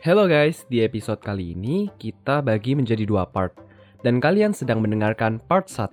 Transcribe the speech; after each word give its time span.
Hello 0.00 0.24
guys, 0.24 0.64
di 0.72 0.80
episode 0.80 1.20
kali 1.20 1.52
ini 1.52 1.92
kita 2.00 2.40
bagi 2.40 2.72
menjadi 2.72 3.04
dua 3.04 3.28
part 3.28 3.52
dan 4.00 4.16
kalian 4.16 4.56
sedang 4.56 4.80
mendengarkan 4.80 5.36
part 5.44 5.68
1. 5.68 5.92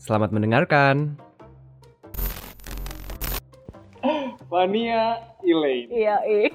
Selamat 0.00 0.32
mendengarkan. 0.32 1.20
Vania 4.48 5.20
Elaine. 5.44 5.92
Iya, 5.92 6.16
iya. 6.24 6.48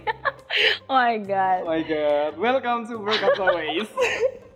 oh 0.89 0.97
my 0.97 1.21
god. 1.21 1.61
Oh 1.61 1.69
my 1.69 1.85
god, 1.85 2.33
welcome 2.41 2.89
to 2.89 2.97
Break 2.97 3.21
Up 3.29 3.37
Always. 3.37 3.85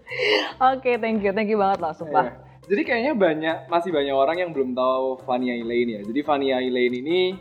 Oke, 0.73 0.97
thank 0.97 1.21
you. 1.21 1.29
Thank 1.29 1.53
you 1.53 1.61
banget 1.61 1.77
loh, 1.77 1.93
sumpah. 1.93 2.25
Iya. 2.25 2.73
Jadi 2.73 2.81
kayaknya 2.89 3.13
banyak 3.13 3.57
masih 3.69 3.93
banyak 3.93 4.15
orang 4.17 4.41
yang 4.41 4.49
belum 4.49 4.73
tahu 4.73 5.21
Vania 5.29 5.53
Elaine 5.61 6.01
ya. 6.01 6.01
Jadi 6.01 6.25
Vania 6.25 6.57
Elaine 6.57 7.05
ini 7.05 7.37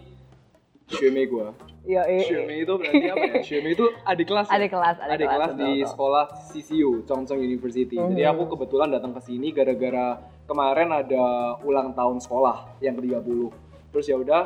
Sheme 0.93 1.25
gue. 1.25 1.73
Iya, 1.85 2.03
iya. 2.09 2.25
Sheme 2.25 2.55
itu 2.59 2.73
berarti 2.73 3.05
apa 3.07 3.25
ya? 3.29 3.35
Sheme 3.45 3.69
itu 3.71 3.85
adik 4.03 4.27
kelas. 4.27 4.49
ya? 4.49 4.57
Adik 4.57 4.71
kelas, 4.71 4.97
adik, 4.99 5.13
Adik 5.15 5.29
kelas 5.29 5.51
di 5.53 5.71
betul. 5.77 5.91
sekolah 5.93 6.25
CCU, 6.49 6.91
Chongcheng 7.05 7.39
University. 7.39 7.95
Jadi 7.95 8.23
Mhm. 8.23 8.33
aku 8.33 8.43
kebetulan 8.51 8.89
datang 8.89 9.13
ke 9.13 9.21
sini 9.21 9.53
gara-gara 9.53 10.17
kemarin 10.45 10.89
ada 10.91 11.25
ulang 11.61 11.93
tahun 11.93 12.19
sekolah 12.19 12.81
yang 12.81 12.97
ke-30. 12.97 13.53
Terus 13.91 14.07
ya 14.07 14.17
udah 14.17 14.43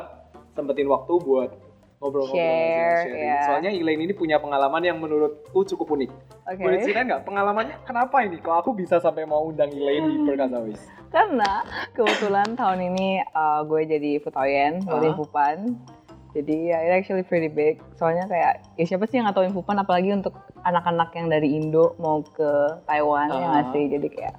sempetin 0.51 0.85
waktu 0.85 1.13
buat 1.17 1.51
ngobrol-ngobrol 1.97 2.39
Share, 2.39 3.03
sharing. 3.05 3.23
ya. 3.25 3.39
Soalnya 3.43 3.71
Elaine 3.73 4.01
ini 4.01 4.13
punya 4.13 4.37
pengalaman 4.37 4.79
yang 4.81 4.97
menurutku 4.97 5.63
cukup 5.65 5.95
unik. 5.95 6.11
Oke. 6.45 6.59
Boleh 6.59 6.79
ceritain 6.79 7.03
nggak 7.05 7.23
pengalamannya 7.23 7.75
kenapa 7.83 8.19
ini? 8.21 8.39
Kok 8.39 8.55
aku 8.57 8.71
bisa 8.73 8.99
sampai 8.99 9.23
mau 9.23 9.43
undang 9.45 9.67
Elaine 9.69 10.07
di 10.09 10.17
Perkasawis? 10.23 10.79
Karena 11.09 11.63
kebetulan 11.91 12.51
tahun 12.53 12.79
ini 12.85 13.19
uh, 13.29 13.63
gue 13.63 13.81
jadi 13.85 14.11
Futoyen, 14.17 14.79
Ah. 14.85 14.95
uh. 14.95 15.03
Infupan. 15.05 15.75
Jadi 16.39 16.71
ya 16.71 16.79
it 16.79 16.95
actually 16.95 17.21
pretty 17.21 17.47
big. 17.47 17.83
Soalnya 17.93 18.23
kayak 18.25 18.63
ya 18.73 18.85
siapa 18.85 19.03
sih 19.05 19.19
yang 19.19 19.27
nggak 19.27 19.35
tahu 19.35 19.45
Infupan 19.45 19.75
apalagi 19.75 20.15
untuk 20.15 20.31
anak-anak 20.61 21.11
yang 21.11 21.27
dari 21.27 21.51
Indo 21.53 21.99
mau 21.99 22.23
ke 22.23 22.47
Taiwan 22.87 23.27
ya 23.27 23.43
nggak 23.45 23.65
Ah. 23.65 23.71
sih. 23.75 23.83
Jadi 23.85 24.07
kayak 24.07 24.35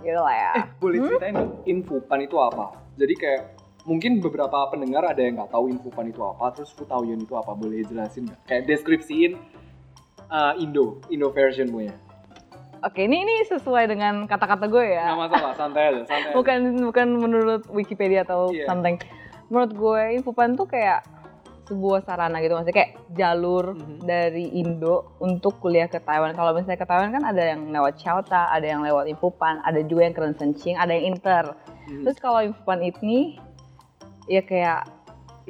gitu 0.00 0.16
lah 0.16 0.32
ya. 0.34 0.50
Eh, 0.56 0.64
boleh 0.80 0.96
ceritain 1.04 1.34
nggak 1.34 1.50
Infupan 1.66 2.18
itu 2.18 2.36
apa? 2.38 2.64
Jadi 2.96 3.14
kayak 3.14 3.42
mungkin 3.82 4.18
beberapa 4.18 4.56
pendengar 4.66 5.04
ada 5.04 5.20
yang 5.20 5.36
nggak 5.36 5.50
tahu 5.50 5.68
Infupan 5.68 6.08
itu 6.08 6.22
apa, 6.22 6.48
terus 6.50 6.72
Futauyen 6.72 7.20
itu 7.20 7.34
apa? 7.34 7.52
Boleh 7.52 7.84
jelasin 7.84 8.24
nggak? 8.24 8.40
Kayak 8.46 8.62
deskripsiin 8.66 9.36
uh, 10.26 10.56
Indo, 10.56 10.96
Indo 11.06 11.28
versionmu 11.28 11.80
ya. 11.82 11.92
Oke, 12.82 13.06
ini 13.06 13.22
ini 13.22 13.46
sesuai 13.46 13.86
dengan 13.86 14.26
kata-kata 14.26 14.66
gue 14.66 14.82
ya. 14.88 15.12
Nggak 15.12 15.20
masalah, 15.30 15.52
santai 15.54 15.82
aja, 15.86 16.00
santai. 16.02 16.30
aja. 16.30 16.34
bukan 16.38 16.58
bukan 16.82 17.06
menurut 17.14 17.62
Wikipedia 17.68 18.24
atau 18.24 18.50
Iya. 18.50 18.66
something. 18.66 18.96
Menurut 19.52 19.72
gue 19.76 20.00
Infopan 20.16 20.56
tuh 20.56 20.64
kayak 20.64 21.04
sebuah 21.62 22.02
sarana 22.02 22.40
gitu 22.40 22.56
maksudnya 22.56 22.74
kayak 22.74 22.92
jalur 23.12 23.76
Mhm. 23.76 24.02
dari 24.02 24.48
Indo 24.56 25.14
untuk 25.20 25.60
kuliah 25.60 25.86
ke 25.86 26.00
Taiwan. 26.00 26.32
Kalau 26.32 26.50
misalnya 26.52 26.80
ke 26.80 26.88
Taiwan 26.88 27.12
kan 27.12 27.22
ada 27.22 27.54
yang 27.54 27.68
lewat 27.68 28.00
Chauta, 28.00 28.48
ada 28.48 28.64
yang 28.64 28.82
lewat 28.82 29.06
Infopan, 29.06 29.60
ada 29.62 29.78
juga 29.84 30.08
yang 30.08 30.14
keren 30.16 30.34
Sencing, 30.34 30.74
ada 30.74 30.90
yang 30.90 31.14
Inter. 31.14 31.54
Hmm. 31.86 32.02
Terus 32.02 32.18
kalau 32.18 32.40
Infopan 32.40 32.82
ini 32.82 33.36
ya 34.26 34.42
kayak 34.42 34.88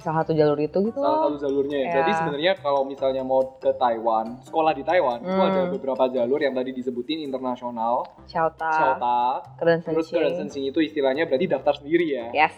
salah 0.00 0.24
satu 0.24 0.32
jalur 0.32 0.56
itu 0.56 0.78
gitu 0.82 0.98
salah 0.98 1.28
satu 1.28 1.38
jalurnya 1.38 1.78
ya. 1.78 1.86
Ya. 1.86 1.94
Jadi 2.00 2.10
sebenarnya 2.16 2.52
kalau 2.58 2.82
misalnya 2.82 3.22
mau 3.22 3.56
ke 3.56 3.70
Taiwan, 3.76 4.40
sekolah 4.42 4.72
di 4.72 4.82
Taiwan 4.82 5.20
itu 5.20 5.32
Hmm. 5.32 5.48
ada 5.48 5.60
beberapa 5.68 6.04
jalur 6.08 6.40
yang 6.40 6.52
tadi 6.52 6.72
disebutin 6.72 7.20
internasional, 7.20 8.04
Chauta, 8.24 8.72
Chota, 8.72 9.20
keren 9.60 9.80
terus 9.80 10.08
ke 10.08 10.20
Sencing. 10.32 10.64
Itu 10.66 10.80
istilahnya 10.80 11.24
berarti 11.24 11.46
daftar 11.46 11.76
sendiri 11.76 12.06
ya. 12.08 12.26
Yes. 12.32 12.56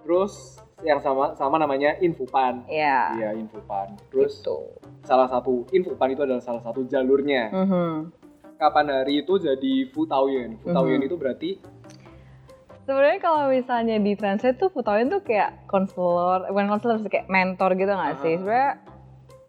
Terus 0.00 0.56
yang 0.82 0.98
sama 0.98 1.32
sama 1.34 1.56
namanya 1.56 1.96
Infupan. 1.98 2.64
Ya. 2.66 3.12
Iya, 3.14 3.36
Infupan. 3.36 3.94
Terus 4.08 4.40
Gitu. 4.40 4.58
salah 5.02 5.26
satu 5.26 5.68
Infupan 5.70 6.10
itu 6.10 6.22
adalah 6.22 6.40
salah 6.40 6.60
satu 6.60 6.84
jalurnya. 6.84 7.48
Mhm. 7.50 7.92
Kapan 8.56 8.86
hari 8.90 9.20
itu 9.20 9.36
jadi 9.36 9.88
Futauyen. 9.88 10.56
Futauyen 10.58 11.00
Mhm. 11.00 11.06
itu 11.06 11.16
berarti 11.16 11.50
Sebenarnya 12.80 13.22
kalau 13.22 13.46
misalnya 13.46 13.96
di 13.96 14.18
translate 14.18 14.58
tuh 14.58 14.66
Futoyen 14.66 15.06
tuh 15.06 15.22
kayak 15.22 15.62
konselor, 15.64 16.42
bukan 16.50 16.66
konselor 16.68 16.98
sih 16.98 17.06
kayak 17.06 17.30
mentor 17.30 17.78
gitu 17.78 17.86
nggak 17.86 18.18
sih? 18.18 18.34
Ah. 18.34 18.38
Sebenarnya 18.40 18.72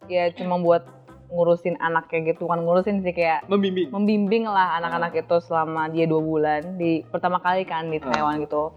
ya 0.06 0.24
cuma 0.32 0.62
buat 0.62 0.86
ngurusin 1.32 1.80
anak 1.80 2.06
kayak 2.06 2.36
gitu, 2.36 2.46
kan 2.46 2.62
ngurusin 2.62 3.02
sih 3.02 3.10
kayak 3.10 3.48
membimbing. 3.48 3.90
membimbing 3.90 4.44
lah 4.46 4.78
anak-anak 4.78 5.16
itu 5.18 5.38
selama 5.42 5.90
dia 5.90 6.06
dua 6.06 6.22
bulan 6.22 6.78
di 6.78 7.02
pertama 7.02 7.40
kali 7.40 7.66
kan 7.66 7.88
di 7.88 7.98
Ah. 7.98 8.14
Taiwan 8.14 8.46
gitu. 8.46 8.76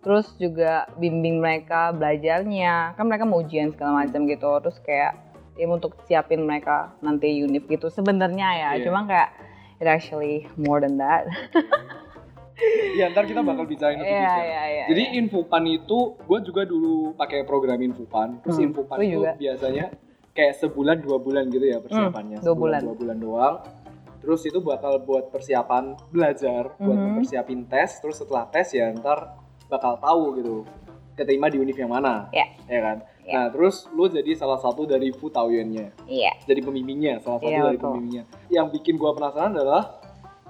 Terus 0.00 0.26
juga 0.36 0.86
bimbing 0.94 1.38
mereka 1.38 1.90
belajarnya, 1.90 2.94
kan 2.94 3.04
mereka 3.04 3.24
mau 3.24 3.40
ujian 3.40 3.70
segala 3.70 4.02
macam 4.02 4.24
gitu. 4.24 4.50
Terus 4.60 4.78
kayak 4.80 5.12
ya 5.56 5.66
untuk 5.66 5.96
siapin 6.04 6.44
mereka 6.44 6.92
nanti 7.00 7.40
univ 7.40 7.64
gitu 7.64 7.88
sebenarnya 7.88 8.48
ya. 8.52 8.70
Iya. 8.76 8.84
Cuma 8.84 9.04
kayak 9.04 9.30
it 9.76 9.86
actually 9.86 10.46
more 10.56 10.78
than 10.78 10.96
that. 10.96 11.26
ya 12.96 13.12
ntar 13.12 13.28
kita 13.28 13.44
bakal 13.44 13.64
bicarain 13.64 14.00
lebih 14.00 14.08
Iya 14.08 14.36
iya 14.38 14.62
iya. 14.66 14.84
Jadi 14.88 15.02
Infupan 15.18 15.64
itu, 15.66 16.16
gue 16.18 16.38
juga 16.40 16.62
dulu 16.64 17.12
pakai 17.12 17.44
program 17.44 17.76
Infupan. 17.78 18.40
Terus 18.40 18.56
Hmm, 18.56 18.66
Infupan 18.70 18.96
gue 18.96 19.04
itu 19.04 19.18
juga. 19.20 19.32
biasanya 19.36 19.86
kayak 20.32 20.54
sebulan 20.56 20.96
dua 21.00 21.16
bulan 21.18 21.48
gitu 21.48 21.64
ya 21.64 21.78
persiapannya. 21.80 22.40
Hmm, 22.40 22.44
dua 22.44 22.52
Sebulan, 22.52 22.56
bulan. 22.56 22.80
Dua 22.82 22.94
bulan 22.94 23.18
doang. 23.18 23.56
Terus 24.16 24.40
itu 24.42 24.58
bakal 24.58 24.98
buat 25.00 25.28
persiapan 25.28 25.84
belajar, 26.08 26.72
buat 26.76 26.96
Mhm. 26.96 27.04
mempersiapin 27.12 27.60
tes. 27.66 28.00
Terus 28.00 28.16
setelah 28.16 28.48
tes 28.48 28.72
ya 28.72 28.88
ntar 28.90 29.36
bakal 29.66 29.98
tahu 29.98 30.38
gitu 30.38 30.56
keterima 31.12 31.48
di 31.48 31.56
univ 31.56 31.72
yang 31.74 31.88
mana, 31.88 32.28
Iya. 32.28 32.46
ya 32.68 32.80
kan? 32.82 32.96
Iya. 33.24 33.32
Nah 33.32 33.46
terus 33.48 33.88
lu 33.90 34.04
jadi 34.04 34.36
salah 34.36 34.60
satu 34.60 34.84
dari 34.84 35.08
Futauyennya, 35.10 35.96
Iya. 36.04 36.32
jadi 36.44 36.60
pembimbingnya, 36.60 37.24
salah 37.24 37.40
satu 37.40 37.48
Iya, 37.48 37.64
dari 37.64 37.76
betul. 37.76 37.88
pembimbingnya. 37.90 38.24
Yang 38.46 38.66
bikin 38.76 38.94
gua 38.96 39.16
penasaran 39.16 39.56
adalah 39.56 39.96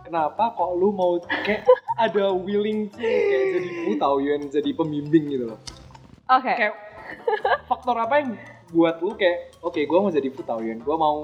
kenapa 0.03 0.51
kok 0.53 0.71
lu 0.75 0.91
mau 0.91 1.17
kayak 1.23 1.63
ada 1.97 2.35
willing 2.35 2.91
to 2.91 2.99
kayak 2.99 3.47
jadi 3.55 3.69
Futauyen, 3.85 4.41
jadi 4.51 4.71
pembimbing 4.75 5.25
gitu 5.31 5.45
loh. 5.55 5.61
Oke. 6.29 6.51
Kayak 6.53 6.75
faktor 7.65 7.95
apa 7.97 8.15
yang 8.19 8.35
buat 8.69 8.99
lu 8.99 9.15
kayak 9.15 9.55
oke 9.63 9.79
gua 9.87 9.99
mau 10.01 10.11
jadi 10.11 10.29
Futauyen, 10.29 10.83
gua 10.83 10.99
mau 10.99 11.17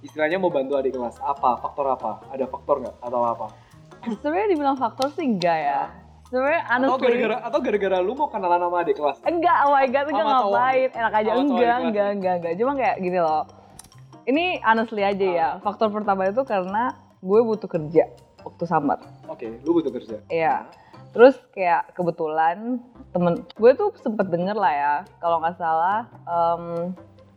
istilahnya 0.00 0.40
mau 0.40 0.48
bantu 0.48 0.74
adik 0.74 0.96
kelas 0.96 1.20
apa 1.20 1.60
faktor 1.60 1.92
apa 1.92 2.24
ada 2.28 2.46
faktor 2.46 2.80
nggak 2.80 2.96
atau 2.98 3.20
apa 3.20 3.46
Sebenarnya 4.00 4.48
dibilang 4.48 4.78
faktor 4.78 5.10
sih 5.10 5.26
enggak 5.26 5.58
ya. 5.58 5.82
Sebenarnya 6.28 6.60
atau 6.62 6.76
honestly 6.92 7.04
gara-gara 7.08 7.36
atau 7.40 7.58
gara-gara 7.58 7.96
lu 7.98 8.12
mau 8.12 8.28
kenalan 8.28 8.60
sama 8.60 8.76
adik 8.80 8.96
kelas 8.96 9.16
enggak, 9.24 9.56
oh 9.64 9.72
my 9.72 9.86
god, 9.86 10.04
enggak 10.06 10.26
ngapain. 10.26 10.88
Enak 10.92 11.12
aja 11.14 11.30
enggak, 11.34 11.76
enggak, 11.80 12.08
enggak, 12.12 12.34
enggak. 12.36 12.52
Cuma 12.54 12.72
kayak 12.76 12.96
gini 13.00 13.18
loh. 13.18 13.42
Ini 14.24 14.44
honestly 14.60 15.02
aja 15.02 15.26
ya. 15.26 15.48
Faktor 15.58 15.88
pertama 15.88 16.28
itu 16.28 16.44
karena 16.44 16.92
gue 17.18 17.40
butuh 17.40 17.66
kerja 17.66 18.04
waktu 18.38 18.64
summer. 18.64 19.00
oke 19.24 19.44
lu 19.60 19.72
butuh 19.74 19.90
kerja 19.90 20.20
Iya. 20.28 20.68
Terus 21.10 21.34
kayak 21.50 21.96
kebetulan 21.96 22.78
temen 23.10 23.40
gue 23.50 23.70
tuh 23.72 23.90
sempet 23.96 24.28
denger 24.28 24.52
lah 24.52 24.70
ya, 24.70 24.94
kalau 25.18 25.40
nggak 25.40 25.56
salah 25.56 26.04
um, 26.24 26.92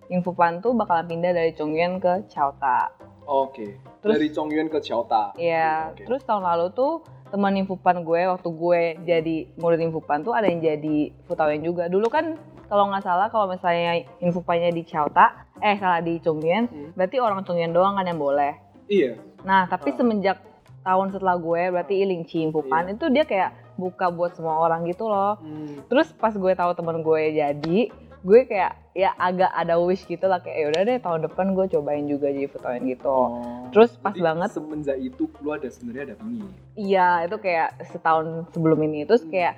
Infopan 0.07 0.59
tuh 0.59 0.75
bakalan 0.75 1.07
pindah 1.07 1.31
dari 1.31 1.55
Chongyuan 1.55 1.95
ke 1.97 2.27
Chauta. 2.27 2.91
oke 3.23 3.79
Terus- 4.03 4.13
dari 4.19 4.27
Chongyuan 4.29 4.67
ke 4.67 4.83
Chota 4.83 5.31
Iya, 5.33 5.95
Oke. 5.95 6.03
terus 6.03 6.21
tahun 6.21 6.43
lalu 6.43 6.75
tuh 6.75 6.99
teman 7.31 7.55
infupan 7.55 8.03
gue 8.03 8.27
waktu 8.27 8.49
gue 8.51 8.81
jadi 9.01 9.35
murid 9.55 9.79
infupan 9.81 10.19
tuh 10.19 10.31
ada 10.31 10.45
yang 10.45 10.59
jadi 10.59 11.15
Futawen 11.25 11.63
juga. 11.63 11.87
Dulu 11.87 12.05
kan 12.05 12.35
kalau 12.67 12.87
nggak 12.87 13.01
salah 13.01 13.27
kalau 13.27 13.47
misalnya 13.47 13.99
infupannya 14.19 14.69
di 14.69 14.83
Chauta, 14.83 15.31
eh 15.57 15.75
salah 15.75 15.99
di 15.99 16.19
Chongyuan, 16.19 16.67
Hmm. 16.67 16.91
berarti 16.93 17.17
orang 17.17 17.41
Chongyuan 17.41 17.71
doang 17.71 17.95
kan 17.95 18.05
yang 18.05 18.19
boleh. 18.19 18.53
iya 18.85 19.15
Nah, 19.41 19.65
tapi 19.65 19.89
Ah. 19.89 19.97
semenjak 19.97 20.37
tahun 20.81 21.07
setelah 21.09 21.35
gue 21.35 21.61
berarti 21.71 21.95
Ilingchi 21.97 22.43
infupan 22.43 22.85
Iya. 22.85 22.93
itu 22.93 23.05
dia 23.07 23.23
kayak 23.23 23.49
buka 23.73 24.09
buat 24.09 24.35
semua 24.35 24.59
orang 24.59 24.83
gitu 24.85 25.07
loh. 25.07 25.39
Hmm. 25.39 25.81
Terus 25.87 26.11
pas 26.13 26.29
gue 26.29 26.51
tahu 26.51 26.71
teman 26.73 26.99
gue 26.99 27.21
jadi, 27.33 27.79
gue 28.21 28.45
kayak 28.45 28.77
ya 28.93 29.15
agak 29.17 29.49
ada 29.49 29.81
wish 29.81 30.05
gitu 30.05 30.29
lah 30.29 30.37
kayak 30.43 30.57
ya 30.57 30.65
udah 30.69 30.81
deh 30.85 30.97
tahun 31.01 31.19
depan 31.25 31.57
gue 31.57 31.65
cobain 31.73 32.05
juga 32.05 32.29
jadi 32.29 32.45
Futawen 32.51 32.85
gitu. 32.85 33.09
Oh. 33.09 33.65
Terus 33.73 33.97
pas 33.97 34.13
Jadi 34.13 34.21
banget 34.21 34.49
semenjak 34.53 34.97
itu 35.01 35.23
lu 35.41 35.49
ada 35.49 35.67
sebenarnya 35.71 36.13
ada 36.13 36.15
ini 36.27 36.45
Iya, 36.77 37.25
itu 37.25 37.37
kayak 37.41 37.69
setahun 37.89 38.51
sebelum 38.53 38.77
ini. 38.85 39.09
Terus 39.09 39.25
Hmm. 39.25 39.31
kayak 39.33 39.53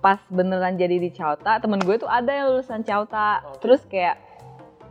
pas 0.00 0.18
beneran 0.32 0.80
jadi 0.80 0.96
di 0.96 1.12
Chauta, 1.12 1.60
temen 1.60 1.78
gue 1.78 1.96
tuh 2.00 2.08
ada 2.08 2.32
yang 2.32 2.46
lulusan 2.56 2.82
Chauta. 2.82 3.44
Oke. 3.46 3.62
Terus 3.62 3.82
kayak 3.86 4.16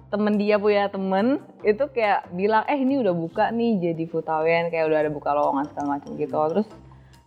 temen 0.10 0.38
dia 0.38 0.57
punya 0.57 0.89
temen 0.89 1.38
itu 1.62 1.86
kayak 1.92 2.30
bilang, 2.33 2.65
eh 2.65 2.77
ini 2.77 2.98
udah 3.01 3.13
buka 3.13 3.51
nih 3.51 3.89
jadi 3.89 4.04
Futawen, 4.07 4.72
kayak 4.72 4.86
udah 4.89 5.00
ada 5.06 5.12
buka 5.12 5.30
lowongan 5.33 5.65
segala 5.69 5.98
macam 5.98 6.13
gitu. 6.15 6.38
Hmm. 6.38 6.50
Terus 6.56 6.68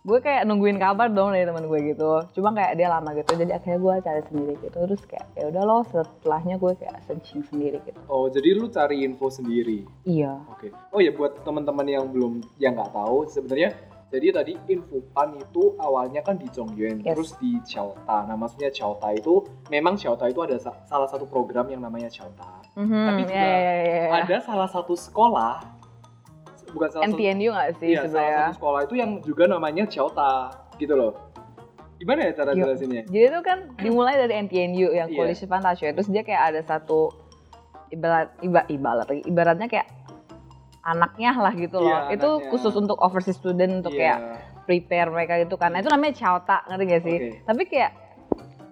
gue 0.03 0.19
kayak 0.19 0.43
nungguin 0.43 0.75
kabar 0.75 1.07
dong 1.07 1.31
dari 1.31 1.43
temen 1.43 1.63
gue 1.63 1.79
gitu. 1.87 2.11
Cuma 2.33 2.51
kayak 2.51 2.75
dia 2.75 2.87
lama 2.87 3.11
gitu, 3.13 3.33
jadi 3.33 3.55
akhirnya 3.55 3.79
gue 3.79 3.93
cari 4.01 4.21
sendiri 4.23 4.53
gitu. 4.59 4.77
Terus 4.77 5.01
kayak 5.03 5.27
ya 5.33 5.43
udah 5.47 5.63
loh, 5.63 5.81
setelahnya 5.85 6.55
gue 6.57 6.71
kayak 6.75 6.97
searching 7.01 7.41
sendiri 7.43 7.79
gitu. 7.81 7.95
oh 8.05 8.27
jadi 8.27 8.49
lu 8.53 8.67
cari 8.67 9.01
info 9.01 9.27
sendiri 9.27 9.87
Iya. 10.03 10.43
Oke. 10.49 10.75
Oh 10.89 10.99
ya 10.99 11.09
buat 11.09 11.39
teman-teman 11.41 11.87
yang 11.87 12.05
belum 12.05 12.43
yang 12.57 12.75
nggak 12.75 12.91
tahu 12.91 13.25
sebenarnya 13.25 13.71
Jadi 14.07 14.29
tadi 14.29 14.53
Infopan 14.69 15.41
itu 15.41 15.73
awalnya 15.81 16.21
kan 16.21 16.37
di 16.37 16.45
Jongyuan, 16.45 17.01
Yes. 17.01 17.17
terus 17.17 17.33
di 17.35 17.57
Chaota. 17.63 18.21
Nah, 18.23 18.37
maksudnya 18.37 18.69
Chaota 18.69 19.09
itu 19.09 19.41
memang 19.67 19.97
Chaota 19.97 20.29
itu 20.29 20.37
ada 20.37 20.53
sa- 20.55 20.85
salah 20.85 21.09
satu 21.09 21.25
program 21.25 21.65
yang 21.65 21.81
namanya 21.81 22.13
Chaota. 22.13 22.61
Mhm, 22.77 22.93
Tapi 23.09 23.21
juga 23.23 23.33
ya, 23.33 23.57
ya, 23.57 23.73
ya, 23.73 23.81
ya. 23.81 24.09
Ada 24.21 24.37
salah 24.45 24.69
satu 24.69 24.93
sekolah 24.93 25.72
bukan 26.73 26.89
salah 26.89 27.03
satu 27.05 27.13
NTNU 27.15 27.49
nggak 27.53 27.69
sih 27.77 27.87
iya, 27.93 28.01
salah 28.01 28.09
sebenarnya? 28.09 28.37
satu 28.43 28.55
sekolah 28.57 28.79
itu 28.83 28.95
yang 28.97 29.11
juga 29.21 29.43
namanya 29.45 29.83
Chaota 29.85 30.33
gitu 30.75 30.93
loh. 30.97 31.11
Gimana 32.01 32.19
ya 32.27 32.31
cara 32.35 32.51
jelasinnya? 32.51 33.07
Jadi 33.07 33.25
itu 33.31 33.39
kan 33.45 33.57
dimulai 33.79 34.17
dari 34.17 34.33
NTNU 34.43 34.87
yang 34.91 35.07
Iya. 35.07 35.15
Coalition 35.15 35.47
Fantasia, 35.47 35.93
terus 35.93 36.09
dia 36.09 36.25
kayak 36.25 36.41
ada 36.51 36.61
satu 36.65 37.13
ibarat 37.93 38.33
iba, 38.41 38.65
ibarat 38.67 39.07
ibaratnya 39.23 39.67
kayak 39.69 39.87
anaknya 40.83 41.31
lah 41.39 41.53
gitu 41.55 41.79
loh. 41.79 42.11
Iya, 42.11 42.19
itu 42.19 42.27
anaknya. 42.27 42.49
khusus 42.51 42.73
untuk 42.75 42.97
overseas 42.99 43.39
student 43.39 43.79
untuk 43.85 43.95
Iya. 43.95 43.99
kayak 44.01 44.19
prepare 44.67 45.09
mereka 45.13 45.33
gitu 45.39 45.55
kan. 45.55 45.71
Nah, 45.71 45.79
itu 45.79 45.87
namanya 45.87 46.15
Chauta, 46.17 46.63
ngerti 46.67 46.83
gak 46.87 47.03
sih? 47.07 47.17
Oke. 47.19 47.29
Tapi 47.47 47.61
kayak 47.71 47.91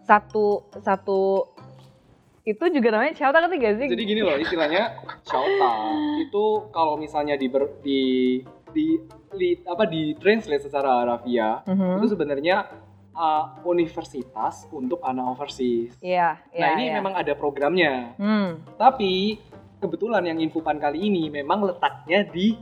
satu 0.04 0.68
satu 0.82 1.20
itu 2.42 2.64
juga 2.68 2.88
namanya 2.90 3.14
Chauta 3.14 3.38
ngerti 3.40 3.58
gak 3.58 3.76
sih? 3.78 3.88
Jadi 3.88 4.04
gini 4.04 4.22
loh 4.22 4.34
istilahnya 4.36 4.98
Chaota 5.22 5.74
itu 6.20 6.46
kalau 6.70 6.96
misalnya 6.96 7.36
di 7.36 7.48
ber- 7.48 7.78
di 7.80 8.02
di, 8.72 8.96
li- 9.36 9.60
apa 9.62 9.84
di 9.84 10.16
translate 10.16 10.64
secara 10.64 11.04
harafiah 11.04 11.62
Mhm. 11.68 12.00
itu 12.00 12.08
sebenarnya 12.08 12.72
uh, 13.12 13.60
universitas 13.64 14.64
untuk 14.72 15.04
anak 15.04 15.28
overseas. 15.30 15.92
Iya, 16.00 16.40
iya. 16.50 16.60
nah 16.60 16.68
ini 16.74 16.88
iya. 16.88 16.94
memang 16.96 17.14
ada 17.14 17.36
programnya, 17.36 18.16
Hmm. 18.16 18.64
tapi 18.80 19.44
kebetulan 19.78 20.24
yang 20.24 20.40
Infopan 20.40 20.80
kali 20.80 21.04
ini 21.04 21.28
memang 21.28 21.68
letaknya 21.68 22.24
di 22.24 22.56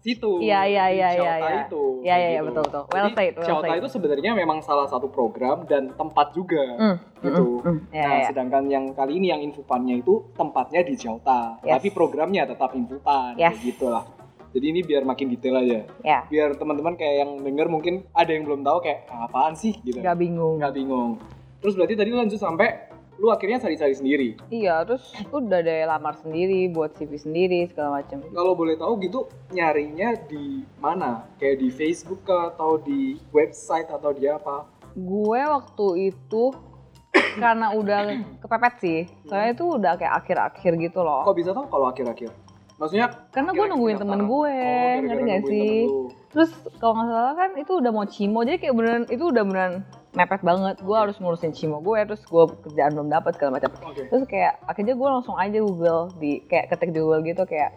situ. 0.00 0.40
Iya, 0.40 0.60
iya, 0.64 0.84
iya, 0.88 1.08
iya, 1.12 1.34
iya. 1.36 1.56
itu. 1.68 1.82
Iya, 2.00 2.14
iya, 2.16 2.28
iya, 2.34 2.40
gitu. 2.40 2.48
betul, 2.50 2.62
betul. 2.66 2.82
Well 2.88 3.06
Jadi, 3.06 3.14
said, 3.16 3.34
well 3.36 3.60
said. 3.60 3.78
itu 3.80 3.88
sebenarnya 3.92 4.32
memang 4.32 4.58
salah 4.64 4.88
satu 4.88 5.08
program 5.08 5.68
dan 5.68 5.92
tempat 5.92 6.32
juga. 6.32 6.64
Hmm, 6.76 6.96
gitu. 7.20 7.60
hmm, 7.60 7.64
hmm. 7.64 7.78
Iya, 7.92 8.02
nah, 8.02 8.16
iya. 8.16 8.26
sedangkan 8.32 8.64
yang 8.66 8.84
kali 8.96 9.12
ini 9.20 9.26
yang 9.28 9.40
Infopannya 9.44 10.00
itu 10.00 10.32
tempatnya 10.34 10.80
di 10.80 10.94
Chaota, 10.96 11.60
Yes. 11.60 11.78
tapi 11.78 11.88
programnya 11.92 12.48
tetap 12.48 12.72
Infopan, 12.72 13.36
Yes. 13.36 13.54
kayak 13.54 13.64
gitu 13.76 13.86
lah. 13.92 14.04
Jadi 14.50 14.66
ini 14.66 14.80
biar 14.82 15.06
makin 15.06 15.30
detail 15.30 15.62
aja. 15.62 15.86
Ya, 16.02 16.26
Biar 16.26 16.58
teman-teman 16.58 16.98
kayak 16.98 17.22
yang 17.22 17.30
denger 17.38 17.70
mungkin 17.70 18.02
ada 18.10 18.34
yang 18.34 18.42
belum 18.42 18.66
tahu 18.66 18.82
kayak 18.82 19.06
"Ah, 19.06 19.30
apaan 19.30 19.54
sih 19.54 19.78
gitu. 19.78 20.02
nggak 20.02 20.18
bingung. 20.18 20.58
Nggak 20.58 20.74
bingung. 20.74 21.22
Terus 21.62 21.78
berarti 21.78 21.94
tadi 21.94 22.10
lanjut 22.10 22.40
sampai 22.40 22.89
lu 23.20 23.28
akhirnya 23.28 23.60
cari-cari 23.60 23.92
sendiri. 23.92 24.28
Iya, 24.48 24.80
terus 24.88 25.12
udah 25.28 25.60
deh 25.60 25.84
lamar 25.84 26.16
sendiri, 26.16 26.72
buat 26.72 26.96
CV 26.96 27.20
sendiri 27.20 27.68
segala 27.68 28.00
macam. 28.00 28.24
Kalau 28.24 28.56
boleh 28.56 28.80
tahu 28.80 28.96
gitu 29.04 29.28
nyarinya 29.52 30.16
di 30.24 30.64
mana? 30.80 31.28
Kayak 31.36 31.60
di 31.60 31.68
Facebook 31.68 32.24
kah 32.24 32.56
atau 32.56 32.80
di 32.80 33.20
website 33.30 33.92
atau 33.92 34.16
di 34.16 34.24
apa? 34.24 34.64
Gue 34.96 35.36
waktu 35.44 36.10
itu 36.10 36.50
karena 37.44 37.76
udah 37.76 38.00
kepepet 38.42 38.74
sih, 38.80 39.00
soalnya 39.28 39.52
itu 39.52 39.64
udah 39.68 39.92
kayak 40.00 40.14
akhir-akhir 40.24 40.72
gitu 40.80 41.04
loh. 41.04 41.20
Kok 41.28 41.36
bisa 41.36 41.52
tahu 41.52 41.68
kalau 41.68 41.92
akhir-akhir? 41.92 42.32
Maksudnya 42.80 43.12
Karena 43.28 43.52
gue 43.52 43.66
nungguin 43.68 44.00
temen 44.00 44.24
gue, 44.24 44.56
Oh, 44.56 44.96
ngerti 45.04 45.22
gak 45.28 45.42
sih? 45.44 45.76
Terus 46.32 46.50
kalau 46.80 46.96
nggak 46.96 47.12
salah 47.12 47.34
kan 47.36 47.50
itu 47.60 47.72
udah 47.76 47.92
mau 47.92 48.08
cimo, 48.08 48.40
jadi 48.40 48.56
kayak 48.56 48.72
beneran 48.72 49.04
itu 49.12 49.24
udah 49.28 49.44
beneran 49.44 49.84
mepet 50.14 50.42
banget. 50.42 50.76
Gue 50.82 50.96
harus 50.98 51.16
ngurusin 51.22 51.54
cimo 51.54 51.78
gue, 51.82 51.98
terus 52.06 52.22
gue 52.26 52.44
kerjaan 52.66 52.94
belum 52.98 53.08
dapat 53.10 53.38
segala 53.38 53.60
macam. 53.62 53.70
Oke. 53.86 54.10
Terus 54.10 54.24
kayak 54.26 54.58
akhirnya 54.66 54.94
gue 54.98 55.08
langsung 55.08 55.36
aja 55.38 55.58
Google 55.62 56.10
di 56.18 56.42
kayak 56.50 56.74
ketik 56.74 56.90
di 56.90 56.98
Google 56.98 57.22
gitu 57.22 57.42
kayak 57.46 57.74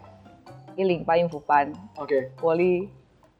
iling 0.74 1.06
payung 1.06 1.30
fupan, 1.30 1.70
Oke. 2.02 2.34
kuali 2.42 2.90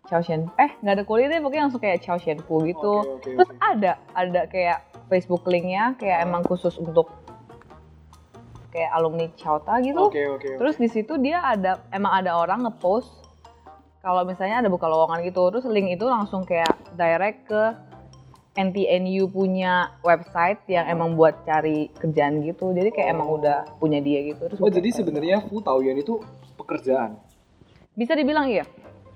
Chao 0.06 0.20
Shen, 0.20 0.46
eh 0.60 0.70
nggak 0.84 1.00
ada 1.00 1.04
kuali 1.08 1.26
deh 1.26 1.40
pokoknya 1.40 1.66
langsung 1.66 1.82
kayak 1.82 1.98
Chao 2.04 2.20
Shen 2.20 2.38
Pu 2.38 2.62
gitu. 2.68 3.02
Oke, 3.02 3.10
oke, 3.18 3.30
Terus 3.34 3.50
oke. 3.50 3.58
ada 3.58 3.92
ada 4.14 4.40
kayak 4.46 4.78
Facebook 5.10 5.42
linknya 5.48 5.98
kayak 5.98 6.28
emang 6.28 6.46
khusus 6.46 6.76
untuk 6.78 7.10
kayak 8.70 8.90
alumni 8.94 9.26
Chauta 9.34 9.80
gitu. 9.82 10.12
Oke, 10.12 10.22
oke. 10.30 10.46
oke. 10.46 10.48
Terus 10.60 10.76
di 10.78 10.88
situ 10.92 11.18
dia 11.18 11.42
ada 11.42 11.82
emang 11.90 12.22
ada 12.22 12.36
orang 12.38 12.68
ngepost 12.68 13.24
kalau 14.04 14.20
misalnya 14.28 14.60
ada 14.60 14.68
buka 14.68 14.84
lowongan 14.84 15.24
gitu, 15.24 15.48
terus 15.48 15.64
link 15.64 15.88
itu 15.88 16.04
langsung 16.04 16.44
kayak 16.44 16.68
direct 16.92 17.48
ke 17.48 17.62
NTNU 18.54 19.28
punya 19.28 19.72
website 20.00 20.62
yang 20.66 20.86
emang 20.86 21.12
buat 21.12 21.42
cari 21.42 21.90
kerjaan 21.92 22.38
gitu. 22.40 22.70
Jadi 22.70 22.88
kayak 22.88 23.12
emang 23.12 23.28
Oh. 23.28 23.36
udah 23.36 23.66
punya 23.76 23.98
dia 23.98 24.22
gitu. 24.24 24.46
Terus 24.46 24.58
Oh, 24.58 24.70
jadi 24.70 24.88
sebenarnya 24.88 25.42
Fu 25.42 25.58
Taoyuan 25.58 25.96
itu 25.96 26.22
pekerjaan. 26.54 27.18
bisa 27.92 28.12
dibilang 28.12 28.46
iya. 28.46 28.62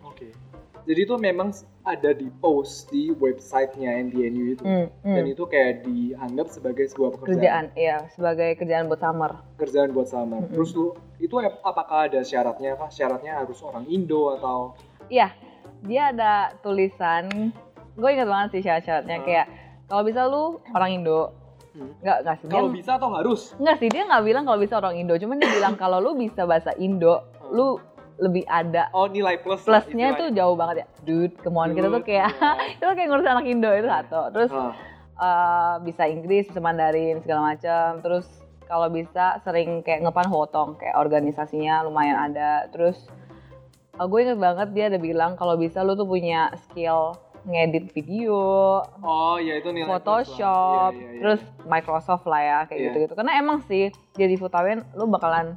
Oke. 0.02 0.30
Jadi 0.84 1.00
itu 1.00 1.14
memang 1.16 1.50
ada 1.82 2.10
di 2.10 2.30
post 2.32 2.88
di 2.88 3.10
websitenya 3.10 3.90
NTNU 4.00 4.44
itu. 4.52 4.62
Hmm, 4.62 4.86
hmm. 5.02 5.14
Dan 5.14 5.24
itu 5.26 5.44
kayak 5.44 5.82
dianggap 5.82 6.46
sebagai 6.48 6.84
sebuah 6.86 7.10
pekerjaan. 7.12 7.34
Kerjaan, 7.34 7.64
iya 7.74 7.96
sebagai 8.08 8.54
kerjaan 8.54 8.86
buat 8.86 8.98
summer. 8.98 9.32
Kerjaan 9.56 9.90
buat 9.90 10.06
sama. 10.06 10.38
Mm-mm. 10.40 10.52
Terus 10.52 10.70
lu 10.72 10.86
itu 11.18 11.34
ap- 11.38 11.58
apakah 11.60 12.06
ada 12.06 12.20
syaratnya 12.20 12.74
kah? 12.74 12.86
Syaratnya 12.86 13.34
harus 13.36 13.58
orang 13.60 13.86
Indo 13.86 14.30
atau 14.32 14.74
Iya, 15.08 15.32
dia 15.80 16.10
ada 16.10 16.32
tulisan. 16.58 17.50
Gue 17.98 18.08
inget 18.08 18.24
banget 18.24 18.48
sih 18.50 18.62
syarat-syaratnya 18.62 19.18
Hmm. 19.18 19.26
kayak 19.26 19.46
kalau 19.84 20.02
bisa 20.02 20.20
lu 20.24 20.42
orang 20.70 20.90
Indo. 20.94 21.34
Hmm. 21.70 21.90
Nggak, 21.98 22.18
nggak 22.22 22.36
sih. 22.36 22.46
Kalau 22.48 22.70
bisa 22.70 22.90
atau 22.94 23.10
harus? 23.12 23.40
nggak 23.54 23.76
sih, 23.76 23.88
dia 23.88 24.02
nggak 24.04 24.22
bilang 24.22 24.44
kalau 24.44 24.58
bisa 24.58 24.74
orang 24.76 24.94
Indo. 24.94 25.14
Cuman 25.14 25.36
dia 25.36 25.50
bilang 25.50 25.74
kalau 25.82 25.98
lu 25.98 26.14
bisa 26.14 26.42
bahasa 26.44 26.70
Indo, 26.76 27.18
Hmm. 27.18 27.50
lu 27.50 27.66
lebih 28.18 28.42
ada 28.46 28.90
Oh, 28.90 29.06
nilai 29.06 29.38
plus. 29.38 29.62
plusnya 29.62 30.10
tuh 30.12 30.26
istilahnya. 30.26 30.34
jauh 30.36 30.54
banget 30.54 30.76
ya. 30.76 30.86
Dude, 31.02 31.34
kemauan 31.36 31.70
kita 31.70 31.86
tuh 31.88 32.02
kayak 32.02 32.26
iya. 32.28 32.50
itu 32.74 32.84
kayak 32.84 33.08
ngurus 33.08 33.26
anak 33.26 33.46
Indo 33.46 33.70
itu 33.72 33.86
satu. 33.86 34.20
Terus 34.32 34.50
Ah, 34.52 34.72
eh, 35.18 35.74
bisa 35.82 36.02
Inggris, 36.04 36.46
bisa 36.46 36.58
Mandarin 36.58 37.18
segala 37.20 37.40
macam. 37.48 37.98
Terus 38.00 38.26
kalau 38.64 38.86
bisa 38.88 39.38
sering 39.40 39.80
kayak 39.80 40.02
ngepan 40.02 40.26
hotong 40.26 40.74
kayak 40.76 40.94
organisasinya 40.94 41.82
lumayan 41.82 42.18
ada. 42.24 42.66
Terus 42.68 42.98
eh, 43.92 44.02
gue 44.04 44.18
inget 44.20 44.36
banget 44.36 44.68
dia 44.72 44.84
ada 44.86 44.98
bilang 44.98 45.34
kalau 45.34 45.54
bisa 45.54 45.80
lu 45.80 45.94
tuh 45.94 46.04
punya 46.04 46.50
skill 46.60 47.14
ngedit 47.44 47.90
video, 47.90 48.80
Oh, 48.98 49.36
ya 49.36 49.54
itu 49.54 49.68
nilai. 49.68 49.86
Photoshop, 49.88 50.90
Iya, 50.90 50.98
iya, 50.98 51.08
iya. 51.08 51.20
terus 51.20 51.40
Microsoft 51.64 52.24
lah 52.24 52.40
ya 52.40 52.58
kayak 52.64 52.74
Iya. 52.74 52.86
gitu-gitu. 52.88 53.14
Karena 53.14 53.32
emang 53.34 53.58
sih 53.62 53.88
jadi 54.12 54.34
Futawen 54.34 54.82
lu 54.92 55.06
bakalan 55.06 55.54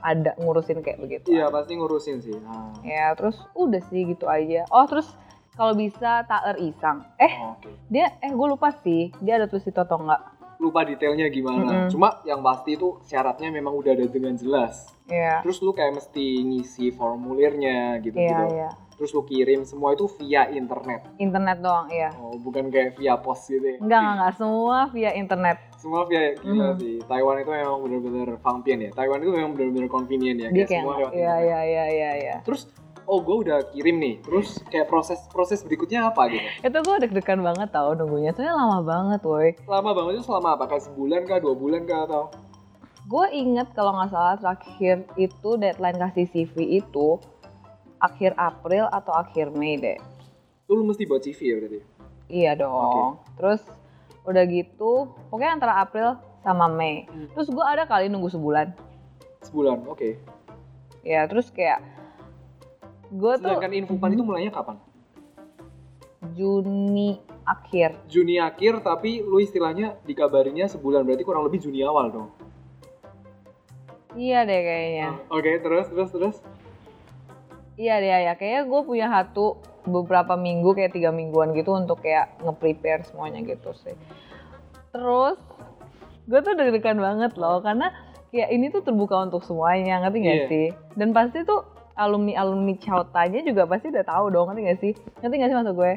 ada 0.00 0.32
ngurusin 0.34 0.80
kayak 0.80 0.98
begitu. 0.98 1.28
Iya, 1.28 1.48
pasti 1.48 1.76
ngurusin 1.76 2.16
sih. 2.18 2.34
Ah. 2.42 2.72
Ya, 2.80 3.12
terus 3.12 3.36
udah 3.52 3.84
sih 3.84 4.08
gitu 4.08 4.24
aja. 4.24 4.64
Oh, 4.68 4.84
terus 4.84 5.06
kalau 5.52 5.76
bisa 5.76 6.24
taer 6.24 6.56
isang. 6.58 7.04
Eh, 7.16 7.30
Oke. 7.52 7.68
dia 7.86 8.16
eh 8.18 8.32
gue 8.32 8.46
lupa 8.48 8.72
sih. 8.72 9.12
Dia 9.20 9.36
ada 9.36 9.44
tulis 9.44 9.62
itu 9.62 9.76
atau 9.76 10.00
enggak? 10.00 10.24
Lupa 10.56 10.84
detailnya 10.84 11.28
gimana. 11.28 11.64
Mm-mm. 11.84 11.88
Cuma 11.88 12.20
yang 12.22 12.40
pasti 12.40 12.76
itu 12.76 13.00
syaratnya 13.02 13.48
memang 13.48 13.72
udah 13.72 13.92
ada 13.92 14.04
dengan 14.04 14.32
jelas. 14.34 14.88
Iya. 15.04 15.40
Terus 15.40 15.60
lu 15.60 15.72
kayak 15.72 15.96
mesti 15.96 16.24
ngisi 16.42 16.92
formulirnya 16.92 17.96
gitu-gitu. 17.98 18.24
Iya, 18.24 18.68
iya. 18.68 18.70
Terus 19.00 19.16
lu 19.16 19.24
kirim 19.24 19.64
semua 19.64 19.96
itu 19.96 20.04
via 20.20 20.44
internet. 20.52 21.08
Internet 21.16 21.64
doang, 21.64 21.88
iya. 21.88 22.12
Oh, 22.20 22.36
bukan 22.36 22.68
kayak 22.68 23.00
via 23.00 23.16
pos 23.16 23.48
gitu 23.48 23.64
ya. 23.64 23.80
Enggak, 23.80 24.00
enggak. 24.04 24.32
Semua 24.36 24.76
via 24.92 25.10
internet. 25.16 25.56
Semua 25.80 26.04
via 26.04 26.36
gila 26.36 26.68
Mhm. 26.68 26.76
sih. 26.76 26.96
Taiwan 27.08 27.40
itu 27.40 27.48
memang 27.48 27.80
bener-bener 27.80 28.28
fangpian 28.36 28.84
ya. 28.84 28.90
Taiwan 28.92 29.24
itu 29.24 29.32
memang 29.32 29.56
bener-bener 29.56 29.88
convenient 29.88 30.36
ya. 30.36 30.48
Dia 30.52 30.68
Kayak 30.68 30.84
semua 30.84 30.94
lewat 31.00 31.12
iya, 31.16 31.34
iya, 31.40 31.60
iya, 31.64 31.84
iya, 31.88 32.10
iya. 32.12 32.36
Terus 32.44 32.68
oh 33.08 33.24
gue 33.24 33.36
udah 33.40 33.72
kirim 33.72 33.96
nih. 33.96 34.14
Terus 34.20 34.60
kayak 34.68 34.86
proses 34.86 35.16
proses 35.32 35.64
berikutnya 35.64 36.04
apa 36.06 36.28
gitu? 36.28 36.44
Itu 36.60 36.78
gue 36.84 36.96
deg-degan 37.00 37.40
banget 37.40 37.72
tau 37.72 37.96
nunggunya. 37.96 38.36
Soalnya 38.36 38.52
lama 38.52 38.84
banget, 38.84 39.20
woi. 39.24 39.56
Lama 39.64 39.96
banget 39.96 40.20
itu 40.20 40.28
selama 40.28 40.60
apa? 40.60 40.68
Kayak 40.68 40.92
sebulan 40.92 41.20
kah, 41.24 41.40
dua 41.40 41.56
bulan 41.56 41.88
kah 41.88 42.04
atau? 42.04 42.28
Gue 43.08 43.26
inget 43.32 43.72
kalau 43.72 43.96
nggak 43.96 44.12
salah 44.12 44.36
terakhir 44.36 45.08
itu 45.16 45.50
deadline 45.56 45.96
kasih 45.96 46.28
CV 46.28 46.54
itu 46.78 47.16
akhir 48.00 48.32
April 48.40 48.88
atau 48.88 49.12
akhir 49.12 49.52
Mei 49.52 49.76
deh. 49.76 49.98
Lu 50.66 50.82
mesti 50.82 51.04
buat 51.04 51.20
CV 51.20 51.38
ya 51.38 51.54
berarti? 51.60 51.80
Iya 52.30 52.52
dong. 52.56 53.20
Terus 53.36 53.62
udah 54.24 54.44
gitu, 54.48 55.12
pokoknya 55.28 55.52
antara 55.60 55.74
April 55.84 56.16
sama 56.40 56.66
Mei. 56.66 57.04
Hmm. 57.06 57.28
Terus 57.36 57.48
gue 57.52 57.64
ada 57.64 57.84
kali 57.84 58.08
nunggu 58.08 58.32
sebulan. 58.32 58.72
Sebulan, 59.44 59.84
oke. 59.86 60.16
Ya 61.04 61.24
terus 61.28 61.52
kayak 61.52 61.80
gue 63.10 63.32
tuh 63.40 63.48
Sedangkan 63.52 63.72
infopan 63.72 64.12
itu 64.16 64.24
mulainya 64.24 64.52
kapan? 64.52 64.76
Juni 66.36 67.16
akhir. 67.48 67.96
Juni 68.06 68.36
akhir 68.36 68.84
tapi 68.84 69.24
lu 69.24 69.40
istilahnya 69.40 69.96
dikabarinya 70.04 70.68
sebulan 70.68 71.02
berarti 71.04 71.24
kurang 71.24 71.48
lebih 71.48 71.64
Juni 71.64 71.80
awal 71.82 72.12
dong. 72.12 72.28
Iya 74.14 74.42
deh 74.42 74.60
kayaknya. 74.60 75.08
Oke, 75.30 75.62
terus 75.62 75.86
terus 75.88 76.10
terus. 76.10 76.36
Iya 77.80 77.94
deh 77.96 78.10
ya. 78.12 78.32
Kayaknya 78.36 78.62
gue 78.68 78.80
punya 78.84 79.06
satu 79.08 79.56
beberapa 79.88 80.36
minggu 80.36 80.76
kayak 80.76 80.92
tiga 80.92 81.08
mingguan 81.08 81.56
gitu 81.56 81.72
untuk 81.72 82.04
kayak 82.04 82.36
nge-prepare 82.44 83.08
semuanya 83.08 83.40
gitu 83.40 83.72
sih. 83.80 83.96
Terus 84.92 85.40
gue 86.28 86.40
tuh 86.44 86.52
deg-degan 86.52 87.00
banget 87.00 87.40
loh 87.40 87.64
karena 87.64 87.88
kayak 88.28 88.52
ini 88.52 88.68
tuh 88.68 88.84
terbuka 88.84 89.16
untuk 89.24 89.40
semuanya 89.40 90.04
ngerti 90.04 90.18
gak 90.20 90.36
Iya. 90.36 90.46
sih? 90.46 90.66
Dan 90.92 91.16
pasti 91.16 91.40
tuh 91.42 91.64
alumni 91.96 92.32
alumni 92.36 92.76
Chautanya 92.76 93.40
juga 93.40 93.64
pasti 93.64 93.92
udah 93.92 94.04
tahu 94.04 94.24
dong 94.28 94.48
ngerti 94.48 94.62
gak 94.64 94.78
sih 94.80 94.92
ngerti 95.20 95.34
gak 95.36 95.48
sih 95.52 95.56
maksud 95.56 95.74
gue 95.76 95.92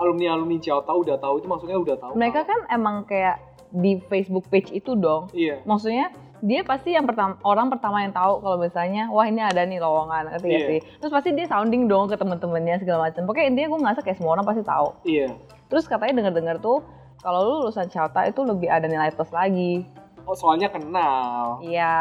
alumni 0.00 0.26
alumni 0.32 0.56
Ciota 0.56 0.92
udah 0.96 1.16
tahu 1.20 1.34
itu 1.36 1.46
maksudnya 1.46 1.76
udah 1.76 1.96
tahu 2.00 2.12
mereka 2.16 2.48
kan 2.48 2.60
emang 2.72 3.04
kayak 3.04 3.36
di 3.68 4.00
Facebook 4.08 4.48
page 4.48 4.72
itu 4.72 4.96
dong 4.96 5.28
iya 5.36 5.60
maksudnya 5.68 6.08
dia 6.42 6.66
pasti 6.66 6.90
yang 6.90 7.06
pertama 7.06 7.38
orang 7.46 7.70
pertama 7.70 8.02
yang 8.02 8.10
tahu 8.10 8.42
kalau 8.42 8.58
misalnya 8.58 9.06
wah 9.14 9.22
ini 9.22 9.38
ada 9.38 9.62
nih 9.62 9.78
lowongan 9.78 10.26
ngerti 10.34 10.46
gak 10.50 10.58
Iya. 10.58 10.68
sih? 10.68 10.78
Terus 10.98 11.12
pasti 11.14 11.30
dia 11.32 11.46
sounding 11.46 11.86
dong 11.86 12.10
ke 12.10 12.18
temen-temennya 12.18 12.82
segala 12.82 13.06
macam 13.06 13.22
pokoknya 13.24 13.46
intinya 13.54 13.68
gue 13.70 13.80
ngerasa 13.86 14.00
kayak 14.02 14.18
semua 14.18 14.34
orang 14.34 14.44
pasti 14.44 14.62
tahu. 14.66 14.88
Iya. 15.06 15.26
Terus 15.70 15.86
katanya 15.86 16.18
denger-dengar 16.18 16.58
tuh 16.58 16.82
kalau 17.22 17.38
lu 17.46 17.54
lulusan 17.62 17.86
Chauta 17.86 18.26
itu 18.26 18.42
lebih 18.42 18.66
ada 18.66 18.90
nilai 18.90 19.14
plus 19.14 19.30
lagi 19.30 19.86
oh 20.22 20.32
soalnya 20.32 20.68
kenal. 20.68 21.58
Iya 21.60 21.94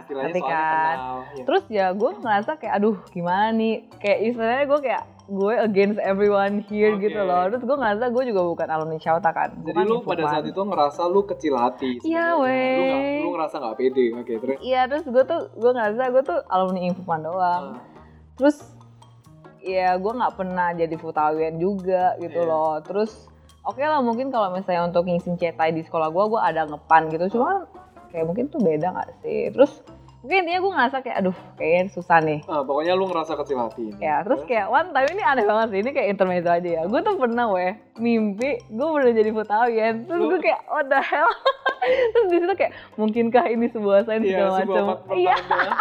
istilahnya 0.00 0.26
ngerti 0.28 0.40
soalnya 0.40 0.56
kan? 0.56 0.96
kenal 0.96 1.14
Iya. 1.28 1.44
terus 1.44 1.64
ya 1.68 1.86
gue 1.90 2.10
ngerasa 2.16 2.50
kayak 2.56 2.74
aduh 2.74 2.96
gimana 3.08 3.46
nih? 3.50 3.74
Kayak 3.96 4.18
istilahnya 4.24 4.64
gue 4.64 4.80
kayak 4.80 5.02
gue 5.28 5.54
against 5.60 6.00
everyone 6.00 6.64
here 6.64 6.90
Oke. 6.90 7.04
gitu 7.04 7.20
loh. 7.20 7.44
Terus 7.46 7.62
gue 7.62 7.76
ngerasa 7.76 8.04
gue 8.08 8.24
juga 8.26 8.40
bukan 8.42 8.68
alumni 8.68 8.96
Chauta 8.96 9.28
kan? 9.28 9.50
Jadi 9.60 9.76
bukan 9.76 9.84
lu 9.84 9.96
pada 10.00 10.16
Infopan. 10.18 10.32
saat 10.32 10.44
itu 10.46 10.60
ngerasa 10.62 11.00
lu 11.06 11.20
kecil 11.22 11.54
hati 11.54 11.90
Iya, 12.00 12.26
lu 12.32 12.42
weh. 12.42 12.76
nggak 12.80 13.02
lu 13.20 13.30
ngerasa 13.30 13.54
nggak 13.58 13.76
pede. 13.76 14.06
Oke 14.14 14.32
terus? 14.36 14.56
Iya 14.58 14.80
terus 14.86 15.04
gue 15.04 15.24
tuh 15.24 15.40
gue 15.52 15.70
ngerasa 15.70 16.02
gue 16.08 16.22
tuh 16.24 16.38
alumni 16.46 16.80
Infopan 16.82 17.20
doang. 17.22 17.64
Ah, 17.76 17.82
terus 18.34 18.56
ya 19.60 19.92
gue 19.94 20.12
nggak 20.14 20.34
pernah 20.34 20.72
jadi 20.72 20.96
futawian 20.96 21.56
juga 21.56 22.16
gitu 22.16 22.40
Iya. 22.40 22.48
loh. 22.48 22.80
Terus 22.80 23.27
oke 23.68 23.82
lah 23.84 24.00
mungkin 24.00 24.32
kalau 24.32 24.48
misalnya 24.48 24.88
untuk 24.88 25.04
ngisiin 25.04 25.36
cetai 25.36 25.76
di 25.76 25.84
sekolah 25.84 26.08
gue 26.08 26.24
gue 26.32 26.40
ada 26.40 26.64
ngepan 26.64 27.12
gitu. 27.12 27.36
Cuma 27.36 27.68
kayak 28.08 28.24
mungkin 28.24 28.48
tuh 28.48 28.64
beda 28.64 28.96
nggak 28.96 29.10
sih? 29.20 29.52
Terus 29.52 29.84
mungkin 30.18 30.38
intinya 30.40 30.58
gue 30.58 30.72
ngerasa 30.72 30.96
kayak 30.98 31.16
aduh 31.16 31.36
kayaknya 31.54 31.82
susah 31.88 32.18
nih 32.18 32.40
ah, 32.44 32.60
pokoknya 32.60 32.92
lu 32.92 33.06
ngerasa 33.06 33.32
kecil 33.36 33.58
hati 33.60 33.94
ya 33.96 34.20
terus 34.20 34.42
kayak 34.44 34.66
one 34.66 34.90
time 34.90 35.08
ini 35.08 35.22
aneh 35.22 35.44
banget 35.44 35.66
sih 35.68 35.78
ini 35.78 35.90
kayak 35.92 36.08
intermezzo 36.10 36.50
aja 36.50 36.68
ya 36.68 36.82
gue 36.84 37.00
tuh 37.00 37.14
pernah 37.14 37.46
weh 37.48 37.70
mimpi 37.96 38.58
gue 38.60 38.88
bener 38.88 39.14
jadi 39.14 39.30
futawian 39.30 39.94
terus 40.04 40.22
gue 40.24 40.40
kayak 40.40 40.60
what 40.66 40.86
the 40.86 40.98
hell 40.98 41.30
terus 42.12 42.26
di 42.28 42.36
situ 42.36 42.54
kayak 42.56 42.74
mungkinkah 42.94 43.44
ini 43.46 43.66
sebuah 43.68 44.04
sign 44.04 44.20
Iya, 44.20 44.30
segala 44.34 44.58
sebuah 44.58 44.82
macam 44.82 44.84
per- 45.00 45.16
iya 45.16 45.36
pertanda. 45.38 45.72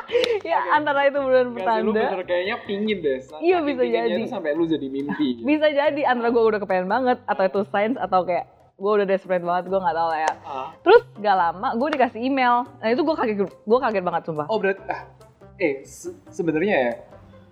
ya 0.45 0.59
antara 0.77 0.99
itu 1.03 1.17
bener 1.19 1.45
Nggak 1.47 1.57
sih, 1.57 1.81
lu 1.81 1.91
pertanda 1.91 1.91
bener 2.07 2.21
kayaknya 2.23 2.55
pingin 2.63 2.97
deh. 3.01 3.19
Iya, 3.41 3.57
bisa 3.59 3.83
jadi. 3.83 4.21
sampai 4.23 4.51
lu 4.53 4.63
jadi 4.63 4.87
mimpi. 4.87 5.27
gitu. 5.35 5.43
bisa 5.43 5.67
jadi 5.67 6.01
antara 6.05 6.29
gue 6.29 6.43
udah 6.45 6.59
kepengen 6.61 6.87
banget 6.87 7.17
atau 7.25 7.43
itu 7.43 7.61
signs 7.67 7.97
atau 7.97 8.21
kayak 8.23 8.45
gue 8.77 8.91
udah 8.93 9.05
desperate 9.05 9.41
banget 9.41 9.63
gue 9.67 9.79
nggak 9.79 9.95
tahu 9.95 10.07
lah 10.07 10.19
ya 10.19 10.33
Ah. 10.43 10.67
terus 10.79 11.01
gak 11.15 11.33
lama 11.35 11.73
gue 11.73 11.87
dikasih 11.91 12.21
email 12.21 12.55
nah 12.77 12.87
itu 12.87 13.01
gue 13.01 13.15
kaget 13.15 13.37
gue 13.41 13.77
kaget 13.79 14.03
banget 14.03 14.23
sumpah 14.23 14.45
Oh 14.45 14.57
berarti, 14.57 14.81
ah, 14.85 15.01
eh 15.57 15.81
se- 15.83 16.13
sebenarnya 16.27 16.75
ya, 16.79 16.93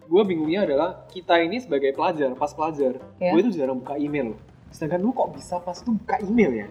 gue 0.05 0.21
bingungnya 0.23 0.61
adalah 0.63 0.89
kita 1.07 1.33
ini 1.39 1.57
sebagai 1.57 1.91
pelajar, 1.91 2.29
pas 2.33 2.49
pelajar, 2.49 3.01
Iya. 3.17 3.33
gue 3.33 3.39
itu 3.41 3.51
jarang 3.55 3.81
buka 3.81 3.97
email. 3.97 4.37
Sedangkan 4.69 5.01
lu 5.01 5.09
kok 5.09 5.33
bisa 5.33 5.57
pas 5.57 5.73
tuh 5.75 5.97
buka 5.97 6.21
email 6.21 6.51
ya? 6.55 6.67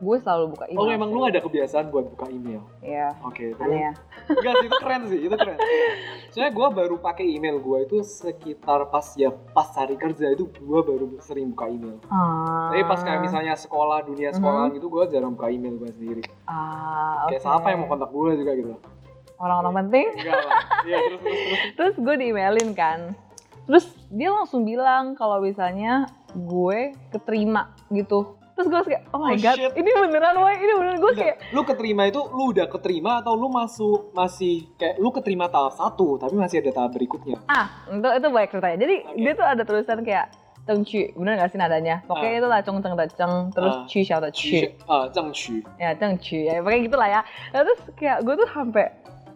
Gue 0.00 0.16
selalu 0.18 0.44
buka 0.50 0.64
email 0.66 0.80
Oh 0.80 0.88
emang 0.88 1.10
lu 1.10 1.20
ada 1.22 1.38
kebiasaan 1.38 1.88
buat 1.88 2.08
buka 2.08 2.26
email? 2.26 2.64
ya 2.80 3.12
Oke, 3.20 3.52
terus? 3.52 3.60
aneh 3.62 3.80
ya 3.82 3.92
Enggak 4.26 4.54
sih, 4.54 4.66
itu 4.66 4.76
keren 4.78 5.02
sih, 5.04 5.20
itu 5.20 5.34
keren. 5.34 5.58
Soalnya 6.28 6.52
gue 6.52 6.66
baru 6.72 6.96
pakai 6.96 7.26
email 7.26 7.56
gue 7.56 7.78
itu 7.82 7.96
sekitar 8.00 8.86
pas 8.86 9.04
ya 9.14 9.28
pas 9.28 9.66
cari 9.66 9.94
kerja 9.94 10.30
itu 10.30 10.48
gue 10.48 10.80
baru 10.80 11.04
sering 11.20 11.50
buka 11.50 11.66
email. 11.66 12.00
ah, 12.06 12.70
Tapi 12.70 12.82
pas 12.82 12.96
kayak 12.98 13.20
misalnya 13.20 13.52
sekolah, 13.54 14.00
dunia 14.02 14.30
sekolah 14.30 14.70
gitu, 14.70 14.86
gue 14.86 15.04
jarang 15.08 15.34
buka 15.34 15.48
email 15.48 15.76
gue 15.76 15.90
sendiri. 15.90 16.22
ah, 16.44 17.26
Kayak 17.26 17.36
oke. 17.36 17.46
siapa 17.46 17.66
yang 17.68 17.78
mau 17.80 17.88
kontak 17.88 18.08
gue 18.08 18.30
juga 18.36 18.52
gitu. 18.54 18.72
orang-orang 19.36 19.72
penting 19.80 20.06
Enggak 20.14 20.36
lah. 20.38 20.60
Iya, 20.82 20.96
terus 21.02 21.20
terus 21.20 21.38
terus. 21.38 21.60
terus 21.76 21.94
gue 21.98 22.14
di 22.16 22.26
emailin 22.28 22.70
kan 22.72 23.00
terus 23.62 23.84
dia 24.08 24.28
langsung 24.28 24.64
bilang 24.64 25.14
kalau 25.14 25.38
misalnya 25.38 26.08
gue 26.32 26.80
keterima 27.08 27.70
gitu 27.88 28.39
terus 28.60 28.68
gue 28.68 28.82
kayak 28.86 29.02
oh 29.08 29.18
my 29.18 29.32
Oh, 29.32 29.36
god 29.36 29.56
shit. 29.56 29.72
ini 29.72 29.88
beneran 29.90 30.36
woy 30.36 30.52
ini 30.54 30.72
beneran 30.74 30.98
gue 30.98 31.12
kayak 31.14 31.36
lu 31.50 31.64
keterima 31.64 32.02
itu 32.04 32.20
lu 32.28 32.52
udah 32.52 32.68
keterima 32.68 33.24
atau 33.24 33.32
lu 33.32 33.48
masuk 33.48 34.12
masih 34.12 34.68
kayak 34.76 35.00
lu 35.00 35.08
keterima 35.08 35.48
tahap 35.48 35.72
satu 35.72 36.20
tapi 36.20 36.36
masih 36.36 36.60
ada 36.60 36.70
tahap 36.70 36.92
berikutnya 36.92 37.40
ah 37.46 37.88
itu 37.88 38.04
itu 38.04 38.28
baik 38.28 38.48
ceritanya 38.50 38.76
jadi 38.78 38.96
Oke. 39.02 39.16
dia 39.16 39.32
tuh 39.32 39.46
ada 39.48 39.62
tulisan 39.64 40.04
kayak 40.04 40.28
Ceng 40.60 40.84
bener 41.16 41.40
gak 41.40 41.50
sih 41.50 41.58
nadanya? 41.58 42.04
Pokoknya 42.04 42.30
Ah. 42.30 42.38
itu 42.38 42.46
lah 42.46 42.60
Ceng 42.60 42.78
Da 42.84 43.06
Ceng, 43.08 43.32
terus 43.50 43.74
Ah. 43.74 43.88
Cu 43.88 43.98
Xiao 43.98 44.20
ah 44.86 45.04
zheng 45.08 45.32
qu 45.32 45.56
Ya 45.80 45.96
Ceng 45.96 46.14
Cu, 46.14 46.36
ya 46.36 46.60
pokoknya 46.60 46.80
gitu 46.84 46.96
lah 47.00 47.08
ya. 47.08 47.20
Nah, 47.50 47.60
terus 47.64 47.80
kayak 47.96 48.18
gue 48.22 48.34
tuh 48.36 48.48
sampai 48.52 48.86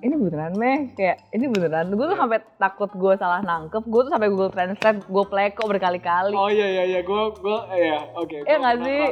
ini 0.05 0.15
beneran 0.15 0.53
meh, 0.55 0.93
kayak 0.93 1.33
ini 1.33 1.49
beneran. 1.49 1.89
Gue 1.91 2.05
tuh 2.05 2.13
Iya. 2.13 2.21
sampai 2.21 2.39
takut 2.55 2.91
gue 2.93 3.13
salah 3.17 3.41
nangkep, 3.41 3.81
gue 3.83 4.01
tuh 4.03 4.13
sampai 4.13 4.29
Google 4.29 4.53
Translate, 4.53 5.01
gue 5.03 5.25
pleko 5.25 5.63
berkali-kali. 5.65 6.35
oh 6.35 6.47
iya 6.47 6.67
iya 6.71 6.85
iya 6.87 7.01
gua 7.01 7.33
gua 7.35 7.65
iya 7.71 8.05
oke 8.13 8.37
Iya 8.39 8.57
nggak 8.59 8.77
sih? 8.83 9.03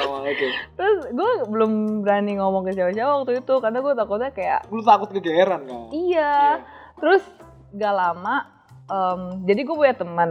Terus 0.78 0.98
gue 1.10 1.30
belum 1.46 1.72
berani 2.00 2.38
ngomong 2.38 2.62
ke 2.62 2.72
siapa-siapa 2.72 3.10
waktu 3.16 3.32
itu 3.38 3.54
karena 3.58 3.78
gue 3.80 3.92
takutnya 3.92 4.30
kayak 4.30 4.60
lu 4.68 4.80
takut 4.80 5.10
kegeeran 5.10 5.62
kan 5.62 5.80
iya. 5.90 6.62
Terus 6.96 7.26
gak 7.72 7.90
lama, 7.92 8.36
em, 8.86 9.20
jadi 9.44 9.60
gue 9.62 9.74
punya 9.74 9.94
teman, 9.94 10.30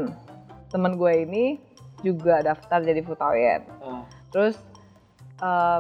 teman 0.68 0.96
gue 0.96 1.12
ini 1.20 1.46
juga 2.00 2.40
daftar 2.42 2.80
jadi 2.80 3.02
futawian. 3.02 3.68
Ah, 3.80 4.04
Terus 4.30 4.56
eh, 5.38 5.80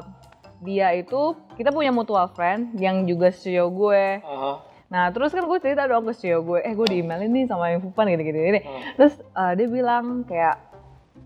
dia 0.59 0.91
itu 0.91 1.35
kita 1.55 1.71
punya 1.71 1.89
mutual 1.89 2.27
friend 2.29 2.75
yang 2.75 3.03
juga 3.03 3.31
CEO 3.31 3.71
gue. 3.71 4.19
aha, 4.19 4.51
Nah 4.89 5.07
terus 5.09 5.31
kan 5.31 5.45
gue 5.45 5.59
cerita 5.59 5.85
dong 5.85 6.03
ke 6.03 6.13
CEO 6.13 6.41
gue, 6.41 6.59
eh 6.59 6.73
gue 6.73 6.87
di 6.89 6.97
email 6.99 7.21
ini 7.21 7.45
sama 7.45 7.69
Infopan 7.69 8.09
gini-gini. 8.09 8.39
gini. 8.43 8.59
ah. 8.59 8.81
Terus 8.97 9.13
eh, 9.21 9.53
dia 9.55 9.67
bilang 9.67 10.25
kayak 10.25 10.55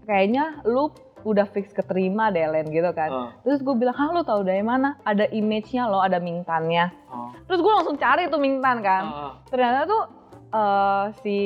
kayaknya 0.04 0.62
lu 0.64 0.92
udah 1.24 1.48
fix 1.48 1.72
keterima 1.72 2.28
deh 2.30 2.44
Len 2.44 2.68
gitu 2.68 2.92
kan. 2.92 3.10
Ah. 3.10 3.30
Terus 3.42 3.64
gue 3.64 3.72
bilang, 3.74 3.96
ah 3.96 4.12
lu 4.12 4.22
tahu 4.22 4.44
dari 4.44 4.60
mana? 4.60 5.00
Ada 5.02 5.32
image-nya 5.32 5.88
loh, 5.88 6.04
ada 6.04 6.20
Mingtannya. 6.20 6.92
Ah, 7.08 7.32
Terus 7.48 7.60
gue 7.64 7.72
langsung 7.72 7.96
cari 7.96 8.28
tuh 8.28 8.38
Mingtan 8.38 8.84
kan. 8.84 9.04
ah, 9.08 9.32
Ternyata 9.48 9.88
tuh 9.88 10.04
eh, 10.52 11.06
si 11.24 11.38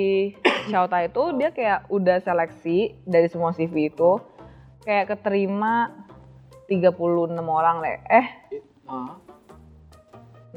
Xiaota 0.67 1.05
itu 1.05 1.23
dia 1.37 1.53
kayak 1.53 1.87
udah 1.87 2.17
seleksi 2.19 2.97
dari 3.05 3.29
semua 3.29 3.53
CV 3.53 3.87
itu. 3.87 4.17
Kayak 4.81 5.13
keterima 5.13 5.93
36 6.67 6.95
orang 7.39 7.75
deh. 7.79 7.97
Eh, 8.07 8.25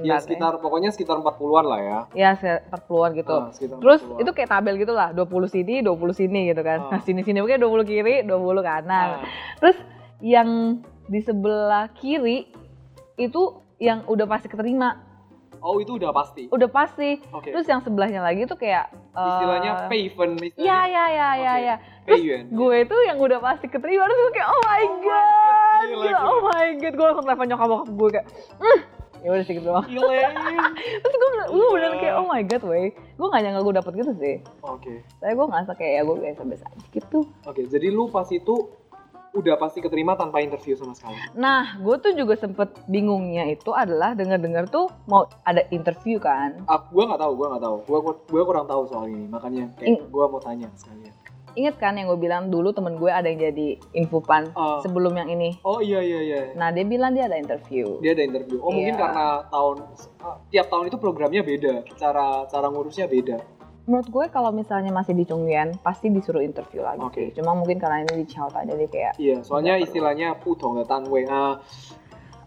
ya 0.00 0.16
sekitar 0.16 0.56
pokoknya 0.58 0.88
sekitar 0.90 1.20
40-an 1.20 1.64
lah 1.66 1.80
ya 1.80 1.98
Ya, 2.16 2.30
sekitar 2.32 2.62
40-an 2.72 3.10
gitu. 3.14 3.34
Ah, 3.36 3.50
sekitar 3.52 3.76
Terus 3.78 4.00
40-an. 4.02 4.20
itu 4.22 4.30
kayak 4.32 4.50
tabel 4.50 4.74
gitu 4.80 4.92
lah, 4.96 5.08
20 5.12 5.28
sini, 5.46 5.74
20 5.84 6.12
sini 6.14 6.40
gitu 6.48 6.62
kan. 6.64 6.78
Ah. 6.80 6.88
Nah, 6.96 7.00
sini-sini 7.04 7.38
pokoknya 7.38 7.60
20 7.60 7.84
kiri, 7.84 8.14
20 8.24 8.62
kanan. 8.64 9.08
Ah, 9.20 9.28
Terus 9.60 9.76
yang 10.20 10.80
di 11.04 11.20
sebelah 11.20 11.90
kiri 11.92 12.48
itu 13.16 13.42
yang 13.76 14.04
udah 14.06 14.24
pasti 14.24 14.48
keterima, 14.48 14.96
oh 15.60 15.76
itu 15.76 15.92
udah 15.94 16.10
pasti 16.10 16.42
udah 16.46 16.66
pasti. 16.66 17.20
oke 17.26 17.46
Terus 17.46 17.64
yang 17.64 17.80
sebelahnya 17.80 18.20
lagi 18.20 18.44
tuh 18.44 18.54
kayak 18.54 18.88
eh, 18.90 19.28
istilahnya 19.28 19.70
payment 19.86 20.34
Iya, 20.40 20.48
istilahnya 20.48 20.84
iya, 20.86 21.04
iya, 21.06 21.28
iya, 21.34 21.52
iya. 21.56 21.74
Terus 22.02 22.18
Payyuan. 22.18 22.44
gue 22.50 22.76
tuh 22.86 23.00
yang 23.02 23.18
udah 23.18 23.38
pasti 23.38 23.66
keterima 23.66 24.04
terus 24.04 24.20
gue 24.20 24.32
kayak 24.34 24.48
oh 24.48 24.60
my 24.60 24.80
Oh 24.80 24.90
my 24.90 25.00
god, 25.00 25.84
God, 25.86 25.86
gila, 25.86 26.20
oh 26.22 26.38
my 26.42 26.66
god, 26.74 26.92
gue 26.92 27.06
langsung 27.06 27.24
telepon 27.24 27.46
nyokap 27.46 27.68
bokap 27.68 27.88
gue 27.90 28.08
kayak, 28.10 28.26
hmm, 28.56 28.80
ya 29.18 29.28
udah 29.30 29.44
sih 29.44 29.54
gitu 29.54 29.66
doang. 29.66 29.86
Gile. 29.86 30.20
Terus 31.02 31.14
gue 31.14 31.30
gue 31.50 31.66
bener 31.70 31.90
Iya. 31.90 32.00
kayak 32.00 32.14
oh 32.16 32.26
my 32.26 32.42
god, 32.42 32.62
wey, 32.64 32.84
gue 32.90 33.26
gak 33.26 33.42
nyangka 33.42 33.60
gue 33.60 33.74
dapet 33.74 33.92
gitu 33.96 34.12
sih. 34.14 34.34
oke 34.62 34.92
Tapi 35.18 35.32
gue 35.34 35.46
ngerasa 35.46 35.72
kayak 35.74 35.92
ya 35.92 36.02
gue 36.02 36.16
biasa-biasa 36.18 36.64
aja 36.66 36.86
gitu. 36.90 37.18
Oke, 37.44 37.60
jadi 37.64 37.86
lu 37.88 38.08
pas 38.08 38.28
itu 38.28 38.54
udah 39.30 39.54
pasti 39.56 39.78
keterima 39.78 40.18
tanpa 40.18 40.42
interview 40.42 40.74
sama 40.74 40.90
sekali. 40.92 41.14
Nah, 41.32 41.78
gue 41.78 41.96
tuh 41.98 42.12
juga 42.12 42.34
sempet 42.34 42.74
bingungnya 42.84 43.46
itu 43.46 43.70
adalah 43.70 44.12
denger-dengar 44.12 44.66
tuh 44.66 44.90
mau 45.06 45.26
ada 45.42 45.62
interview 45.70 46.18
kan. 46.18 46.58
Ah, 46.66 46.82
gua 46.84 47.06
nggak 47.06 47.20
tahu, 47.20 47.32
gua 47.34 47.46
nggak 47.54 47.62
tahu. 47.62 47.76
Gua 47.86 47.98
gua 48.26 48.42
kurang 48.44 48.66
tahu 48.66 48.82
soal 48.86 49.06
ini, 49.06 49.26
makanya 49.26 49.70
kayak 49.78 50.10
gua 50.10 50.26
mau 50.26 50.42
tanya 50.42 50.66
sekalian. 50.74 51.14
Ingat 51.50 51.82
kan 51.82 51.98
yang 51.98 52.06
gue 52.06 52.14
bilang 52.16 52.46
dulu 52.46 52.70
temen 52.70 52.94
gue 52.94 53.10
ada 53.10 53.26
yang 53.26 53.42
jadi 53.42 53.74
infopan 53.90 54.54
Ah. 54.54 54.78
sebelum 54.86 55.18
yang 55.18 55.26
ini. 55.26 55.58
Oh 55.66 55.82
iya 55.82 55.98
iya 55.98 56.20
iya. 56.22 56.42
Nah, 56.54 56.70
dia 56.70 56.86
bilang 56.86 57.10
dia 57.10 57.26
ada 57.26 57.34
interview. 57.34 57.98
Dia 57.98 58.14
ada 58.14 58.22
interview. 58.22 58.62
Oh 58.62 58.70
mungkin 58.70 58.94
Iya. 58.94 59.02
karena 59.02 59.26
tahun 59.50 59.76
ah, 60.22 60.38
tiap 60.46 60.70
tahun 60.70 60.86
itu 60.86 60.96
programnya 60.96 61.42
beda, 61.42 61.74
cara 61.98 62.46
cara 62.46 62.66
ngurusnya 62.70 63.10
beda. 63.10 63.42
Menurut 63.90 64.06
gue 64.06 64.24
kalau 64.30 64.54
misalnya 64.54 64.94
masih 64.94 65.18
di 65.18 65.26
Chongyan 65.26 65.74
pasti 65.82 66.06
disuruh 66.08 66.38
interview 66.38 66.86
lagi. 66.86 67.02
Oke. 67.02 67.18
sih. 67.26 67.42
Cuma 67.42 67.58
mungkin 67.58 67.82
karena 67.82 68.06
ini 68.06 68.22
di 68.22 68.26
Chauta 68.30 68.62
jadi 68.62 68.86
kayak 68.86 69.12
Iya, 69.18 69.42
soalnya 69.42 69.82
istilahnya 69.82 70.38
putong 70.38 70.78
de 70.78 70.86
tanwe. 70.86 71.26
Ah, 71.26 71.58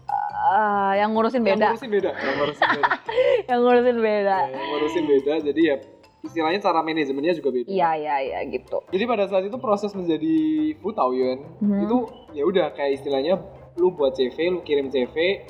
ah, 0.08 0.96
yang 0.96 1.12
ngurusin 1.12 1.44
yang 1.44 1.60
beda, 1.60 1.66
ngurusin 1.68 1.90
beda, 1.92 2.10
yang 2.16 2.36
ngurusin 2.40 2.68
beda. 2.72 2.92
yang 3.52 3.58
ngurusin 3.60 3.96
beda. 4.00 4.36
Ya, 4.40 4.48
yang 4.48 4.64
ngurusin 4.72 5.04
beda. 5.04 5.32
Jadi 5.44 5.60
ya 5.60 5.76
istilahnya 6.24 6.60
cara 6.64 6.80
manajemennya 6.80 7.36
juga 7.36 7.50
beda. 7.52 7.68
Iya 7.68 7.90
iya 7.92 8.16
iya 8.24 8.38
gitu. 8.48 8.80
Jadi 8.88 9.04
pada 9.04 9.28
saat 9.28 9.44
itu 9.44 9.60
proses 9.60 9.92
menjadi 9.92 10.36
Futauyen 10.80 11.44
Mhm. 11.60 11.80
itu 11.84 11.96
ya 12.32 12.48
udah 12.48 12.72
kayak 12.72 13.04
istilahnya 13.04 13.36
lu 13.76 13.92
buat 13.92 14.16
CV, 14.16 14.48
lu 14.48 14.64
kirim 14.64 14.88
CV, 14.88 15.44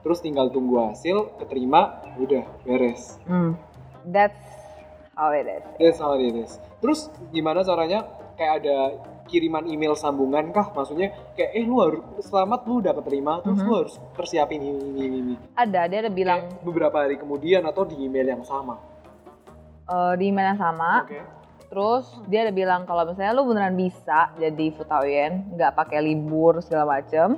terus 0.00 0.24
tinggal 0.24 0.48
tunggu 0.48 0.88
hasil, 0.88 1.36
keterima, 1.36 2.00
udah 2.16 2.48
beres. 2.64 3.20
Hmm. 3.28 3.60
That's 4.04 4.53
how 5.14 5.30
it 5.30 5.46
is. 5.46 5.62
That's 5.76 5.98
how 5.98 6.14
it 6.14 6.34
is. 6.34 6.52
Terus 6.78 7.06
gimana 7.30 7.62
caranya 7.62 8.04
kayak 8.34 8.52
ada 8.60 8.76
kiriman 9.24 9.64
email 9.64 9.94
sambungan 9.94 10.50
kah? 10.50 10.68
Maksudnya 10.70 11.08
kayak 11.32 11.50
eh 11.52 11.64
lu 11.64 11.80
harus 11.80 12.02
selamat 12.20 12.60
lu 12.64 12.78
udah 12.78 12.92
keterima 12.94 13.40
terus 13.40 13.56
Mhm. 13.56 13.66
lu 13.66 13.72
harus 13.74 13.94
persiapin 14.12 14.60
ini 14.60 14.80
ini 14.84 15.00
ini. 15.02 15.18
ini. 15.22 15.34
Ada, 15.54 15.86
dia 15.86 15.98
ada 16.00 16.12
bilang 16.12 16.40
Kayak 16.44 16.60
beberapa 16.60 16.96
hari 16.98 17.16
kemudian 17.16 17.64
atau 17.64 17.82
di 17.82 17.96
email 17.98 18.28
yang 18.28 18.44
sama. 18.44 18.76
eh, 19.84 20.12
di 20.16 20.28
email 20.28 20.56
yang 20.56 20.62
sama, 20.62 21.04
Oke. 21.04 21.20
terus 21.68 22.08
dia 22.24 22.40
ada 22.42 22.52
bilang 22.52 22.84
kalau 22.84 23.04
misalnya 23.04 23.32
lu 23.32 23.44
beneran 23.44 23.74
bisa 23.74 24.32
jadi 24.34 24.72
Futawien, 24.72 25.52
nggak 25.52 25.72
pakai 25.74 26.00
libur 26.00 26.60
segala 26.60 26.96
macem, 26.96 27.36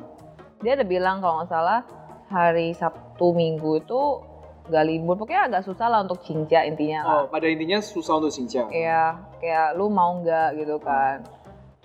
dia 0.58 0.74
ada 0.74 0.82
bilang 0.82 1.18
kalau 1.18 1.42
nggak 1.42 1.50
salah 1.50 1.82
hari 2.26 2.70
Sabtu 2.70 3.30
Minggu 3.30 3.78
itu 3.80 4.22
nggak 4.66 4.84
libur, 4.86 5.14
pokoknya 5.14 5.42
agak 5.48 5.62
susah 5.66 5.86
lah 5.86 6.02
untuk 6.02 6.20
cinca 6.26 6.62
intinya 6.66 7.00
lah. 7.02 7.14
Oh, 7.22 7.24
pada 7.30 7.46
intinya 7.46 7.78
susah 7.78 8.18
untuk 8.18 8.34
sincang. 8.34 8.68
Kayak 8.70 9.38
kayak 9.38 9.78
lu 9.78 9.86
mau 9.90 10.18
nggak 10.20 10.58
gitu 10.58 10.76
kan. 10.82 11.22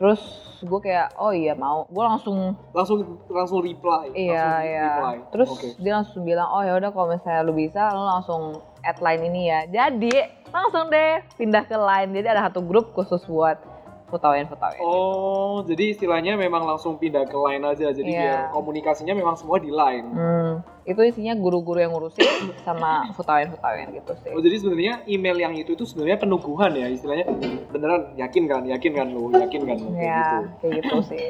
Terus 0.01 0.21
gue 0.65 0.79
kayak 0.81 1.13
oh 1.21 1.29
iya 1.29 1.53
mau, 1.53 1.85
gue 1.85 2.01
langsung 2.01 2.57
Langsung 2.73 3.21
langsung 3.29 3.61
reply. 3.61 4.09
Iya 4.17 4.33
langsung 4.33 4.65
iya. 4.65 4.89
reply. 4.89 5.15
Terus 5.29 5.49
Oke. 5.53 5.67
dia 5.77 5.93
langsung 5.93 6.21
bilang 6.25 6.49
oh 6.49 6.61
ya 6.65 6.73
udah 6.73 6.89
kalau 6.89 7.07
misalnya 7.13 7.41
lu 7.45 7.53
bisa 7.53 7.93
lu 7.93 8.01
langsung 8.01 8.41
add 8.81 8.97
line 8.97 9.23
ini 9.29 9.41
ya. 9.53 9.59
Jadi 9.69 10.13
langsung 10.49 10.89
deh 10.89 11.21
pindah 11.37 11.63
ke 11.69 11.77
line. 11.77 12.09
Jadi 12.17 12.27
ada 12.33 12.49
satu 12.49 12.65
grup 12.65 12.97
khusus 12.97 13.21
buat 13.29 13.70
fotoin 14.11 14.43
fotoin. 14.45 14.77
Oh, 14.77 15.63
jadi 15.63 15.95
istilahnya 15.95 16.35
memang 16.35 16.61
langsung 16.61 16.99
pindah 16.99 17.23
ke 17.23 17.33
line 17.33 17.63
aja. 17.63 17.87
Jadi 17.89 18.05
Iya. 18.05 18.19
biar 18.19 18.39
komunikasinya 18.51 19.15
memang 19.15 19.33
semua 19.33 19.57
di 19.57 19.71
line. 19.71 20.07
Hmm, 20.11 20.53
itu 20.83 20.99
isinya 21.01 21.31
guru-guru 21.33 21.79
yang 21.79 21.89
ngurusin 21.89 22.27
sama 22.61 23.07
fotoin 23.13 23.47
fotoin 23.49 23.87
gitu 23.89 24.11
sih. 24.19 24.31
Oh 24.31 24.41
jadi 24.41 24.55
sebenarnya 24.59 24.93
email 25.07 25.37
yang 25.39 25.53
itu 25.55 25.71
itu 25.71 25.87
sebenarnya 25.87 26.19
penuguhan 26.19 26.75
ya 26.75 26.85
istilahnya 26.85 27.25
beneran 27.71 28.11
yakin 28.13 28.43
kan 28.45 28.61
yakin 28.67 28.91
kan 28.91 29.07
lu 29.07 29.31
yakin 29.31 29.61
kan 29.63 29.77
lu 29.77 29.89
kayak 29.91 30.03
Ya 30.03 30.19
gitu. 30.19 30.37
kayak 30.59 30.73
gitu 30.83 30.95
sih. 31.07 31.29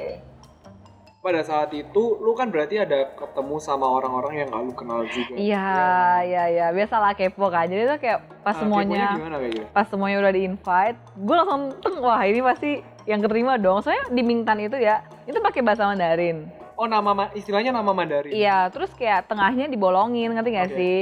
Pada 1.22 1.46
saat 1.46 1.70
itu 1.70 2.18
lu 2.18 2.34
kan 2.34 2.50
berarti 2.50 2.82
ada 2.82 3.13
ketemu 3.13 3.62
sama 3.62 3.86
orang-orang 3.86 4.42
yang 4.42 4.48
gak 4.50 4.63
lu 4.66 4.74
kenal 4.74 5.06
juga. 5.06 5.38
Iya 5.38 5.62
Ya. 5.62 6.25
iya 6.25 6.44
iya 6.50 6.68
biasalah 6.74 7.13
kepo 7.13 7.46
kan. 7.46 7.70
Jadi 7.70 7.86
tuh 7.86 7.98
kayak 8.01 8.20
pas 8.42 8.58
Nah, 8.58 8.62
semuanya 8.66 9.06
gimana 9.13 9.38
kayak 9.38 9.54
gitu? 9.54 9.66
pas 9.70 9.86
semuanya 9.86 10.18
udah 10.18 10.34
di 10.34 10.42
invite, 10.42 10.98
gue 11.13 11.36
langsung 11.38 11.63
teng 11.78 12.01
wah 12.01 12.22
ini 12.25 12.42
pasti 12.42 12.72
yang 13.06 13.22
keterima 13.22 13.62
dong. 13.62 13.86
Soalnya 13.86 14.10
di 14.10 14.24
Mingtan 14.25 14.58
itu 14.60 14.74
ya 14.75 15.06
itu 15.24 15.38
pakai 15.38 15.62
bahasa 15.62 15.86
Mandarin. 15.86 16.50
Oh 16.74 16.90
nama 16.90 17.13
ma- 17.13 17.30
istilahnya 17.32 17.70
nama 17.70 17.94
Mandarin. 17.94 18.34
Iya, 18.34 18.74
terus 18.74 18.90
kayak 18.92 19.30
tengahnya 19.30 19.70
dibolongin, 19.70 20.34
ngerti 20.34 20.50
gak 20.51 20.70
Oke. 20.74 20.75
sih? 20.75 20.98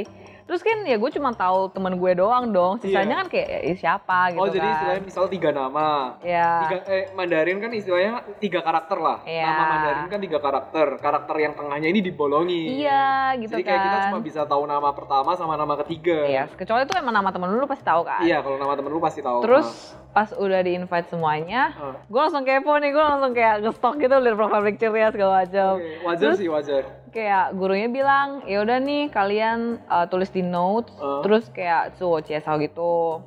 Terus 0.50 0.65
kan 0.65 0.82
ya 0.82 0.98
gue 0.98 1.12
cuma 1.13 1.29
tahu 1.29 1.70
temen 1.70 1.94
gue 1.94 2.12
doang 2.18 2.50
dong, 2.50 2.82
sisanya 2.82 3.06
Iya. 3.06 3.20
kan 3.22 3.27
kayak 3.29 3.48
ya, 3.62 3.75
siapa 3.77 4.34
gitu 4.34 4.41
oh 4.41 4.50
jadi 4.50 4.58
kan. 4.60 4.74
istilahnya 4.74 5.03
misal 5.06 5.24
tiga 5.29 5.50
nama. 5.53 6.18
Iya. 6.20 6.50
Tiga, 6.65 6.77
eh, 6.89 7.03
Mandarin 7.13 7.58
kan 7.60 7.70
istilahnya 7.70 8.12
tiga 8.41 8.60
karakter 8.60 8.98
lah. 8.98 9.22
Iya. 9.22 9.46
Nama 9.46 9.63
Mandarin 9.70 10.08
kan 10.08 10.20
tiga 10.20 10.39
karakter. 10.39 10.88
Karakter 10.98 11.36
yang 11.38 11.53
tengahnya 11.53 11.88
ini 11.88 12.01
dibolongi. 12.01 12.82
Iya, 12.82 13.06
gitu 13.38 13.53
Jadi 13.53 13.63
kayak 13.63 13.77
kita 13.79 13.94
kan. 13.96 14.06
cuma 14.10 14.20
bisa 14.20 14.41
tahu 14.44 14.63
nama 14.65 14.89
pertama 14.89 15.32
sama 15.34 15.53
nama 15.53 15.77
ketiga. 15.79 16.18
Iya, 16.25 16.50
kecuali 16.50 16.82
itu 16.82 16.98
emang 16.98 17.13
nama 17.13 17.29
temen 17.29 17.46
lu, 17.48 17.58
lu 17.60 17.70
pasti 17.70 17.86
tahu 17.86 18.01
kan. 18.01 18.20
Iya, 18.20 18.41
kalau 18.41 18.58
nama 18.58 18.74
temen 18.74 18.89
lu 18.89 18.98
pasti 19.00 19.22
tahu. 19.22 19.46
Terus 19.46 19.70
pas 20.10 20.34
udah 20.34 20.60
di 20.60 20.74
invite 20.74 21.06
semuanya, 21.08 21.70
Ah. 21.72 21.94
gue 22.01 22.18
langsung 22.20 22.41
kepo 22.41 22.74
nih, 22.75 22.89
gue 22.89 23.03
langsung 23.03 23.32
kayak 23.32 23.62
nge-stalk 23.62 24.01
gitu 24.01 24.18
liat 24.18 24.34
profile 24.34 24.65
picture-nya 24.65 25.13
segala 25.13 25.46
macam. 25.46 25.77
Oke, 25.77 25.94
wajar 26.01 26.25
Terus- 26.25 26.39
sih 26.41 26.50
wajar. 26.50 26.84
Kayak 27.10 27.54
gurunya 27.54 27.88
bilang, 27.88 28.46
ya 28.46 28.62
udah 28.62 28.78
nih 28.78 29.10
kalian 29.10 29.60
uh, 29.86 30.06
tulis 30.06 30.30
di 30.30 30.39
notes, 30.39 30.94
Ah. 30.96 31.22
terus 31.22 31.50
kayak 31.50 31.98
cuo 31.98 32.18
CSL 32.18 32.62
gitu. 32.62 33.18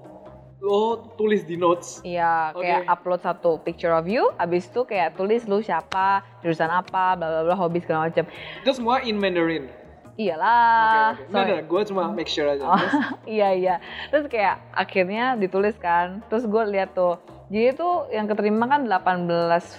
Lo 0.59 0.83
tulis 1.13 1.43
di 1.43 1.59
notes. 1.59 1.99
Iya, 2.03 2.55
kayak 2.55 2.87
upload 2.87 3.19
satu 3.21 3.59
picture 3.59 3.91
of 3.91 4.07
you, 4.07 4.31
abis 4.37 4.65
itu 4.65 4.83
kayak 4.83 5.15
tulis 5.15 5.43
lu 5.45 5.59
siapa, 5.59 6.23
jurusan 6.39 6.71
apa, 6.71 7.15
bla 7.15 7.27
bla 7.29 7.43
bla, 7.43 7.57
hobi 7.57 7.83
segala 7.83 8.07
macam. 8.07 8.23
Itu 8.63 8.71
semua 8.73 9.03
in 9.03 9.19
Mandarin. 9.19 9.67
Iyalah. 10.15 11.17
Nggak, 11.17 11.33
sorry. 11.33 11.49
nggak, 11.51 11.63
gue 11.67 11.81
cuma 11.89 12.03
make 12.09 12.29
sure 12.29 12.47
aja. 12.47 12.63
Oh, 12.63 12.77
Terus, 12.77 12.95
iya 13.41 13.49
iya. 13.51 13.75
Terus 14.09 14.29
kayak 14.29 14.61
akhirnya 14.71 15.35
ditulis 15.35 15.75
kan. 15.75 16.21
Terus 16.29 16.45
gue 16.45 16.63
lihat 16.69 16.93
tuh. 16.93 17.17
Jadi 17.49 17.75
tuh 17.75 18.07
yang 18.09 18.29
keterima 18.29 18.65
kan 18.65 18.85
18 18.85 19.27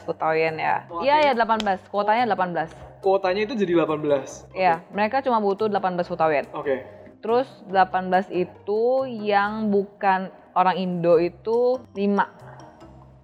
Futoyen 0.03 0.57
ya. 0.57 0.83
Oh, 0.89 0.99
Iya 0.99 1.21
iya 1.21 1.31
akhirnya- 1.31 1.79
18. 1.79 1.87
Kuotanya 1.87 2.25
18. 2.27 2.92
Kuotanya 3.03 3.43
itu 3.43 3.53
jadi 3.53 3.75
18. 3.75 4.47
Oke. 4.47 4.55
Iya, 4.55 4.79
mereka 4.89 5.19
cuma 5.19 5.37
butuh 5.37 5.67
18 5.67 6.07
Futoyen. 6.07 6.47
Oke. 6.55 6.87
Terus 7.19 7.47
18 7.67 8.31
itu 8.31 8.81
yang 9.05 9.67
bukan 9.67 10.31
orang 10.55 10.75
Indo 10.75 11.19
itu 11.19 11.83
5. 11.91 12.25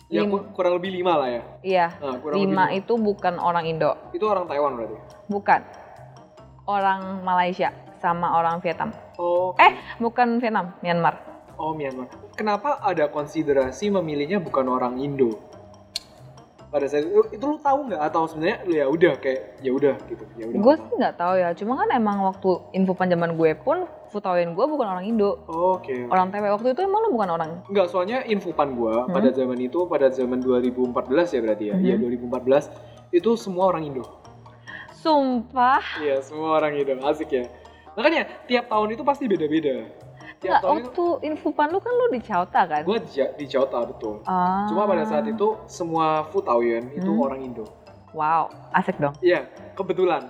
Ya 0.10 0.26
Lim- 0.26 0.32
ku- 0.32 0.48
kurang 0.52 0.76
lebih 0.76 0.92
5 0.92 1.14
lah 1.16 1.30
ya. 1.30 1.42
Iya. 1.62 1.88
Nah, 1.98 2.16
kurang 2.20 2.36
5 2.36 2.44
lebih 2.44 2.78
itu 2.78 2.94
bukan 2.98 3.34
orang 3.38 3.66
Indo. 3.66 3.92
Itu 4.12 4.26
orang 4.26 4.46
Taiwan 4.46 4.76
berarti. 4.76 4.98
Bukan. 5.26 5.62
Orang 6.66 7.24
Malaysia 7.24 7.72
sama 7.98 8.36
orang 8.36 8.60
Vietnam. 8.60 8.92
Oh. 9.18 9.56
Eh, 9.58 9.74
bukan 9.98 10.38
Vietnam, 10.38 10.76
Myanmar. 10.80 11.16
Oh, 11.60 11.76
Myanmar. 11.76 12.08
Kenapa 12.34 12.80
ada 12.80 13.12
konsiderasi 13.12 13.92
memilihnya 13.92 14.40
bukan 14.40 14.64
orang 14.66 14.96
Indo? 14.98 15.36
Pada 16.70 16.86
saat 16.86 17.02
itu, 17.02 17.18
itu 17.34 17.42
lu 17.42 17.58
tahu 17.58 17.90
nggak 17.90 17.98
atau 17.98 18.30
sebenarnya 18.30 18.58
lu 18.62 18.74
ya 18.74 18.86
udah 18.86 19.14
kayak 19.18 19.58
ya 19.60 19.72
udah 19.74 19.96
gitu 20.06 20.24
ya 20.38 20.46
udah 20.46 20.60
Gue 20.60 20.74
sih 20.78 20.94
nggak 20.96 21.16
tahu 21.18 21.34
ya, 21.36 21.50
cuma 21.58 21.74
kan 21.76 21.90
emang 21.90 22.22
waktu 22.22 22.50
info 22.72 22.94
panjaman 22.94 23.34
gue 23.34 23.58
pun 23.58 23.90
Futawin 24.10 24.54
gue 24.54 24.66
bukan 24.66 24.86
orang 24.88 25.06
Indo. 25.06 25.38
Oke. 25.46 26.06
Orang 26.06 26.30
TW 26.30 26.46
waktu 26.50 26.74
itu 26.74 26.82
emang 26.82 27.06
lu 27.06 27.14
bukan 27.14 27.30
orang 27.32 27.52
Enggak, 27.66 27.90
soalnya 27.90 28.22
infopan 28.24 28.74
gua 28.74 29.06
Hmm. 29.06 29.14
pada 29.14 29.30
zaman 29.30 29.58
itu 29.60 29.86
pada 29.86 30.10
zaman 30.10 30.38
2014 30.38 31.30
ya 31.30 31.40
berarti 31.42 31.66
ya. 31.70 31.76
Iya, 31.76 31.94
Mhm. 31.94 32.02
2014 32.26 32.70
itu 33.10 33.30
semua 33.34 33.66
orang 33.68 33.86
Indo. 33.86 34.06
Sumpah. 34.94 35.82
Iya, 36.02 36.20
semua 36.20 36.58
orang 36.58 36.74
Indo. 36.76 36.98
Asik 37.02 37.30
ya. 37.32 37.46
Makanya 37.94 38.26
tiap 38.46 38.66
tahun 38.68 38.94
itu 38.94 39.02
pasti 39.02 39.26
beda-beda. 39.26 39.90
Nggak, 40.42 40.62
tahun 40.62 40.78
itu 40.78 40.88
waktu 40.88 41.06
infopan 41.26 41.68
lu 41.68 41.80
kan 41.80 41.92
lu 41.92 42.06
di 42.10 42.20
Chauta 42.20 42.62
kan? 42.64 42.82
gua 42.82 42.98
di, 42.98 43.10
di 43.12 43.46
Jakarta 43.46 43.84
betul. 43.84 44.24
Ah. 44.24 44.64
Cuma 44.66 44.88
pada 44.88 45.04
saat 45.04 45.26
itu 45.26 45.60
semua 45.66 46.24
Futawien 46.26 46.88
itu 46.92 47.10
Hmm. 47.10 47.20
orang 47.22 47.40
Indo. 47.42 47.66
Wow, 48.10 48.48
asik 48.72 48.98
dong. 48.98 49.14
Iya, 49.20 49.46
kebetulan. 49.76 50.26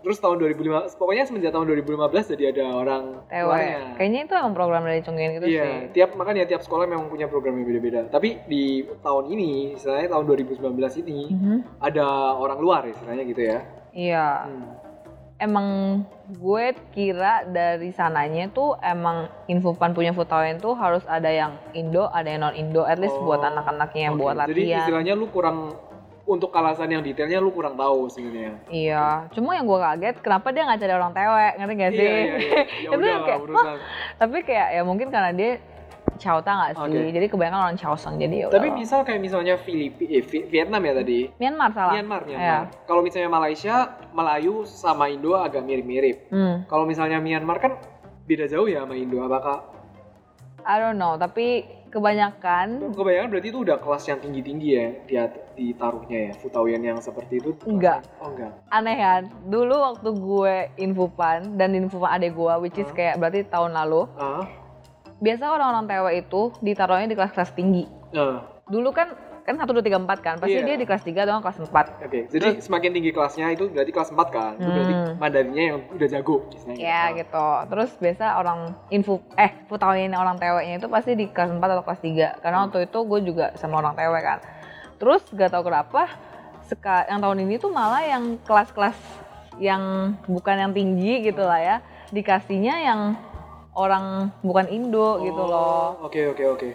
Terus 0.00 0.18
tahun 0.18 0.34
2015, 0.36 0.98
pokoknya 0.98 1.22
semenjak 1.22 1.50
tahun 1.50 1.62
2015 1.64 2.26
jadi 2.26 2.50
ada 2.50 2.74
orang 2.74 3.22
luarnya. 3.22 3.94
Kayaknya 3.94 4.20
itu 4.20 4.34
emang 4.34 4.50
program 4.52 4.82
dari 4.82 4.98
Chongqing 4.98 5.30
gitu 5.36 5.46
Iya, 5.46 5.62
sih. 5.62 5.74
tiap 5.94 6.10
makanya 6.14 6.42
tiap 6.44 6.58
sekolah 6.60 6.90
memang 6.90 7.06
punya 7.06 7.30
program 7.30 7.54
yang 7.54 7.66
beda-beda. 7.68 8.10
Tapi 8.10 8.42
di 8.44 8.64
tahun 8.98 9.30
ini, 9.30 9.78
istilahnya 9.78 10.10
tahun 10.10 10.24
2019 10.26 10.98
ini 10.98 11.30
Mhm. 11.30 11.56
ada 11.78 12.06
orang 12.34 12.58
luar 12.58 12.82
istilahnya 12.84 13.22
gitu 13.24 13.42
ya. 13.44 13.58
Iya. 13.92 14.26
Hmm. 14.42 14.81
Emang 15.42 15.98
gue 16.38 16.70
kira 16.94 17.42
dari 17.50 17.90
sananya 17.90 18.46
tuh 18.54 18.78
emang 18.78 19.26
Infopan 19.50 19.90
punya 19.90 20.14
Futawin 20.14 20.62
tuh 20.62 20.78
harus 20.78 21.02
ada 21.10 21.26
yang 21.26 21.58
Indo, 21.74 22.06
ada 22.14 22.30
yang 22.30 22.46
non 22.46 22.54
Indo, 22.54 22.86
at 22.86 23.02
least 23.02 23.18
Oh, 23.18 23.26
buat 23.26 23.42
anak-anaknya 23.42 24.02
yang 24.06 24.14
Oke, 24.14 24.22
buat 24.22 24.36
Jadi 24.46 24.70
latihan. 24.70 24.86
istilahnya 24.86 25.14
lu 25.18 25.26
kurang 25.34 25.74
untuk 26.22 26.54
alasan 26.54 26.94
yang 26.94 27.02
detailnya 27.02 27.42
lu 27.42 27.50
kurang 27.50 27.74
tahu 27.74 28.06
sebenarnya. 28.06 28.54
Iya, 28.70 29.26
cuma 29.34 29.58
yang 29.58 29.66
gue 29.66 29.78
kaget 29.82 30.16
kenapa 30.22 30.54
dia 30.54 30.62
nggak 30.62 30.78
cari 30.78 30.94
orang 30.94 31.10
tewe, 31.10 31.46
ngerti 31.58 31.74
gak 31.74 31.92
sih? 31.92 32.06
Iya, 32.06 32.14
iya, 32.14 32.36
iya. 32.38 32.58
Ya 32.62 32.88
Itu 32.94 32.98
udah 33.02 33.10
lah 33.10 33.22
kayak. 33.26 33.78
Tapi 34.22 34.36
kayak 34.46 34.68
ya 34.78 34.82
mungkin 34.86 35.08
karena 35.10 35.30
dia 35.34 35.58
Chauta 36.22 36.50
nggak 36.52 36.70
sih, 36.72 36.86
Oke. 36.86 37.10
jadi 37.10 37.26
kebanyakan 37.26 37.60
orang 37.60 37.76
Chaoseng 37.76 38.14
jadi 38.16 38.36
ya 38.36 38.46
Tapi 38.48 38.70
misal 38.70 39.02
kayak 39.02 39.18
misalnya 39.18 39.54
Filipina, 39.56 40.06
eh, 40.08 40.22
Vi- 40.22 40.46
Vietnam 40.46 40.78
ya 40.80 40.92
tadi. 40.94 41.18
Myanmar 41.34 41.70
salah. 41.72 41.92
Myanmar. 41.92 42.20
Myanmar. 42.22 42.64
Kalau 42.84 43.02
misalnya 43.02 43.26
Malaysia, 43.28 43.74
Melayu 44.08 44.62
sama 44.62 45.10
Indo 45.10 45.34
agak 45.34 45.60
mirip-mirip. 45.60 46.30
Hmm, 46.30 46.62
Kalau 46.64 46.84
misalnya 46.84 47.18
Myanmar 47.18 47.58
kan 47.58 47.72
beda 48.22 48.46
jauh 48.46 48.64
ya 48.64 48.80
sama 48.80 48.94
Indo. 48.94 49.18
Apakah 49.18 49.66
I 50.62 50.78
don't 50.78 50.94
know, 50.94 51.18
tapi 51.18 51.66
kebanyakan 51.90 52.80
kebanyakan 52.88 53.28
berarti 53.28 53.48
itu 53.50 53.60
udah 53.60 53.76
kelas 53.76 54.04
yang 54.06 54.16
tinggi-tinggi 54.16 54.68
ya 54.70 54.86
dia 55.02 55.22
ditaruhnya 55.52 56.18
ya 56.24 56.32
Futawien 56.34 56.80
yang 56.80 56.98
seperti 56.98 57.36
itu? 57.36 57.50
Enggak. 57.64 58.06
Oh 58.16 58.30
enggak. 58.30 58.62
aneh 58.68 58.96
kan. 58.96 59.22
Dulu 59.44 59.74
waktu 59.74 60.08
gue 60.08 60.54
infopan 60.78 61.58
dan 61.58 61.74
infopan 61.74 62.14
adek 62.14 62.32
gue, 62.32 62.54
which 62.60 62.78
is 62.78 62.86
Huh? 62.86 62.94
kayak 62.94 63.18
berarti 63.18 63.42
tahun 63.44 63.74
lalu, 63.74 64.06
Ah, 64.14 64.46
biasa 65.22 65.44
orang-orang 65.46 65.86
tewe 65.86 66.10
itu 66.18 66.42
ditaruhnya 66.58 67.06
di 67.06 67.14
kelas-kelas 67.14 67.54
tinggi. 67.54 67.86
nah, 68.10 68.42
Dulu 68.66 68.90
kan 68.90 69.14
kan 69.42 69.58
satu 69.58 69.74
dua 69.74 69.82
tiga 69.82 69.98
empat 69.98 70.22
kan, 70.22 70.38
pasti 70.38 70.54
Iya. 70.54 70.62
dia 70.64 70.76
di 70.78 70.86
kelas 70.86 71.02
3 71.02 71.26
atau 71.26 71.42
kelas 71.42 71.58
4 71.58 71.98
oke. 71.98 72.20
Jadi 72.30 72.62
semakin 72.62 72.90
tinggi 72.94 73.10
kelasnya 73.10 73.50
itu 73.50 73.66
berarti 73.66 73.90
kelas 73.90 74.14
4 74.14 74.28
kan? 74.30 74.54
Itu 74.54 74.70
berarti 74.70 74.94
Hmm. 74.94 75.14
Mandarinnya 75.18 75.64
yang 75.66 75.78
udah 75.90 76.08
jago. 76.08 76.46
istilahnya 76.48 76.78
Ya 76.78 77.02
gitu. 77.10 77.26
gitu. 77.26 77.46
Terus 77.66 77.90
biasa 77.98 78.24
orang 78.38 78.58
info 78.88 79.18
eh 79.34 79.50
Futawin 79.66 80.14
orang 80.14 80.38
teweknya 80.38 80.78
itu 80.78 80.86
pasti 80.86 81.18
di 81.18 81.26
kelas 81.26 81.50
4 81.50 81.74
atau 81.74 81.82
kelas 81.82 82.00
3. 82.00 82.38
Karena 82.38 82.62
Hmm. 82.62 82.64
waktu 82.70 82.86
itu 82.86 82.98
gue 83.02 83.20
juga 83.26 83.46
sama 83.58 83.82
orang 83.82 83.98
tewe 83.98 84.18
kan. 84.22 84.38
Terus 85.02 85.26
gak 85.28 85.50
tau 85.50 85.66
kenapa 85.66 86.06
seka, 86.62 87.10
yang 87.10 87.18
tahun 87.18 87.42
ini 87.42 87.58
tuh 87.58 87.74
malah 87.74 88.00
yang 88.00 88.38
kelas-kelas 88.40 88.94
yang 89.58 89.82
bukan 90.24 90.54
yang 90.56 90.70
tinggi 90.70 91.18
gitu 91.20 91.42
lah 91.42 91.58
ya. 91.58 91.76
Dikasihnya 92.14 92.78
yang 92.78 93.00
orang 93.72 94.30
bukan 94.40 94.68
Indo 94.68 95.20
gitu 95.20 95.42
loh. 95.42 95.96
Oh, 96.00 96.06
Oke 96.08 96.28
oke 96.28 96.44
oke. 96.48 96.70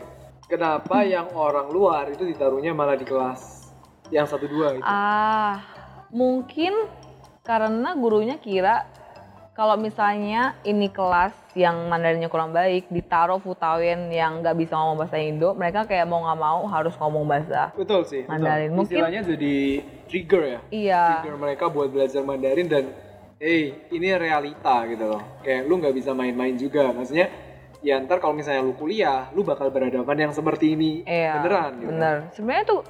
Kenapa 0.48 1.04
yang 1.04 1.28
orang 1.36 1.68
luar 1.68 2.08
itu 2.08 2.24
ditaruhnya 2.24 2.72
malah 2.72 2.96
di 2.96 3.04
kelas 3.04 3.68
yang 4.10 4.24
satu 4.24 4.48
dua 4.48 4.80
itu? 4.80 4.84
Ah, 4.84 5.60
mungkin 6.08 6.88
karena 7.44 7.92
gurunya 8.00 8.40
kira 8.40 8.88
kalau 9.52 9.74
misalnya 9.74 10.54
ini 10.62 10.86
kelas 10.88 11.34
yang 11.58 11.90
Mandarinnya 11.90 12.30
kurang 12.30 12.54
baik, 12.54 12.94
ditaruh 12.94 13.42
Futawien 13.42 14.06
yang 14.14 14.46
nggak 14.46 14.54
bisa 14.54 14.78
ngomong 14.78 15.02
bahasa 15.02 15.18
Indo, 15.18 15.58
mereka 15.58 15.82
kayak 15.84 16.06
mau 16.06 16.22
nggak 16.22 16.38
mau 16.38 16.62
harus 16.70 16.94
ngomong 16.94 17.26
bahasa. 17.26 17.74
Betul 17.74 18.06
sih. 18.06 18.22
betul. 18.22 18.38
Mandarin. 18.38 18.70
Mungkin- 18.72 18.94
Istilahnya 19.02 19.22
jadi 19.26 19.56
trigger 20.06 20.42
ya. 20.46 20.60
Iya, 20.70 21.04
Trigger 21.26 21.38
mereka 21.42 21.66
buat 21.74 21.90
belajar 21.90 22.22
Mandarin 22.22 22.70
dan, 22.70 22.86
hey 23.38 23.86
ini 23.94 24.08
realita 24.18 24.86
gitu 24.90 25.06
loh. 25.18 25.22
Kayak 25.46 25.62
lu 25.70 25.74
nggak 25.82 25.96
bisa 25.96 26.12
main-main 26.14 26.58
juga. 26.58 26.90
Maksudnya, 26.94 27.30
ya 27.86 28.02
ntar 28.02 28.18
kalau 28.18 28.34
misalnya 28.34 28.66
lu 28.66 28.74
kuliah, 28.74 29.30
lu 29.34 29.46
bakal 29.46 29.70
berhadapan 29.70 30.30
yang 30.30 30.34
seperti 30.34 30.74
ini 30.74 31.06
iya. 31.06 31.38
beneran 31.42 31.72
gitu. 31.78 31.90
Bener. 31.94 32.18
Sebenarnya 32.34 32.66
tuh 32.66 32.82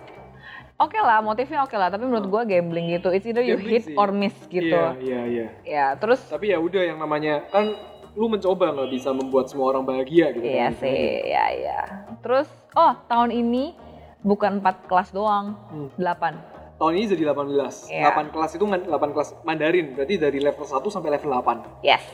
oke 0.80 1.00
lah, 1.04 1.20
motifnya 1.20 1.60
oke 1.68 1.76
lah, 1.76 1.92
tapi 1.92 2.08
menurut 2.08 2.28
gua 2.32 2.44
gambling 2.48 2.96
gitu. 2.96 3.12
It's 3.12 3.28
either 3.28 3.44
you 3.44 3.60
Gambling 3.60 3.74
hit 3.76 3.84
sih. 3.92 3.96
or 4.00 4.10
miss 4.16 4.36
gitu. 4.48 4.72
Iya 4.72 4.96
iya 5.04 5.22
iya. 5.28 5.48
Ya, 5.68 5.86
terus 6.00 6.24
Tapi 6.26 6.56
ya 6.56 6.58
udah 6.64 6.82
yang 6.84 6.98
namanya 7.00 7.44
kan 7.52 7.76
lu 8.18 8.26
mencoba 8.32 8.74
nggak 8.74 8.90
bisa 8.98 9.14
membuat 9.14 9.46
semua 9.46 9.76
orang 9.76 9.86
bahagia 9.86 10.34
gitu. 10.34 10.42
Iya 10.42 10.74
kan. 10.74 10.82
sih, 10.82 11.02
ya 11.30 11.46
ya. 11.54 11.82
Terus, 12.26 12.50
oh 12.74 12.98
tahun 13.06 13.30
ini 13.30 13.78
bukan 14.26 14.58
4 14.58 14.90
kelas 14.90 15.14
doang, 15.14 15.54
Hmm. 15.70 15.94
8. 16.02 16.57
Tahun 16.78 16.94
ini 16.94 17.10
jadi 17.10 17.34
18. 17.34 17.90
Iya. 17.90 18.14
8 18.14 18.30
kelas 18.30 18.52
itu 18.54 18.66
man- 18.70 18.86
8 18.86 19.10
kelas 19.14 19.30
Mandarin. 19.42 19.98
Berarti 19.98 20.22
dari 20.22 20.38
level 20.38 20.62
1 20.62 20.94
sampai 20.94 21.10
level 21.10 21.34
8. 21.34 21.82
Yes. 21.82 22.06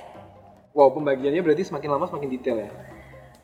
Wow, 0.72 0.96
pembagiannya 0.96 1.44
berarti 1.44 1.68
semakin 1.68 1.90
lama 1.92 2.08
semakin 2.08 2.30
detail 2.32 2.58
ya. 2.64 2.72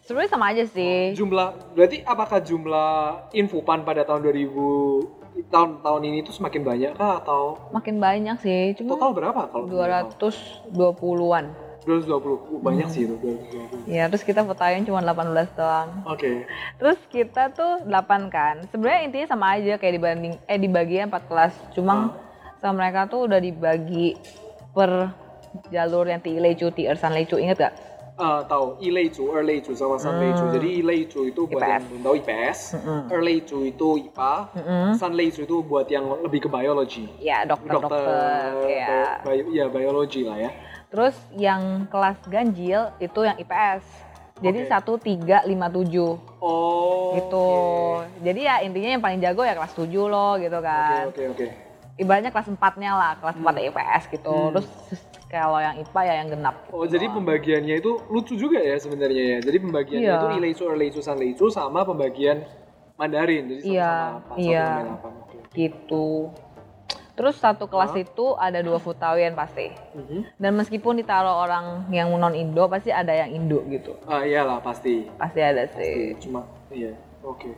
Sebenarnya 0.01 0.31
sama 0.31 0.49
aja 0.49 0.65
sih. 0.65 1.13
Jumlah 1.13 1.77
berarti 1.77 2.01
apakah 2.01 2.41
jumlah 2.41 3.29
infopan 3.37 3.85
pada 3.85 4.01
tahun 4.01 4.25
2000 4.25 5.45
tahun 5.53 5.85
tahun 5.85 6.01
ini 6.03 6.25
tuh 6.25 6.33
semakin 6.33 6.65
banyak 6.65 6.91
kah 6.97 7.21
atau 7.21 7.69
Makin 7.71 8.01
banyak 8.01 8.35
sih, 8.41 8.73
cuma 8.75 8.97
total 8.97 9.13
berapa 9.13 9.41
kalau 9.47 9.69
220-an. 9.69 11.68
220 11.81 12.35
Uh, 12.49 12.59
banyak 12.59 12.85
Hmm. 12.85 12.93
sih 12.93 13.01
itu 13.03 13.15
220. 13.15 13.87
Ya, 13.87 14.05
terus 14.05 14.21
kita 14.21 14.43
fotoin 14.43 14.83
cuma 14.83 14.99
18 14.99 15.47
doang. 15.53 15.89
Oke. 16.05 16.43
Terus 16.75 16.99
kita 17.07 17.49
tuh 17.49 17.81
8 17.83 18.27
kan. 18.27 18.61
Sebenarnya 18.67 19.01
intinya 19.03 19.27
sama 19.27 19.55
aja 19.55 19.75
kayak 19.75 19.95
dibanding 19.95 20.33
eh 20.45 20.57
dibagi 20.57 20.99
4 20.99 21.23
kelas. 21.25 21.53
Cuma 21.71 22.13
sama 22.57 22.83
mereka 22.83 23.07
tuh 23.07 23.25
udah 23.25 23.39
dibagi 23.39 24.19
per 24.69 25.09
jalur 25.67 26.05
yang 26.05 26.19
Ti 26.19 26.35
Leicu, 26.35 26.69
Ti 26.69 26.85
Ersan 26.85 27.11
Leicu, 27.11 27.35
inget 27.35 27.57
gak? 27.57 27.73
Ah, 28.19 28.43
tahu 28.43 28.75
Ileicu, 28.83 29.31
Erleicu 29.31 29.71
sama 29.73 29.95
Sanleicu. 29.95 30.43
Hmm. 30.43 30.51
Jadi 30.51 30.83
Ileicu 30.83 31.23
itu 31.23 31.47
buat 31.47 31.63
IPS. 31.63 31.71
yang 31.71 31.83
belum 31.87 32.01
tahu 32.03 32.13
IPS. 32.19 32.59
Erleicu 33.07 33.57
itu 33.63 33.87
IPA. 33.97 34.33
Sanleicu 34.93 35.41
itu 35.41 35.55
buat 35.63 35.87
yang 35.87 36.03
lebih 36.19 36.43
ke 36.43 36.49
biology. 36.51 37.07
Ya, 37.17 37.47
dokter-dokter. 37.47 38.59
Ya. 38.67 39.23
bio, 39.23 39.47
ya 39.49 39.65
biology 39.71 40.27
lah 40.27 40.35
ya. 40.37 40.51
Terus 40.91 41.15
yang 41.33 41.87
kelas 41.87 42.19
ganjil 42.27 42.91
itu 42.99 43.19
yang 43.23 43.39
IPS. 43.39 43.87
Jadi 44.39 44.67
satu 44.67 44.95
tiga 44.95 45.43
lima 45.43 45.67
tujuh 45.67 46.15
Oh. 46.39 47.11
gitu. 47.13 47.47
oke. 47.99 48.19
Jadi 48.19 48.39
ya 48.41 48.55
intinya 48.59 48.89
yang 48.89 49.03
paling 49.03 49.19
jago 49.19 49.43
ya 49.43 49.51
kelas 49.51 49.75
7 49.75 49.87
loh 50.07 50.35
gitu 50.35 50.55
Oke 50.55 50.63
kan. 50.63 51.03
oke 51.07 51.23
oke. 51.35 51.47
Ibaratnya 51.99 52.31
kelas 52.31 52.47
4-nya 52.47 52.91
lah, 52.95 53.11
kelas 53.19 53.35
4 53.35 53.67
IPS 53.67 54.03
gitu. 54.09 54.31
Hmm. 54.31 54.51
Terus 54.55 54.67
kalau 55.27 55.59
yang 55.59 55.75
IPA 55.77 56.01
ya 56.01 56.13
yang 56.23 56.29
genap. 56.31 56.55
Oh 56.71 56.87
jadi 56.87 57.05
pembagiannya 57.05 57.75
itu 57.77 57.91
lucu 58.07 58.33
juga 58.33 58.57
ya 58.57 58.79
sebenarnya 58.79 59.23
ya. 59.35 59.37
Jadi 59.43 59.57
pembagiannya 59.59 60.07
Iya. 60.07 60.17
itu 60.17 60.27
Ileicu, 60.39 60.63
Erleicu, 60.65 60.99
Sanleicu 61.03 61.45
sama 61.51 61.83
pembagian 61.83 62.47
Mandarin. 62.95 63.45
Jadi 63.45 63.61
sama-sama 63.61 63.75
Iya, 63.75 63.93
apa, 64.15 64.33
iya. 64.39 64.67
gitu. 65.51 66.31
Terus 67.13 67.35
satu 67.35 67.67
kelas 67.67 67.91
Hah? 67.91 67.99
itu 67.99 68.25
ada 68.39 68.63
dua 68.63 68.79
Futawien 68.79 69.35
pasti. 69.35 69.67
Mhm. 69.91 70.39
Dan 70.39 70.55
meskipun 70.55 70.95
ditaruh 70.95 71.43
orang 71.43 71.91
yang 71.91 72.07
non 72.09 72.31
Indo 72.31 72.63
pasti 72.71 72.95
ada 72.95 73.11
yang 73.11 73.35
Indo 73.35 73.59
gitu. 73.67 73.99
Ah 74.07 74.23
iyalah 74.23 74.63
pasti. 74.63 75.03
Pasti 75.19 75.43
ada 75.43 75.67
Pasti. 75.67 75.83
sih. 75.83 76.15
Cuma 76.23 76.47
iya. 76.71 76.95
Oke. 77.19 77.51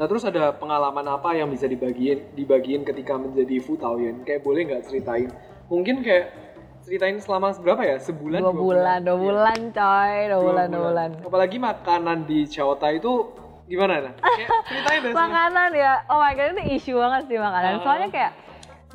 Nah 0.00 0.08
terus 0.08 0.24
ada 0.24 0.48
pengalaman 0.50 1.04
apa 1.04 1.36
yang 1.36 1.52
bisa 1.52 1.68
dibagiin 1.68 2.32
dibagiin 2.32 2.88
ketika 2.88 3.20
menjadi 3.20 3.60
Futawien? 3.60 4.24
Kayak 4.24 4.40
boleh 4.40 4.64
nggak 4.64 4.88
ceritain? 4.88 5.28
Mungkin 5.68 6.00
kayak 6.00 6.32
ceritain 6.80 7.20
selama 7.20 7.52
berapa 7.60 7.84
ya? 7.84 7.96
Sebulan? 8.00 8.40
Dua 8.40 8.54
bulan, 8.56 8.98
dua 9.04 9.12
Iya. 9.12 9.20
bulan 9.20 9.58
coy, 9.68 10.14
dua 10.24 10.40
bulan, 10.40 10.66
dua 10.72 10.82
bulan. 10.88 11.10
Apalagi 11.20 11.56
makanan 11.60 12.24
di 12.24 12.48
Chota 12.48 12.88
itu 12.88 13.28
gimana? 13.68 14.08
Nah? 14.08 14.12
Kayak 14.16 14.48
ceritain 14.72 15.00
deh. 15.04 15.12
Makanan 15.12 15.70
ya, 15.76 15.92
oh 16.08 16.16
my 16.16 16.32
god 16.32 16.48
itu 16.48 16.62
isu 16.80 16.92
banget 16.96 17.22
sih 17.28 17.36
makanan. 17.36 17.72
Ah. 17.76 17.80
Soalnya 17.84 18.08
kayak 18.08 18.32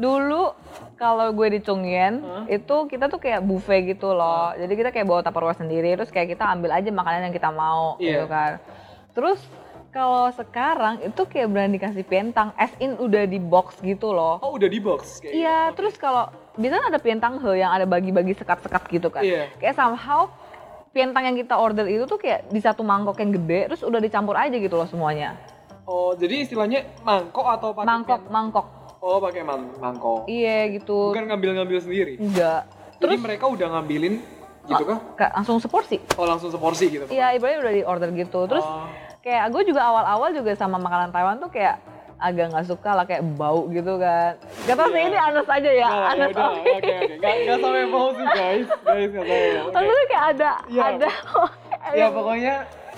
dulu 0.02 0.58
kalau 0.98 1.30
gue 1.32 1.48
di 1.54 1.60
Chungyen 1.62 2.26
Hah? 2.26 2.50
itu 2.50 2.76
kita 2.90 3.14
tuh 3.14 3.22
kayak 3.22 3.46
buffet 3.46 3.86
gitu 3.86 4.10
loh. 4.10 4.58
Jadi 4.58 4.74
kita 4.74 4.90
kayak 4.90 5.06
bawa 5.06 5.22
tupperware 5.22 5.54
sendiri, 5.54 5.94
terus 5.94 6.10
kayak 6.10 6.34
kita 6.34 6.50
ambil 6.50 6.74
aja 6.74 6.90
makanan 6.90 7.30
yang 7.30 7.36
kita 7.38 7.54
mau 7.54 7.94
Iya. 8.02 8.10
gitu 8.10 8.26
kan. 8.26 8.52
Terus 9.14 9.38
kalau 9.96 10.28
sekarang 10.30 11.00
itu 11.00 11.22
kayak 11.24 11.48
berani 11.48 11.80
dikasih 11.80 12.04
pentang, 12.04 12.52
as 12.60 12.76
in 12.78 13.00
udah 13.00 13.24
di 13.24 13.40
box 13.40 13.80
gitu 13.80 14.12
loh. 14.12 14.44
Oh 14.44 14.52
udah 14.52 14.68
di 14.68 14.84
box 14.84 15.24
kayak 15.24 15.32
Iya, 15.32 15.60
gitu. 15.64 15.76
terus 15.80 15.96
kalau 15.96 16.28
biasanya 16.54 16.92
ada 16.92 17.00
pentang 17.00 17.40
he 17.40 17.64
yang 17.64 17.72
ada 17.72 17.88
bagi-bagi 17.88 18.36
sekat-sekat 18.36 18.92
gitu 18.92 19.08
kan. 19.08 19.24
Iya. 19.24 19.48
Kayak 19.56 19.80
somehow 19.80 20.28
pentang 20.92 21.24
yang 21.24 21.40
kita 21.40 21.56
order 21.56 21.88
itu 21.88 22.04
tuh 22.04 22.20
kayak 22.20 22.52
di 22.52 22.60
satu 22.60 22.84
mangkok 22.84 23.16
yang 23.18 23.32
gede, 23.32 23.72
terus 23.72 23.82
udah 23.82 24.04
dicampur 24.04 24.36
aja 24.36 24.52
gitu 24.52 24.76
loh 24.76 24.84
semuanya. 24.84 25.40
Oh 25.88 26.12
jadi 26.12 26.44
istilahnya 26.44 26.84
mangkok 27.00 27.48
atau 27.48 27.72
pakai 27.72 27.88
Mangkok, 27.88 28.20
pen- 28.20 28.32
mangkok. 28.34 28.68
Oh 29.00 29.18
pakai 29.24 29.42
man- 29.48 29.80
mangkok. 29.80 30.28
Iya 30.28 30.76
gitu. 30.76 31.16
Bukan 31.16 31.32
ngambil-ngambil 31.32 31.80
sendiri. 31.80 32.14
Enggak. 32.20 32.68
Jadi 33.00 33.16
mereka 33.16 33.48
udah 33.48 33.68
ngambilin 33.72 34.20
gitu 34.66 34.84
kah? 34.84 35.00
Kayak 35.16 35.32
langsung 35.40 35.64
seporsi. 35.64 36.04
Oh 36.18 36.28
langsung 36.28 36.52
seporsi 36.52 36.92
gitu? 36.92 37.06
Iya, 37.08 37.32
ibaratnya 37.32 37.64
udah 37.64 37.74
di 37.74 37.84
order 37.86 38.10
gitu. 38.12 38.44
Terus 38.44 38.66
Oh. 38.66 38.84
Kayak 39.26 39.50
gue 39.50 39.64
juga 39.66 39.82
awal-awal 39.82 40.30
juga 40.32 40.54
sama 40.54 40.78
makanan 40.78 41.10
Taiwan 41.10 41.42
tuh 41.42 41.50
kayak 41.50 41.82
agak 42.16 42.48
nggak 42.48 42.64
suka 42.64 42.94
lah 42.94 43.04
kayak 43.04 43.26
bau 43.34 43.66
gitu 43.68 43.98
kan. 43.98 44.38
Gak 44.64 44.78
tau 44.78 44.88
sih 44.88 44.96
Iya. 44.96 45.10
ini 45.10 45.18
anus 45.20 45.48
aja 45.50 45.72
ya, 45.74 45.90
Nggak, 45.90 46.06
anus 46.08 46.30
yaudah, 46.30 46.46
oke. 46.48 46.62
Oke 46.62 46.94
oke. 46.96 47.16
Gak 47.20 47.34
gak 47.44 47.58
sampai 47.60 47.86
mau 47.86 48.08
sih 48.14 48.28
guys. 48.30 48.68
Guys 48.70 49.10
gak 49.10 49.26
sampai 49.26 49.50
mau. 49.52 49.66
Oke. 49.66 49.74
Maksudnya 49.76 50.06
kayak 50.08 50.26
ada 50.30 50.52
Iya. 50.70 50.82
ada 50.86 51.10
Ya 51.94 52.08
pokoknya 52.10 52.56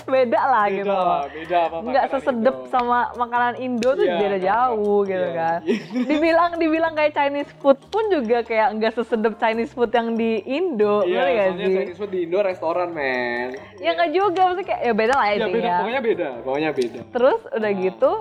beda 0.07 0.41
lah 0.41 0.65
beda 0.65 0.77
gitu. 0.77 0.89
lah, 0.89 1.23
beda 1.27 1.57
apa 1.61 1.75
nggak 1.77 1.85
makanan 2.01 2.13
sesedep 2.13 2.55
itu. 2.57 2.69
sama 2.69 2.99
makanan 3.13 3.53
Indo 3.57 3.89
tuh 3.91 4.01
Iya, 4.01 4.15
beda 4.15 4.27
nggak, 4.31 4.47
jauh 4.47 4.77
nggak. 4.97 5.05
gitu 5.05 5.21
Iya, 5.21 5.35
kan. 5.35 5.59
iya. 5.61 6.05
dibilang 6.07 6.51
dibilang 6.55 6.93
kayak 6.93 7.11
Chinese 7.13 7.51
food 7.57 7.79
pun 7.85 8.03
juga 8.07 8.37
kayak 8.41 8.67
nggak 8.73 8.93
sesedep 8.93 9.33
Chinese 9.35 9.71
food 9.71 9.91
yang 9.91 10.09
di 10.13 10.31
Indo, 10.41 10.95
Iya, 11.01 11.21
nggak 11.21 11.27
soalnya 11.45 11.55
sih? 11.61 11.75
Chinese 11.77 11.97
food 11.97 12.09
di 12.09 12.19
Indo 12.21 12.39
restoran, 12.39 12.89
men. 12.89 13.49
Ya 13.77 13.91
nggak 13.93 14.11
juga, 14.11 14.41
maksudnya 14.45 14.65
kayak 14.65 14.81
ya 14.81 14.93
beda 14.93 15.13
lah 15.13 15.25
Ya 15.25 15.33
beda, 15.33 15.45
intinya. 15.45 15.75
pokoknya 15.77 16.01
beda, 16.01 16.27
pokoknya 16.41 16.71
beda. 16.73 16.99
Terus 17.09 17.39
udah 17.49 17.67
Ah. 17.69 17.77
gitu 17.77 18.11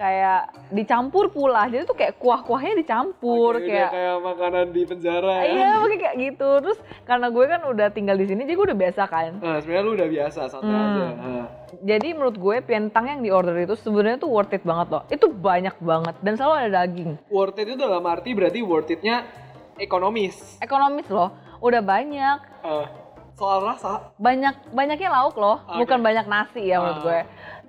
kayak 0.00 0.40
dicampur 0.72 1.28
pula, 1.28 1.68
jadi 1.68 1.84
tuh 1.84 1.92
kayak 1.92 2.16
kuah-kuahnya 2.16 2.72
dicampur 2.74 3.60
Oke, 3.60 3.68
kayak. 3.68 3.92
kayak 3.92 4.16
makanan 4.18 4.66
di 4.72 4.82
penjara 4.82 5.34
ya. 5.38 5.52
Iya, 5.52 5.70
makanya 5.76 6.00
kayak 6.00 6.16
gitu. 6.18 6.50
Terus 6.58 6.78
karena 7.04 7.26
gue 7.28 7.44
kan 7.44 7.60
udah 7.66 7.88
tinggal 7.90 8.16
di 8.16 8.24
sini, 8.24 8.40
jadi 8.42 8.56
gue 8.56 8.66
udah 8.66 8.80
biasa 8.80 9.02
kan. 9.04 9.30
Nah, 9.38 9.60
sebenarnya 9.60 9.84
lu 9.84 9.92
udah 9.92 10.08
biasa, 10.08 10.40
santai 10.48 10.72
Hmm. 10.72 10.86
aja. 10.88 11.06
Nah. 11.12 11.46
Jadi 11.82 12.08
menurut 12.10 12.36
gue 12.36 12.56
pentang 12.62 13.04
yang 13.06 13.20
di 13.20 13.28
order 13.28 13.52
itu 13.54 13.76
sebenarnya 13.76 14.16
tuh 14.18 14.32
worth 14.32 14.50
it 14.50 14.64
banget 14.64 14.88
loh. 14.88 15.02
Itu 15.06 15.28
banyak 15.28 15.76
banget 15.78 16.14
dan 16.18 16.32
selalu 16.34 16.54
ada 16.56 16.70
daging. 16.80 17.10
Worth 17.28 17.60
it 17.60 17.68
itu 17.68 17.76
dalam 17.78 18.02
arti 18.02 18.32
berarti 18.32 18.58
worth 18.58 18.88
it-nya 18.88 19.28
ekonomis. 19.76 20.56
Ekonomis 20.58 21.06
loh. 21.08 21.28
Udah 21.60 21.78
banyak. 21.78 22.38
Eh, 22.62 22.86
soal 23.32 23.60
rasa, 23.62 24.12
Banyak 24.16 24.68
banyaknya 24.70 25.08
lauk 25.10 25.36
loh, 25.36 25.60
Oke. 25.62 25.76
bukan 25.78 26.00
banyak 26.00 26.24
nasi 26.24 26.64
ya 26.66 26.76
menurut 26.78 26.96
Ah. 26.96 27.04
gue. 27.04 27.20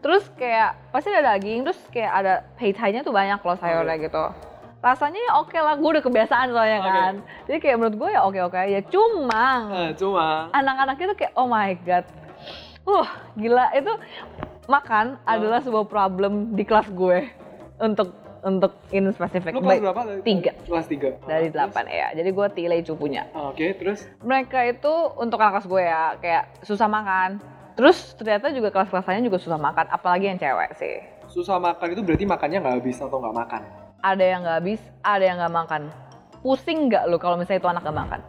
Terus 0.02 0.26
kayak 0.34 0.90
pasti 0.90 1.14
ada 1.14 1.38
daging, 1.38 1.62
terus 1.62 1.78
kayak 1.94 2.12
ada 2.12 2.34
pei-nya 2.58 3.06
tuh 3.06 3.14
banyak 3.14 3.38
loh 3.38 3.58
sayurnya 3.58 3.98
gitu. 4.02 4.24
Rasanya 4.82 5.22
ya 5.22 5.32
oke 5.38 5.54
lah, 5.54 5.78
gue 5.78 5.90
udah 5.94 6.02
kebiasaan 6.02 6.50
soalnya 6.50 6.80
Oke. 6.82 6.90
kan. 6.90 7.14
Jadi 7.46 7.58
kayak 7.62 7.76
menurut 7.78 7.96
gue 8.02 8.10
ya 8.10 8.22
oke-oke 8.26 8.58
aja. 8.58 8.80
Cuma 8.90 9.46
eh, 9.70 9.90
cuma 9.94 10.50
anak-anaknya 10.50 11.06
tuh 11.14 11.18
kayak 11.22 11.34
oh 11.38 11.46
my 11.46 11.78
god. 11.86 12.06
Uh, 12.82 13.06
gila 13.38 13.70
itu 13.78 13.94
makan 14.66 15.22
Ah. 15.22 15.38
adalah 15.38 15.62
sebuah 15.62 15.86
problem 15.86 16.58
di 16.58 16.66
kelas 16.66 16.90
gue 16.90 17.30
untuk 17.78 18.18
untuk 18.42 18.74
in 18.90 19.06
spesifik. 19.14 19.54
lu 19.54 19.62
kelas 19.62 19.86
berapa? 19.86 20.02
Tiga 20.26 20.52
Kelas 20.66 20.90
3. 20.90 21.30
dari 21.30 21.54
delapan 21.54 21.86
ya. 21.86 22.08
Jadi 22.18 22.30
gue 22.34 22.48
tile 22.58 22.82
punya. 22.98 23.30
Oke, 23.38 23.78
terus 23.78 24.10
Mereka 24.26 24.66
itu 24.66 24.94
untuk 25.14 25.38
anak 25.38 25.62
kelas 25.62 25.70
gue 25.70 25.84
ya 25.86 26.18
kayak 26.18 26.44
susah 26.66 26.90
makan. 26.90 27.38
Terus 27.82 28.14
ternyata 28.14 28.54
juga 28.54 28.70
kelas-kelas 28.70 29.10
lainnya 29.10 29.26
juga 29.26 29.42
susah 29.42 29.58
makan, 29.58 29.90
apalagi 29.90 30.30
yang 30.30 30.38
cewek 30.38 30.78
sih. 30.78 31.02
susah 31.32 31.58
makan 31.58 31.98
itu 31.98 32.02
berarti 32.06 32.30
makannya 32.30 32.62
nggak 32.62 32.76
habis 32.78 33.02
atau 33.02 33.18
nggak 33.18 33.34
makan? 33.34 33.62
Ada 34.06 34.22
yang 34.22 34.40
nggak 34.46 34.58
habis, 34.62 34.82
ada 35.02 35.24
yang 35.26 35.38
nggak 35.42 35.56
makan. 35.66 35.82
Pusing 36.46 36.94
nggak 36.94 37.10
lo 37.10 37.18
kalau 37.18 37.42
misalnya 37.42 37.66
itu 37.66 37.70
anak 37.74 37.82
nggak 37.82 37.98
makan? 37.98 38.22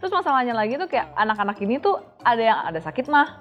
terus 0.00 0.16
masalahnya 0.16 0.56
lagi 0.56 0.80
tuh 0.80 0.88
kayak 0.88 1.12
anak-anak 1.12 1.60
ini 1.60 1.76
tuh 1.76 2.00
ada 2.24 2.40
yang 2.40 2.58
ada 2.64 2.80
sakit 2.80 3.04
mah 3.12 3.36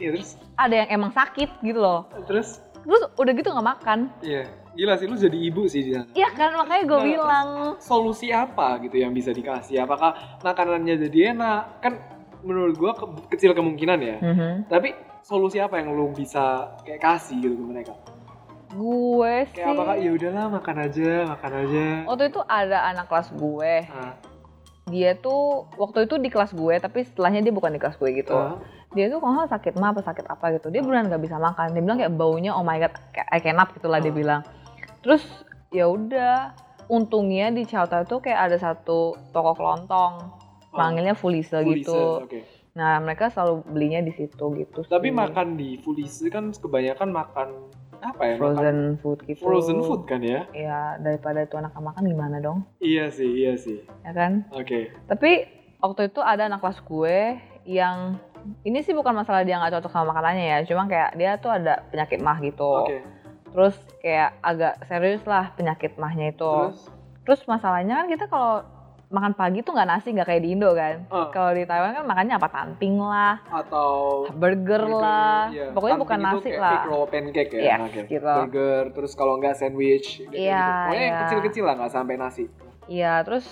Iya 0.00 0.16
terus 0.16 0.40
ada 0.56 0.74
yang 0.74 0.88
emang 0.88 1.12
sakit 1.12 1.60
gitu 1.60 1.76
loh 1.84 2.08
terus 2.24 2.64
terus 2.80 3.02
udah 3.20 3.32
gitu 3.36 3.52
nggak 3.52 3.68
makan 3.76 4.08
iya 4.24 4.48
gila 4.72 4.96
sih 4.96 5.04
lu 5.04 5.20
jadi 5.20 5.36
ibu 5.36 5.68
sih 5.68 5.84
di 5.84 5.92
sana. 5.92 6.08
iya 6.16 6.32
kan 6.32 6.56
makanya 6.56 6.84
gue 6.88 6.96
Nah, 6.96 7.04
bilang 7.04 7.48
Solusi 7.76 8.32
apa 8.32 8.80
gitu 8.80 8.96
yang 8.96 9.12
bisa 9.12 9.36
dikasih? 9.36 9.84
Apakah 9.84 10.40
makanannya 10.40 10.96
jadi 11.10 11.36
enak? 11.36 11.82
Kan 11.84 11.98
menurut 12.48 12.74
gua 12.74 12.92
ke- 12.92 13.06
kecil 13.30 13.52
kemungkinan 13.52 13.98
ya. 14.00 14.16
Mhm. 14.18 14.50
Tapi 14.66 14.88
solusi 15.20 15.58
apa 15.58 15.76
yang 15.76 15.92
lu 15.92 16.08
bisa 16.10 16.44
kayak 16.80 16.98
kasih 16.98 17.36
gitu 17.38 17.54
ke 17.54 17.64
mereka? 17.66 17.94
gue 18.70 19.34
sih 19.46 19.56
Kayak 19.56 19.72
apakah 19.74 19.96
ya 19.96 20.10
udahlah 20.10 20.44
makan 20.50 20.76
aja, 20.78 21.10
makan 21.26 21.52
aja. 21.58 21.84
waktu 22.04 22.24
itu 22.26 22.40
ada 22.42 22.84
anak 22.86 23.08
kelas 23.08 23.32
gue 23.32 23.74
Ah, 23.88 24.12
dia 24.86 25.12
tuh 25.14 25.40
waktu 25.74 26.04
itu 26.04 26.16
di 26.16 26.28
kelas 26.28 26.52
gue 26.52 26.76
tapi 26.76 27.00
setelahnya 27.02 27.40
dia 27.40 27.48
bukan 27.50 27.72
di 27.72 27.78
kelas 27.78 27.96
gue 27.96 28.12
gitu 28.14 28.36
ah, 28.36 28.60
dia 28.92 29.08
tuh 29.08 29.18
kalau 29.18 29.44
sakit 29.46 29.72
mah 29.74 29.88
apa 29.90 30.00
sakit 30.02 30.26
apa 30.26 30.52
gitu 30.54 30.68
dia 30.68 30.80
beneran 30.80 31.08
nggak 31.08 31.16
bisa 31.18 31.36
makan 31.38 31.72
dia 31.72 31.80
bilang 31.80 31.96
kayak 31.96 32.12
baunya 32.12 32.52
oh 32.52 32.60
my 32.60 32.76
god 32.78 32.92
kayak 33.10 33.28
I 33.30 33.40
cannot 33.40 33.72
gitu 33.72 33.88
lah 33.88 33.98
dia 33.98 34.12
Ah. 34.12 34.16
bilang 34.16 34.40
terus 35.00 35.24
ya 35.70 35.88
udah 35.88 36.52
untungnya 36.86 37.48
di 37.48 37.64
Chowta 37.64 38.00
itu 38.00 38.16
kayak 38.18 38.40
ada 38.46 38.56
satu 38.58 39.16
toko 39.30 39.52
kelontong 39.54 40.37
manggilnya 40.70 41.14
Fulise 41.14 41.52
Ah. 41.52 41.60
Fulise, 41.60 41.84
gitu 41.84 42.00
Oke. 42.20 42.40
nah 42.72 42.98
mereka 42.98 43.28
selalu 43.28 43.64
belinya 43.66 44.00
di 44.00 44.12
situ 44.12 44.44
gitu 44.54 44.80
Tapi 44.84 45.08
sih. 45.08 45.14
makan 45.14 45.48
di 45.54 45.76
Fulise 45.76 46.28
kan 46.28 46.50
kebanyakan 46.50 47.08
makan 47.10 47.48
apa 47.98 48.22
ya? 48.24 48.34
Makan 48.34 48.38
frozen 48.38 48.78
food 48.98 49.18
gitu 49.24 49.40
frozen 49.40 49.78
food 49.80 50.02
kan 50.04 50.20
ya? 50.20 50.46
ya 50.52 50.94
daripada 50.96 51.42
itu 51.42 51.54
anak 51.54 51.74
makan 51.74 52.04
gimana 52.04 52.38
dong 52.38 52.62
Iya 52.78 53.10
sih, 53.10 53.26
iya 53.26 53.54
sih. 53.54 53.82
ya 54.02 54.12
kan 54.12 54.46
Oke. 54.52 54.94
Tapi 55.04 55.30
waktu 55.78 56.06
itu 56.06 56.20
ada 56.20 56.46
anak 56.46 56.58
kelas 56.58 56.78
gue 56.80 57.18
yang 57.64 58.18
ini 58.62 58.80
sih 58.80 58.94
bukan 58.94 59.12
masalah 59.12 59.42
dia 59.42 59.58
nggak 59.58 59.74
cocok 59.74 59.90
sama 59.90 60.14
makanannya 60.14 60.46
ya, 60.46 60.58
cuma 60.64 60.86
kayak 60.86 61.10
dia 61.14 61.36
tuh 61.36 61.50
ada 61.50 61.82
penyakit 61.90 62.18
mah 62.18 62.38
gitu. 62.38 62.86
Oke. 62.86 63.02
Terus 63.50 63.74
kayak 63.98 64.38
agak 64.40 64.74
serius 64.84 65.20
lah 65.24 65.50
penyakit 65.52 65.98
mahnya 65.98 66.30
itu. 66.30 66.46
Terus 66.46 66.80
Terus 67.26 67.40
masalahnya 67.44 67.98
kan 67.98 68.06
kita 68.08 68.24
kalau 68.24 68.64
makan 69.08 69.32
pagi 69.32 69.60
tuh 69.60 69.72
nggak 69.72 69.88
nasi 69.88 70.12
nggak 70.12 70.28
kayak 70.28 70.42
di 70.42 70.50
Indo 70.52 70.70
kan. 70.72 71.08
Ah. 71.08 71.28
Kalau 71.28 71.50
di 71.50 71.64
Taiwan 71.64 71.92
kan 71.92 72.04
makannya 72.04 72.34
apa 72.34 72.48
tanting 72.48 72.96
lah, 72.96 73.40
atau 73.48 73.88
burger, 74.30 74.84
lah, 74.84 75.48
iya. 75.48 75.72
pokoknya 75.72 75.96
Tanting 75.96 76.02
bukan 76.04 76.18
nasi 76.20 76.48
kayak 76.50 76.60
lah. 76.60 76.80
Roll 76.84 77.06
pancake 77.06 77.50
ya, 77.50 77.60
Yes, 77.62 77.76
anaknya. 77.78 78.02
gitu. 78.06 78.28
Burger, 78.28 78.82
terus 78.92 79.12
kalau 79.14 79.34
nggak 79.36 79.54
sandwich. 79.54 80.08
Gitu, 80.20 80.28
Iya, 80.30 80.60
gitu. 80.60 80.76
Pokoknya 80.84 81.00
yang 81.00 81.08
iya. 81.10 81.22
kecil-kecil 81.24 81.64
lah, 81.64 81.74
nggak 81.74 81.92
sampai 81.92 82.14
nasi. 82.14 82.44
Iya, 82.86 83.14
terus 83.22 83.46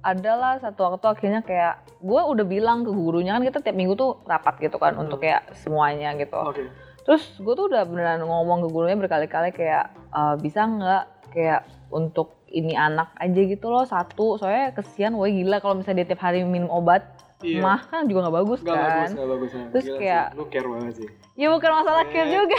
adalah 0.00 0.60
satu 0.60 0.80
waktu 0.84 1.06
akhirnya 1.08 1.40
kayak 1.40 1.74
gue 1.98 2.20
udah 2.22 2.44
bilang 2.44 2.84
ke 2.84 2.92
gurunya 2.92 3.32
kan 3.32 3.42
kita 3.42 3.58
tiap 3.60 3.72
minggu 3.72 3.94
tuh 3.94 4.20
rapat 4.24 4.60
gitu 4.60 4.76
kan 4.76 4.92
Hmm. 4.92 5.08
untuk 5.08 5.18
kayak 5.18 5.48
semuanya 5.56 6.12
gitu. 6.14 6.36
Oke. 6.36 6.68
Terus 7.02 7.24
gue 7.34 7.54
tuh 7.54 7.66
udah 7.66 7.82
beneran 7.82 8.20
ngomong 8.20 8.62
ke 8.62 8.68
gurunya 8.68 8.94
berkali-kali 8.94 9.50
kayak 9.50 9.90
"Eh, 10.12 10.34
bisa 10.38 10.60
nggak 10.62 11.04
kayak 11.32 11.64
untuk 11.88 12.36
ini 12.54 12.72
anak 12.72 13.10
aja 13.16 13.40
gitu 13.44 13.66
loh 13.66 13.82
satu 13.84 14.36
soalnya 14.36 14.70
kesian 14.72 15.12
woi 15.12 15.34
gila 15.34 15.58
kalau 15.58 15.74
misalnya 15.76 16.00
dia 16.00 16.14
tiap 16.14 16.22
hari 16.22 16.42
minum 16.42 16.70
obat 16.70 17.02
Iya. 17.40 17.60
mah 17.60 17.76
kan 17.84 18.06
juga 18.06 18.24
nggak 18.24 18.36
bagus 18.38 18.58
Nggak 18.58 18.72
kan 18.72 18.88
bagus, 18.88 19.10
nggak 19.12 19.28
bagus. 19.28 19.50
ya. 19.52 19.64
Terus 19.68 19.84
Gila 19.84 19.98
kayak- 19.98 20.24
sih, 20.24 20.38
lu 20.38 20.44
care 20.46 20.64
banget 20.66 20.94
sih. 20.94 21.08
ya 21.34 21.46
bukan 21.50 21.70
masalah 21.74 22.04
care 22.06 22.24
Iya, 22.24 22.32
juga. 22.32 22.56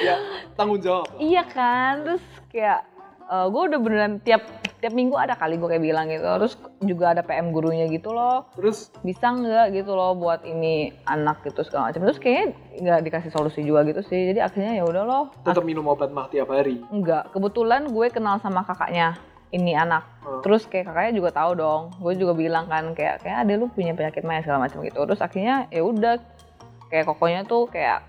Ya, 0.00 0.14
tanggung 0.54 0.78
jawab. 0.78 1.04
lah. 1.04 1.18
iya 1.18 1.42
kan 1.44 1.92
terus 2.00 2.22
kayak 2.46 2.80
gue 3.26 3.62
udah 3.64 3.78
beneran 3.80 4.14
tiap 4.20 4.42
tiap 4.76 4.90
minggu 4.92 5.14
ada 5.14 5.34
kali 5.34 5.54
gue 5.54 5.68
kayak 5.68 5.82
bilang 5.84 6.06
gitu 6.06 6.26
terus 6.36 6.54
juga 6.80 7.10
ada 7.10 7.22
PM 7.22 7.50
gurunya 7.50 7.86
gitu 7.86 8.10
loh 8.10 8.50
Terus 8.52 8.90
bisa 9.00 9.26
nggak 9.28 9.70
gitu 9.72 9.92
loh 9.92 10.14
buat 10.14 10.42
ini 10.42 10.74
anak 11.04 11.42
gitu 11.44 11.62
segala 11.62 11.88
macam 11.88 12.02
terus 12.02 12.18
kayaknya 12.18 12.46
nggak 12.76 13.00
dikasih 13.04 13.30
solusi 13.30 13.60
juga 13.60 13.82
gitu 13.84 14.02
sih 14.02 14.30
jadi 14.30 14.42
akhirnya 14.42 14.72
ya 14.74 14.84
udah 14.84 15.02
loh 15.04 15.24
tetap 15.40 15.62
minum 15.62 15.86
obat 15.86 16.08
mah 16.08 16.26
tiap 16.28 16.48
hari. 16.48 16.82
Enggak, 16.88 17.30
kebetulan 17.30 17.86
gue 17.86 18.06
kenal 18.08 18.38
sama 18.38 18.62
kakaknya 18.62 19.14
ini 19.50 19.74
anak. 19.74 20.06
Oh. 20.22 20.38
Terus 20.40 20.64
kayak 20.64 20.86
kakaknya 20.86 21.12
juga 21.16 21.30
tahu 21.32 21.52
dong. 21.54 21.82
Gue 21.98 22.14
juga 22.14 22.32
bilang 22.32 22.66
kan 22.66 22.92
kayak 22.92 23.20
kayak 23.20 23.42
ada 23.42 23.52
lu 23.54 23.66
punya 23.66 23.92
penyakit 23.92 24.22
mah 24.22 24.40
segala 24.40 24.66
macam 24.66 24.80
gitu. 24.80 25.02
Terus 25.02 25.20
akhirnya 25.20 25.66
ya 25.68 25.82
udah 25.82 26.14
kayak 26.86 27.06
kokonya 27.06 27.42
tuh 27.44 27.66
kayak 27.66 28.02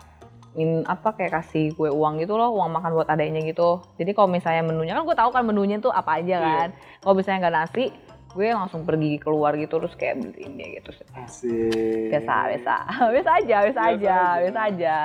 min 0.52 0.84
apa 0.84 1.16
kayak 1.16 1.32
kasih 1.34 1.72
gue 1.72 1.88
uang 1.88 2.20
gitu 2.20 2.36
loh, 2.36 2.52
uang 2.52 2.70
makan 2.72 2.92
buat 2.94 3.08
adanya 3.08 3.40
gitu. 3.42 3.80
Jadi 3.96 4.12
kalau 4.12 4.28
misalnya 4.28 4.62
menunya 4.64 4.94
kan 4.94 5.04
gue 5.04 5.16
tahu 5.16 5.30
kan 5.32 5.44
menunya 5.44 5.80
tuh 5.80 5.90
apa 5.90 6.20
aja 6.20 6.36
Iya. 6.36 6.40
kan. 6.44 6.68
Kalau 7.00 7.14
misalnya 7.16 7.40
nggak 7.48 7.56
nasi, 7.56 7.86
gue 8.32 8.48
langsung 8.52 8.84
pergi 8.84 9.16
keluar 9.18 9.56
gitu 9.56 9.80
terus 9.80 9.96
kayak 9.96 10.20
beliin 10.20 10.60
dia 10.60 10.68
gitu. 10.78 10.92
Asik. 11.16 12.12
Biasa, 12.12 12.36
biasa. 12.52 12.76
Biasa 13.16 13.30
aja, 13.40 13.58
biasa 13.64 13.80
Biasa 13.80 13.82
aja, 13.88 14.12
aja. 14.12 14.40
biasa 14.44 14.60
aja. 14.68 14.96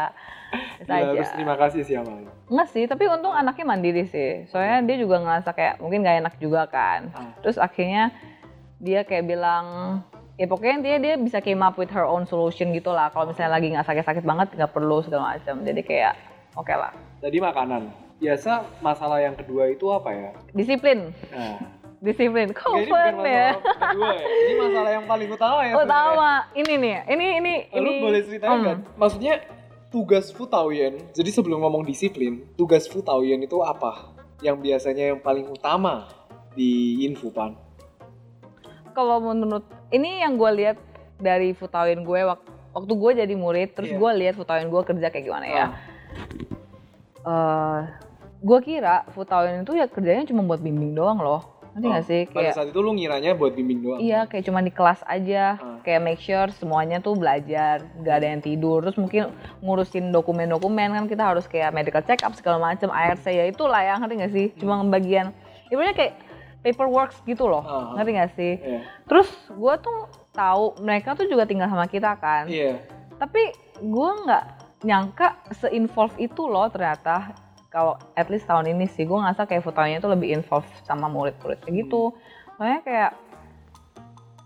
Ya, 0.78 1.02
harus 1.04 1.30
terima 1.30 1.54
kasih 1.54 1.82
sih 1.82 1.94
Amal. 1.94 2.30
Enggak 2.46 2.68
sih, 2.70 2.86
tapi 2.86 3.06
untung 3.06 3.32
anaknya 3.32 3.66
mandiri 3.66 4.04
sih. 4.04 4.46
Soalnya 4.46 4.84
dia 4.84 4.96
juga 4.96 5.18
ngerasa 5.18 5.50
kayak 5.50 5.74
mungkin 5.76 6.00
gak 6.00 6.16
enak 6.20 6.34
juga 6.38 6.62
kan. 6.66 7.10
Ah. 7.10 7.34
Terus 7.40 7.58
akhirnya 7.58 8.14
dia 8.78 9.02
kayak 9.02 9.26
bilang, 9.26 9.64
ya 10.34 10.46
pokoknya 10.46 10.78
dia 10.78 10.96
dia 10.96 11.14
bisa 11.16 11.40
came 11.40 11.58
up 11.58 11.74
with 11.74 11.90
her 11.90 12.04
own 12.04 12.22
solution 12.22 12.70
gitu 12.70 12.88
lah. 12.88 13.10
Kalau 13.10 13.26
misalnya 13.26 13.52
lagi 13.52 13.66
nggak 13.68 13.82
sakit-sakit 13.84 14.22
banget, 14.22 14.48
nggak 14.52 14.70
perlu 14.70 15.02
segala 15.02 15.34
macam. 15.34 15.60
Jadi 15.60 15.80
kayak 15.82 16.14
oke 16.54 16.70
lah. 16.70 16.94
Tadi 17.18 17.38
makanan. 17.38 17.82
Biasa 18.16 18.52
masalah 18.78 19.18
yang 19.18 19.34
kedua 19.34 19.66
itu 19.66 19.90
apa 19.90 20.08
ya? 20.08 20.30
Disiplin, 20.52 21.12
Nah, 21.28 21.60
disiplin. 21.98 22.48
Kok 22.48 22.72
ya? 22.72 22.84
kedua 23.10 23.26
ya. 23.26 23.50
Ini 24.16 24.54
masalah 24.62 24.90
yang 24.94 25.04
paling 25.04 25.28
utama 25.28 25.60
ya. 25.60 25.72
Sebenarnya. 25.74 25.90
tahu 25.90 26.12
ini 26.54 26.74
nih, 26.78 26.96
ini 27.10 27.26
ini 27.36 27.52
Lu 27.74 27.80
ini. 27.82 28.00
boleh 28.00 28.20
ceritain 28.22 28.50
Hmm. 28.54 28.64
kan? 28.64 28.78
Maksudnya 28.96 29.34
tugas 29.96 30.28
Futawien, 30.28 31.00
jadi 31.16 31.32
sebelum 31.32 31.64
ngomong 31.64 31.80
disiplin, 31.88 32.44
tugas 32.52 32.84
Futawien 32.84 33.40
itu 33.40 33.64
apa? 33.64 34.12
Yang 34.44 34.56
biasanya 34.60 35.16
yang 35.16 35.24
paling 35.24 35.48
utama 35.48 36.04
di 36.52 37.00
Infopan. 37.08 37.56
Kalau 38.92 39.24
menurut 39.24 39.64
ini 39.88 40.20
yang 40.20 40.36
gue 40.36 40.52
lihat 40.52 40.76
dari 41.16 41.56
Futawin 41.56 42.04
gue 42.04 42.28
wak- 42.28 42.44
waktu 42.76 42.92
gue 42.92 43.10
jadi 43.24 43.34
murid, 43.40 43.72
terus 43.72 43.88
Iya. 43.88 43.96
gue 43.96 44.10
lihat 44.20 44.34
Futawin 44.36 44.68
gue 44.68 44.82
kerja 44.84 45.08
kayak 45.08 45.24
gimana 45.24 45.46
ya. 45.48 45.64
Ah, 45.64 45.72
eh 47.24 47.80
gue 48.44 48.58
kira 48.60 49.08
Futawin 49.16 49.64
itu 49.64 49.80
ya 49.80 49.88
kerjanya 49.88 50.28
cuma 50.28 50.44
buat 50.44 50.60
bimbing 50.60 50.92
doang 50.92 51.24
loh. 51.24 51.55
Nanti 51.76 51.86
oh, 51.86 51.92
nggak 51.92 52.06
sih? 52.08 52.22
Pada 52.32 52.40
Kayak 52.40 52.54
saat 52.56 52.68
itu 52.72 52.80
lu 52.80 52.96
ngiranya 52.96 53.36
buat 53.36 53.52
bimbing 53.52 53.84
doang. 53.84 54.00
iya 54.00 54.24
kayak 54.24 54.48
cuma 54.48 54.64
di 54.64 54.72
kelas 54.72 55.04
aja. 55.04 55.60
Ah. 55.60 55.76
Kayak 55.84 56.00
make 56.08 56.24
sure 56.24 56.48
semuanya 56.56 57.04
tuh 57.04 57.12
belajar, 57.20 57.84
gak 58.00 58.16
ada 58.16 58.32
yang 58.32 58.40
tidur. 58.40 58.80
Terus 58.80 58.96
mungkin 58.96 59.28
ngurusin 59.60 60.08
dokumen-dokumen 60.08 60.96
kan 60.96 61.04
kita 61.04 61.36
harus 61.36 61.44
kayak 61.44 61.76
medical 61.76 62.00
check 62.00 62.24
up 62.24 62.32
segala 62.32 62.56
macam, 62.72 62.88
ARC 62.88 63.28
ya 63.28 63.44
itulah 63.44 63.84
ya 63.84 64.00
ngerti 64.00 64.14
nggak 64.16 64.32
sih? 64.32 64.46
Cuma 64.56 64.80
bagian 64.88 65.36
ibaratnya 65.68 65.92
kayak 66.00 66.14
paperwork 66.64 67.12
gitu 67.28 67.44
loh. 67.44 67.60
Ah. 67.60 67.92
Ngerti 68.00 68.10
nggak 68.16 68.32
sih? 68.40 68.52
Iya. 68.56 68.80
Terus 69.04 69.28
gue 69.52 69.74
tuh 69.84 69.98
tahu 70.32 70.80
mereka 70.80 71.12
tuh 71.12 71.28
juga 71.28 71.44
tinggal 71.44 71.68
sama 71.68 71.84
kita 71.92 72.16
kan. 72.16 72.48
Iya. 72.48 72.80
Tapi 73.20 73.52
gue 73.84 74.10
nggak 74.24 74.44
nyangka 74.88 75.44
se-involve 75.52 76.16
itu 76.16 76.40
loh 76.48 76.72
ternyata 76.72 77.36
kalau 77.76 78.00
at 78.16 78.32
least 78.32 78.48
tahun 78.48 78.72
ini 78.72 78.88
sih 78.88 79.04
gue 79.04 79.12
ngerasa 79.12 79.44
kayak 79.44 79.60
fotonya 79.60 80.00
itu 80.00 80.08
lebih 80.08 80.32
involved 80.32 80.72
sama 80.88 81.12
murid-murid 81.12 81.60
kayak 81.60 81.84
gitu. 81.84 82.16
Soalnya 82.56 82.80
kayak 82.80 83.10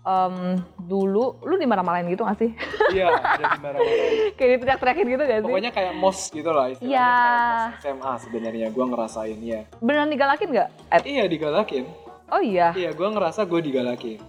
em, 0.03 0.59
dulu 0.83 1.39
lu 1.39 1.55
dimarah-marahin 1.55 2.11
gitu 2.11 2.27
gak 2.27 2.35
sih? 2.43 2.51
Iya, 2.91 3.07
ada 3.07 3.55
dimarahin. 3.55 4.35
kayak 4.35 4.49
diteriak-teriakin 4.59 5.07
gitu 5.15 5.23
gak 5.23 5.39
sih? 5.39 5.47
Pokoknya 5.47 5.71
kayak 5.71 5.93
mos 5.95 6.27
gitu 6.27 6.51
lah 6.51 6.75
istilahnya. 6.75 6.91
Iya. 6.91 7.15
SMA 7.79 8.13
sebenarnya 8.19 8.67
gua 8.75 8.85
ngerasain 8.91 9.39
ya. 9.39 9.63
Beneran 9.79 10.11
digalakin 10.11 10.47
gak? 10.51 10.69
Ed? 10.91 11.01
Iya 11.07 11.23
digalakin. 11.31 11.85
Oh 12.35 12.43
iya. 12.43 12.75
Iya, 12.75 12.91
gua 12.91 13.15
ngerasa 13.15 13.47
gue 13.47 13.59
digalakin. 13.63 14.19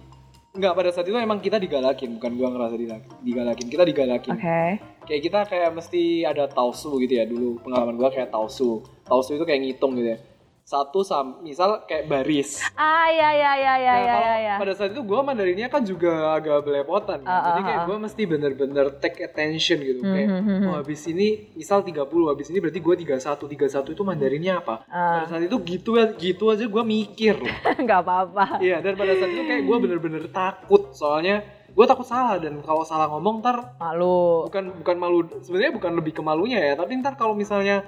Enggak, 0.55 0.79
pada 0.79 0.89
saat 0.95 1.09
itu 1.09 1.17
emang 1.19 1.43
kita 1.43 1.59
digalakin, 1.59 2.15
bukan 2.21 2.31
gua 2.39 2.49
ngerasa 2.55 2.75
digalakin. 3.19 3.67
Kita 3.67 3.83
digalakin. 3.83 4.31
Oke. 4.39 4.63
Kayak 5.03 5.21
kita 5.21 5.39
kayak 5.47 5.69
mesti 5.75 6.23
ada 6.23 6.47
tausu 6.49 6.97
gitu 7.03 7.13
ya 7.19 7.25
dulu. 7.27 7.59
Pengalaman 7.63 7.95
gua 7.99 8.09
kayak 8.09 8.31
tausu. 8.31 8.83
Tausu 9.03 9.35
itu 9.35 9.43
kayak 9.43 9.61
ngitung 9.63 9.95
gitu 9.99 10.15
ya. 10.15 10.19
Satu 10.63 11.03
sam, 11.03 11.43
misal 11.43 11.83
kayak 11.83 12.07
baris. 12.07 12.63
Ah 12.79 13.11
iya 13.11 13.35
iya 13.35 13.51
iya 13.59 13.73
iya 13.83 13.93
nah, 13.99 13.99
iya. 14.07 14.35
iya. 14.39 14.55
pada 14.55 14.71
saat 14.71 14.95
itu 14.95 15.03
gue 15.03 15.19
mandarinnya 15.19 15.67
kan 15.67 15.83
juga 15.83 16.39
agak 16.39 16.63
belepotan 16.63 17.19
kan. 17.19 17.27
Ah, 17.27 17.51
Jadi 17.51 17.59
ah, 17.59 17.65
kayak 17.67 17.81
ah. 17.83 17.87
gue 17.91 17.97
mesti 17.99 18.21
bener-bener 18.23 18.85
take 19.03 19.27
attention 19.27 19.83
gitu. 19.83 19.99
Hmm, 19.99 20.15
Kayak, 20.15 20.27
hmm, 20.31 20.43
hmm, 20.47 20.67
oh 20.71 20.75
habis 20.79 21.03
ini 21.11 21.51
misal 21.59 21.83
30, 21.83 22.07
habis 22.07 22.47
ini 22.47 22.63
berarti 22.63 22.79
gue 22.79 22.95
31. 22.95 23.43
31 23.59 23.91
itu 23.91 24.03
mandarinnya 24.07 24.53
apa? 24.63 24.87
Ah. 24.87 25.27
Pada 25.27 25.35
saat 25.35 25.43
itu 25.51 25.57
gitu 25.67 25.99
gitu 25.99 26.43
aja 26.47 26.63
gue 26.63 26.83
mikir 26.87 27.43
loh. 27.43 27.55
Gak 27.91 27.99
apa-apa. 28.07 28.63
Iya, 28.63 28.79
dan 28.79 28.95
pada 28.95 29.19
saat 29.19 29.35
itu 29.35 29.43
kayak 29.43 29.67
gue 29.67 29.77
bener-bener 29.83 30.23
takut. 30.31 30.95
Soalnya 30.95 31.43
gue 31.73 31.85
takut 31.85 32.05
salah 32.05 32.37
dan 32.37 32.61
kalau 32.61 32.85
salah 32.85 33.09
ngomong 33.09 33.41
ntar 33.41 33.73
Malu. 33.77 34.45
bukan 34.45 34.63
bukan 34.77 34.95
malu 34.95 35.17
sebenarnya 35.41 35.73
bukan 35.73 35.91
lebih 35.93 36.13
ke 36.13 36.21
malunya 36.21 36.61
ya 36.61 36.73
tapi 36.73 36.93
ntar 36.95 37.13
kalau 37.13 37.33
misalnya 37.33 37.81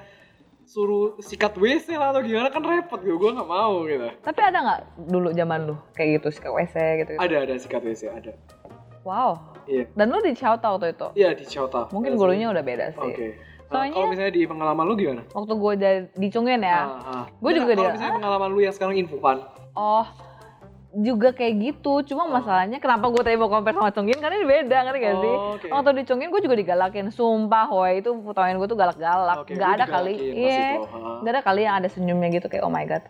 suruh 0.66 1.14
sikat 1.22 1.54
WC 1.54 1.94
lah 1.94 2.10
atau 2.10 2.26
gimana 2.26 2.50
kan 2.50 2.60
repot 2.60 2.98
gitu 2.98 3.16
gue 3.16 3.32
nggak 3.32 3.46
mau 3.46 3.86
gitu 3.86 4.10
Tapi 4.20 4.40
ada 4.42 4.58
nggak 4.60 4.80
dulu 5.06 5.30
zaman 5.32 5.60
lu 5.64 5.76
kayak 5.94 6.18
gitu 6.18 6.28
sikat 6.34 6.52
WC 6.52 6.76
gitu? 7.00 7.12
-gitu? 7.14 7.22
ada 7.22 7.36
ada 7.40 7.54
sikat 7.56 7.82
WC 7.82 8.02
ada 8.10 8.34
Wow. 9.06 9.38
Iya. 9.70 9.86
Dan 9.94 10.10
lu 10.10 10.18
di 10.18 10.34
Chowta 10.34 10.66
waktu 10.66 10.98
itu? 10.98 11.08
Iya 11.14 11.38
di 11.38 11.46
Chota. 11.46 11.86
Mungkin 11.94 12.18
Pada 12.18 12.22
gurunya 12.26 12.50
udah 12.50 12.66
beda 12.66 12.90
sih. 12.90 12.98
Oke. 13.00 13.28
Nah, 13.70 13.70
Soalnya- 13.70 13.94
kalau 13.94 14.08
misalnya 14.10 14.34
di 14.34 14.44
pengalaman 14.50 14.84
lu 14.90 14.94
gimana? 14.98 15.22
Waktu 15.30 15.54
gue 15.54 15.74
dari 15.78 16.00
di 16.10 16.28
Chungyeon 16.34 16.66
ya. 16.66 16.74
Ah, 16.74 16.90
ah. 17.22 17.24
Nggak, 17.38 17.54
juga 17.54 17.66
Kalau 17.68 17.78
dia- 17.78 17.94
misalnya 17.94 18.14
pengalaman 18.18 18.50
lu 18.50 18.60
yang 18.62 18.74
sekarang 18.74 18.98
Infofan. 18.98 19.38
Oh, 19.78 20.06
juga 20.98 21.30
kayak 21.30 21.54
gitu. 21.58 22.00
Cuma 22.06 22.24
Oh. 22.24 22.32
masalahnya 22.32 22.78
kenapa 22.78 23.08
gue 23.08 23.20
tadi 23.20 23.36
mau 23.36 23.48
compare 23.48 23.74
sama 23.74 23.90
Chungyeon 23.90 24.18
karena 24.18 24.36
ini 24.36 24.48
beda, 24.48 24.78
ngerti 24.82 25.00
gak 25.02 25.18
sih? 25.18 25.34
Oh, 25.34 25.54
oke. 25.54 25.68
Waktu 25.68 25.90
di 25.92 26.04
Chungyeon 26.04 26.30
gue 26.30 26.42
juga 26.42 26.56
digalakin. 26.56 27.06
Sumpah, 27.10 27.68
woi 27.68 28.00
itu 28.00 28.16
fotoin 28.16 28.56
gue 28.56 28.66
tuh 28.66 28.76
galak-galak. 28.76 29.38
Oke, 29.42 29.54
Gak 29.54 29.72
ada 29.74 29.86
kali. 29.86 30.14
Iya. 30.16 30.80
itu. 30.80 30.88
Ah, 30.88 31.20
Gak 31.20 31.32
ada 31.32 31.42
kali 31.42 31.62
yang 31.62 31.76
ada 31.76 31.88
senyumnya 31.88 32.30
gitu 32.30 32.48
kayak 32.48 32.64
oh 32.64 32.70
my 32.70 32.84
god. 32.84 33.04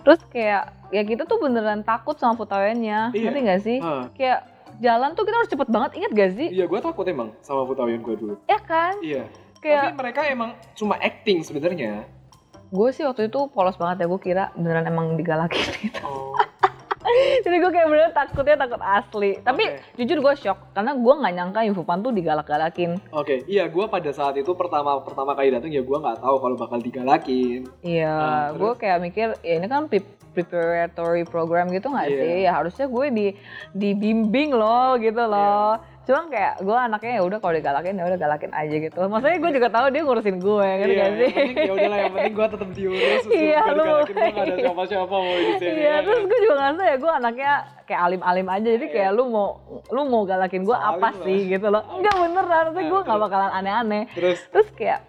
Terus 0.00 0.20
kayak 0.28 0.62
ya 0.88 1.02
kita 1.02 1.22
tuh 1.24 1.38
beneran 1.38 1.82
takut 1.82 2.14
sama 2.14 2.34
fotoinnya. 2.34 3.10
Iya. 3.10 3.28
Ngerti 3.28 3.40
gak 3.42 3.60
sih? 3.60 3.78
Kayak 4.14 4.38
jalan 4.76 5.10
tuh 5.12 5.22
kita 5.22 5.36
harus 5.36 5.50
cepet 5.50 5.68
banget. 5.68 5.90
Ingat 5.96 6.10
gak 6.12 6.30
sih? 6.34 6.48
Iya, 6.50 6.64
gue 6.64 6.80
takut 6.80 7.02
emang 7.04 7.34
sama 7.40 7.62
Futawian 7.64 7.98
gue 7.98 8.14
dulu. 8.14 8.34
Ya 8.44 8.58
kan? 8.58 8.94
Iya. 9.00 9.26
Kayak 9.58 9.82
Tapi 9.82 9.96
mereka 9.96 10.20
emang 10.24 10.50
cuma 10.74 10.94
acting 10.96 11.40
sebenarnya. 11.40 12.06
gue 12.66 12.90
sih 12.90 13.02
waktu 13.02 13.26
itu 13.26 13.38
polos 13.48 13.74
banget 13.74 14.02
ya. 14.02 14.06
Gue 14.06 14.18
kira 14.18 14.44
beneran 14.52 14.82
emang 14.84 15.14
digalakin 15.14 15.62
gitu. 15.80 16.02
Oh. 16.02 16.34
Jadi 17.44 17.56
gue 17.58 17.70
kayak 17.70 17.86
beneran 17.86 18.12
takutnya 18.12 18.56
takut 18.56 18.80
asli. 18.80 19.36
Tapi 19.38 19.64
Oke. 19.66 19.80
jujur 19.96 20.18
gue 20.18 20.34
shock 20.34 20.72
karena 20.72 20.92
gue 20.92 21.14
nggak 21.14 21.34
nyangka 21.34 21.60
Infopan 21.62 22.00
tuh 22.00 22.10
digalak-galakin. 22.10 22.96
Oke, 23.10 23.44
iya 23.44 23.66
gue 23.66 23.84
pada 23.86 24.08
saat 24.08 24.34
itu 24.34 24.50
pertama 24.52 24.96
pertama 24.98 25.32
kali 25.32 25.50
datang 25.50 25.68
ya 25.68 25.80
gue 25.80 25.98
nggak 25.98 26.18
tahu 26.18 26.36
kalau 26.38 26.56
bakal 26.56 26.78
digalakin. 26.78 27.68
Iya, 27.80 28.08
Ah, 28.10 28.46
gue 28.50 28.64
terus? 28.66 28.80
kayak 28.80 28.98
mikir 29.00 29.26
ya 29.38 29.54
ini 29.54 29.66
kan 29.66 29.86
pre- 29.86 30.02
preparatory 30.32 31.22
program 31.22 31.68
gitu 31.68 31.88
nggak 31.88 32.08
Iya. 32.08 32.18
sih? 32.18 32.34
Ya 32.42 32.52
harusnya 32.52 32.86
gue 32.86 33.06
di 33.10 33.26
dibimbing 33.70 34.50
loh 34.50 34.96
gitu 34.96 35.20
loh. 35.20 35.76
Cuman 36.04 36.28
kayak 36.28 36.60
gue 36.60 36.76
anaknya 36.76 37.12
ya 37.16 37.22
udah 37.24 37.38
kalau 37.40 37.54
digalakin 37.56 37.96
ya 37.96 38.04
udah 38.04 38.18
galakin 38.20 38.52
aja 38.52 38.76
gitu. 38.76 38.98
Maksudnya 39.08 39.38
gue 39.40 39.50
juga 39.56 39.68
tahu 39.72 39.86
dia 39.88 40.02
ngurusin 40.04 40.36
gue, 40.36 40.66
ngerti 40.68 40.92
Iya, 40.92 41.00
gak 41.00 41.12
sih? 41.16 41.32
ya 41.56 41.72
udahlah 41.72 41.98
yang 41.98 42.12
penting 42.12 42.34
gue 42.36 42.46
tetap 42.52 42.68
diurus. 42.76 43.22
Iya, 43.24 43.60
lu 43.72 43.82
gue 43.82 44.00
nggak 44.04 44.44
ada 44.44 44.54
siapa-siapa 44.60 45.14
mau 45.16 45.34
di 45.34 45.52
sini. 45.56 45.72
Iya, 45.80 45.88
ya 45.88 45.96
terus 46.04 46.20
kan? 46.20 46.28
gue 46.28 46.38
juga 46.44 46.54
ngerasa 46.60 46.82
ya 46.84 46.96
gue 47.00 47.12
anaknya 47.16 47.52
kayak 47.88 48.00
alim-alim 48.04 48.46
aja. 48.52 48.68
Jadi 48.76 48.86
kayak 48.92 49.10
Iya. 49.10 49.16
lu 49.16 49.24
mau 49.32 49.48
lu 49.88 50.00
mau 50.04 50.22
galakin 50.28 50.62
gue 50.62 50.76
apa 50.76 51.08
sih 51.24 51.38
gitu 51.48 51.66
loh. 51.72 51.82
Enggak 51.88 52.14
beneran, 52.20 52.62
maksudnya 52.68 52.84
Nah, 52.84 52.90
gue 52.92 53.00
nggak 53.08 53.20
bakalan 53.24 53.52
aneh-aneh. 53.56 54.02
Terus 54.12 54.38
Terus 54.52 54.68
kayak 54.76 55.00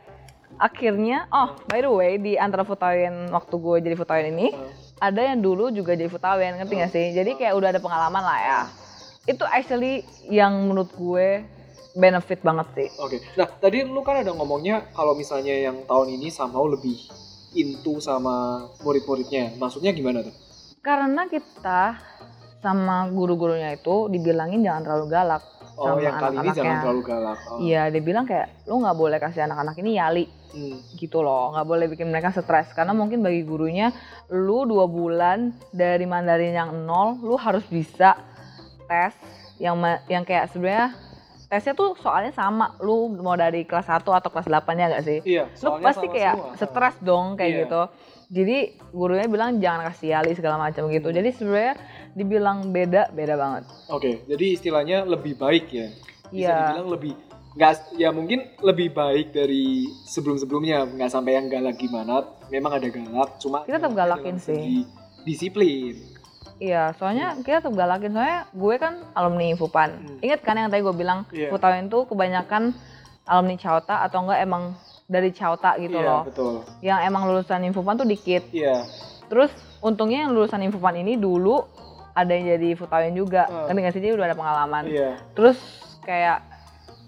akhirnya, 0.55 1.27
oh 1.35 1.51
by 1.67 1.83
the 1.83 1.91
way 1.91 2.15
di 2.15 2.39
antara 2.39 2.63
Futawin 2.63 3.27
waktu 3.27 3.55
gue 3.59 3.75
jadi 3.83 3.95
Futawin 3.99 4.31
ini 4.31 4.55
uh, 4.55 4.71
ada 5.03 5.19
yang 5.19 5.43
dulu 5.43 5.67
juga 5.67 5.91
jadi 5.91 6.07
Futawin, 6.07 6.55
ngerti 6.55 6.73
gak 6.79 6.91
sih? 6.95 7.05
Jadi 7.11 7.35
kayak 7.35 7.59
udah 7.59 7.75
ada 7.75 7.83
pengalaman 7.83 8.23
lah 8.23 8.39
ya. 8.39 8.59
Itu 9.25 9.43
actually 9.45 10.05
yang 10.29 10.69
menurut 10.69 10.93
gue 10.93 11.41
benefit 11.97 12.45
banget 12.45 12.67
sih. 12.77 12.87
Oke, 13.01 13.17
nah 13.33 13.49
tadi 13.49 13.81
lu 13.81 14.01
kan 14.05 14.21
ada 14.21 14.31
ngomongnya 14.35 14.91
kalau 14.93 15.17
misalnya 15.17 15.55
yang 15.55 15.81
tahun 15.89 16.13
ini 16.19 16.29
somehow 16.29 16.67
lebih 16.69 16.95
into 17.55 17.97
sama 18.03 18.67
murid-muridnya. 18.83 19.55
Maksudnya 19.57 19.95
gimana 19.95 20.21
tuh? 20.21 20.35
Karena 20.83 21.25
kita 21.25 21.97
sama 22.61 23.09
guru-gurunya 23.09 23.73
itu 23.73 24.09
dibilangin 24.09 24.65
jangan 24.65 24.81
terlalu 24.81 25.05
galak 25.09 25.43
Oh, 25.75 25.91
sama 25.91 25.99
yang 25.99 26.15
kali 26.15 26.35
ini 26.39 26.49
jangan 26.55 26.75
terlalu 26.87 27.01
galak. 27.03 27.39
Oh. 27.51 27.59
Iya, 27.59 27.91
dia 27.91 27.99
bilang 27.99 28.23
kayak 28.23 28.63
lu 28.63 28.79
nggak 28.79 28.95
boleh 28.95 29.17
kasih 29.19 29.43
anak-anak 29.43 29.75
ini 29.83 29.99
yali 29.99 30.25
Hmm. 30.55 30.79
gitu 30.95 31.19
loh, 31.19 31.51
nggak 31.51 31.67
boleh 31.67 31.85
bikin 31.91 32.07
mereka 32.07 32.31
stres 32.31 32.71
karena 32.71 32.95
mungkin 32.95 33.19
bagi 33.19 33.43
gurunya 33.43 33.91
lu 34.31 34.63
dua 34.63 34.87
bulan 34.87 35.51
dari 35.75 36.07
Mandarin 36.07 36.55
yang 36.55 36.71
nol, 36.87 37.19
lu 37.19 37.35
harus 37.35 37.67
bisa 37.67 38.15
tes 38.85 39.13
yang 39.57 39.75
yang 40.07 40.23
kayak 40.23 40.49
sebenarnya 40.49 40.93
tesnya 41.45 41.71
tuh 41.71 41.93
soalnya 41.95 42.33
sama, 42.33 42.73
lu 42.81 43.13
mau 43.21 43.37
dari 43.37 43.63
kelas 43.63 43.85
1 43.85 44.01
atau 44.01 44.29
kelas 44.33 44.49
8 44.49 44.65
ya 44.75 44.85
nggak 44.89 45.05
sih? 45.05 45.19
Iya, 45.23 45.43
Lu 45.61 45.77
pasti 45.77 46.09
kayak 46.09 46.57
stres 46.57 46.97
dong 46.99 47.37
kayak 47.37 47.51
Iya. 47.51 47.59
gitu. 47.63 47.81
Jadi 48.25 48.57
gurunya 48.89 49.29
bilang 49.29 49.61
jangan 49.61 49.85
kasih 49.87 50.17
yali 50.17 50.33
segala 50.33 50.57
macam 50.57 50.89
gitu. 50.89 51.13
Hmm. 51.13 51.17
Jadi 51.21 51.29
sebenarnya 51.31 51.73
dibilang 52.17 52.73
beda, 52.73 53.13
beda 53.13 53.37
banget. 53.37 53.63
Oke, 53.87 54.25
jadi 54.25 54.45
istilahnya 54.57 55.05
lebih 55.05 55.37
baik 55.37 55.69
ya. 55.69 55.87
Bisa 56.25 56.33
Iya. 56.33 56.55
dibilang 56.73 56.89
lebih 56.89 57.13
nggak 57.55 57.71
ya 57.95 58.11
mungkin 58.11 58.51
lebih 58.59 58.91
baik 58.91 59.31
dari 59.31 59.87
sebelum-sebelumnya 60.03 60.91
nggak 60.91 61.07
sampai 61.07 61.39
yang 61.39 61.47
galak 61.47 61.79
gimana 61.79 62.27
memang 62.51 62.75
ada 62.75 62.87
galak 62.91 63.39
cuma 63.39 63.63
Kita 63.63 63.79
tetap 63.79 63.95
galakin 63.95 64.35
sih. 64.35 64.83
disiplin 65.23 65.95
Iya, 66.55 66.95
soalnya 66.95 67.35
kita 67.43 67.59
tetap 67.59 67.75
galakin. 67.75 68.15
Soalnya 68.15 68.47
gue 68.47 68.75
kan 68.79 68.93
alumni 69.11 69.51
Fupan. 69.59 69.89
Hmm. 69.91 70.23
Ingat 70.23 70.39
kan 70.41 70.55
yang 70.55 70.71
tadi 70.71 70.81
gue 70.81 70.95
bilang, 70.95 71.27
Iya. 71.29 71.51
Futawin 71.51 71.91
tuh 71.91 72.07
kebanyakan 72.07 72.71
alumni 73.27 73.55
Chauta 73.59 74.05
atau 74.05 74.23
enggak 74.23 74.39
emang 74.39 74.63
dari 75.05 75.29
Chauta 75.35 75.75
gitu 75.77 75.99
iya 75.99 76.07
loh. 76.07 76.21
betul 76.25 76.53
Yang 76.81 76.99
emang 77.05 77.21
lulusan 77.27 77.61
Infopan 77.67 77.99
tuh 77.99 78.07
dikit. 78.07 78.47
iya 78.49 78.87
Terus 79.27 79.51
untungnya 79.81 80.25
yang 80.25 80.31
lulusan 80.31 80.63
Infopan 80.63 80.95
ini 80.97 81.19
dulu 81.19 81.65
ada 82.15 82.31
yang 82.31 82.55
jadi 82.55 82.69
Futawin 82.79 83.13
juga. 83.13 83.45
Hmm. 83.51 83.67
Kan 83.67 83.91
sih 83.91 84.01
dia 84.01 84.15
udah 84.15 84.25
ada 84.31 84.37
pengalaman. 84.37 84.87
iya 84.87 85.19
Terus 85.35 85.57
kayak 86.07 86.39
ya 86.39 86.54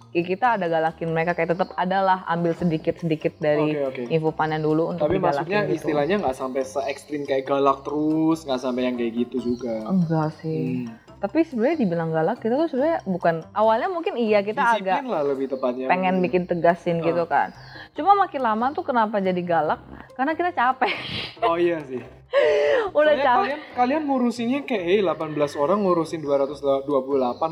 kita 0.10 0.56
ada 0.56 0.66
galakin 0.66 1.10
mereka 1.10 1.32
kayak 1.32 1.54
tetap 1.54 1.70
adalah 1.74 2.24
ambil 2.26 2.52
sedikit-sedikit 2.52 3.38
dari 3.38 3.76
oke 3.76 3.84
oke 3.90 4.02
Infopan 4.08 4.50
yang 4.52 4.64
dulu 4.64 4.84
untuk 4.90 5.04
tapi 5.04 5.18
maksudnya 5.18 5.66
gitu. 5.66 5.84
istilahnya 5.84 6.16
nggak 6.20 6.34
sampai 6.34 6.62
se 6.62 6.80
ekstrim 6.84 7.22
kayak 7.24 7.44
galak 7.44 7.82
terus 7.82 8.42
nggak 8.42 8.58
sampai 8.58 8.82
yang 8.84 8.96
kayak 8.96 9.14
gitu 9.18 9.54
juga 9.54 9.84
enggak 9.84 10.32
sih. 10.38 10.86
Hmm. 10.86 10.96
Tapi 11.18 11.42
sebenarnya 11.42 11.78
dibilang 11.80 12.10
galak 12.10 12.38
kita 12.38 12.54
tuh 12.56 12.68
sebenarnya 12.68 13.02
bukan 13.04 13.42
awalnya 13.52 13.90
mungkin 13.90 14.14
iya 14.16 14.40
kita 14.40 14.62
disiplin 14.78 14.86
agak 14.96 15.06
lah 15.08 15.22
lebih 15.26 15.46
tepatnya 15.50 15.86
pengen 15.88 16.16
bikin 16.20 16.46
tegasin 16.46 16.98
gitu 17.00 17.24
Ah. 17.24 17.28
kan. 17.28 17.48
Cuma 17.92 18.14
makin 18.16 18.38
lama 18.40 18.70
tuh 18.70 18.84
kenapa 18.84 19.18
jadi 19.18 19.42
galak? 19.42 19.82
Karena 20.14 20.34
kita 20.34 20.50
capek. 20.52 20.94
oh 21.42 21.58
iya 21.58 21.82
sih 21.82 21.98
Udah 22.94 23.02
Soalnya 23.12 23.18
capek. 23.18 23.38
kalian 23.42 23.60
kalian 23.74 24.02
ngurusinnya 24.04 24.60
kayak 24.64 24.84
hey 24.84 25.00
18 25.02 25.34
orang 25.56 25.80
ngurusin 25.80 26.22
228 26.22 26.86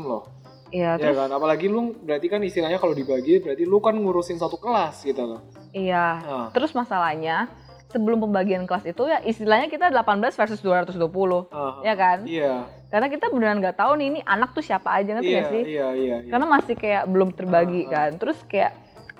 loh 0.00 0.22
Iya, 0.68 0.98
ya 0.98 1.12
kan 1.14 1.30
apalagi 1.30 1.66
lu 1.66 1.94
berarti 1.96 2.26
kan 2.26 2.42
istilahnya 2.42 2.76
kalau 2.76 2.90
dibagi 2.90 3.38
berarti 3.38 3.62
lu 3.62 3.78
kan 3.78 3.94
ngurusin 3.94 4.34
satu 4.34 4.58
kelas 4.58 4.98
gitu 5.00 5.22
loh 5.22 5.40
iya. 5.70 6.18
nah, 6.18 6.46
Terus 6.50 6.74
masalahnya 6.74 7.46
sebelum 7.86 8.18
pembagian 8.18 8.66
kelas 8.66 8.82
itu 8.84 9.06
ya 9.06 9.22
istilahnya 9.22 9.70
kita 9.70 9.94
18 9.94 10.34
versus 10.34 10.58
220. 10.58 10.98
ah, 11.48 11.80
Ya 11.80 11.94
kan? 11.94 12.26
iya 12.26 12.66
Karena 12.86 13.06
kita 13.06 13.30
beneran 13.30 13.62
nggak 13.62 13.78
tahu 13.78 13.94
nih 13.94 14.06
ini 14.10 14.20
anak 14.26 14.52
tuh 14.52 14.62
siapa 14.62 14.90
aja 14.90 15.14
ngerti 15.14 15.26
iya, 15.26 15.38
nggak 15.38 15.52
sih? 15.54 15.62
iya 15.64 15.88
iya 15.94 16.16
iya 16.18 16.30
Karena 16.34 16.46
masih 16.46 16.74
kayak 16.74 17.02
belum 17.06 17.30
terbagi 17.30 17.82
Ah, 17.82 17.86
ah. 17.86 17.90
kan. 17.94 18.10
Terus 18.18 18.38
kayak 18.46 18.72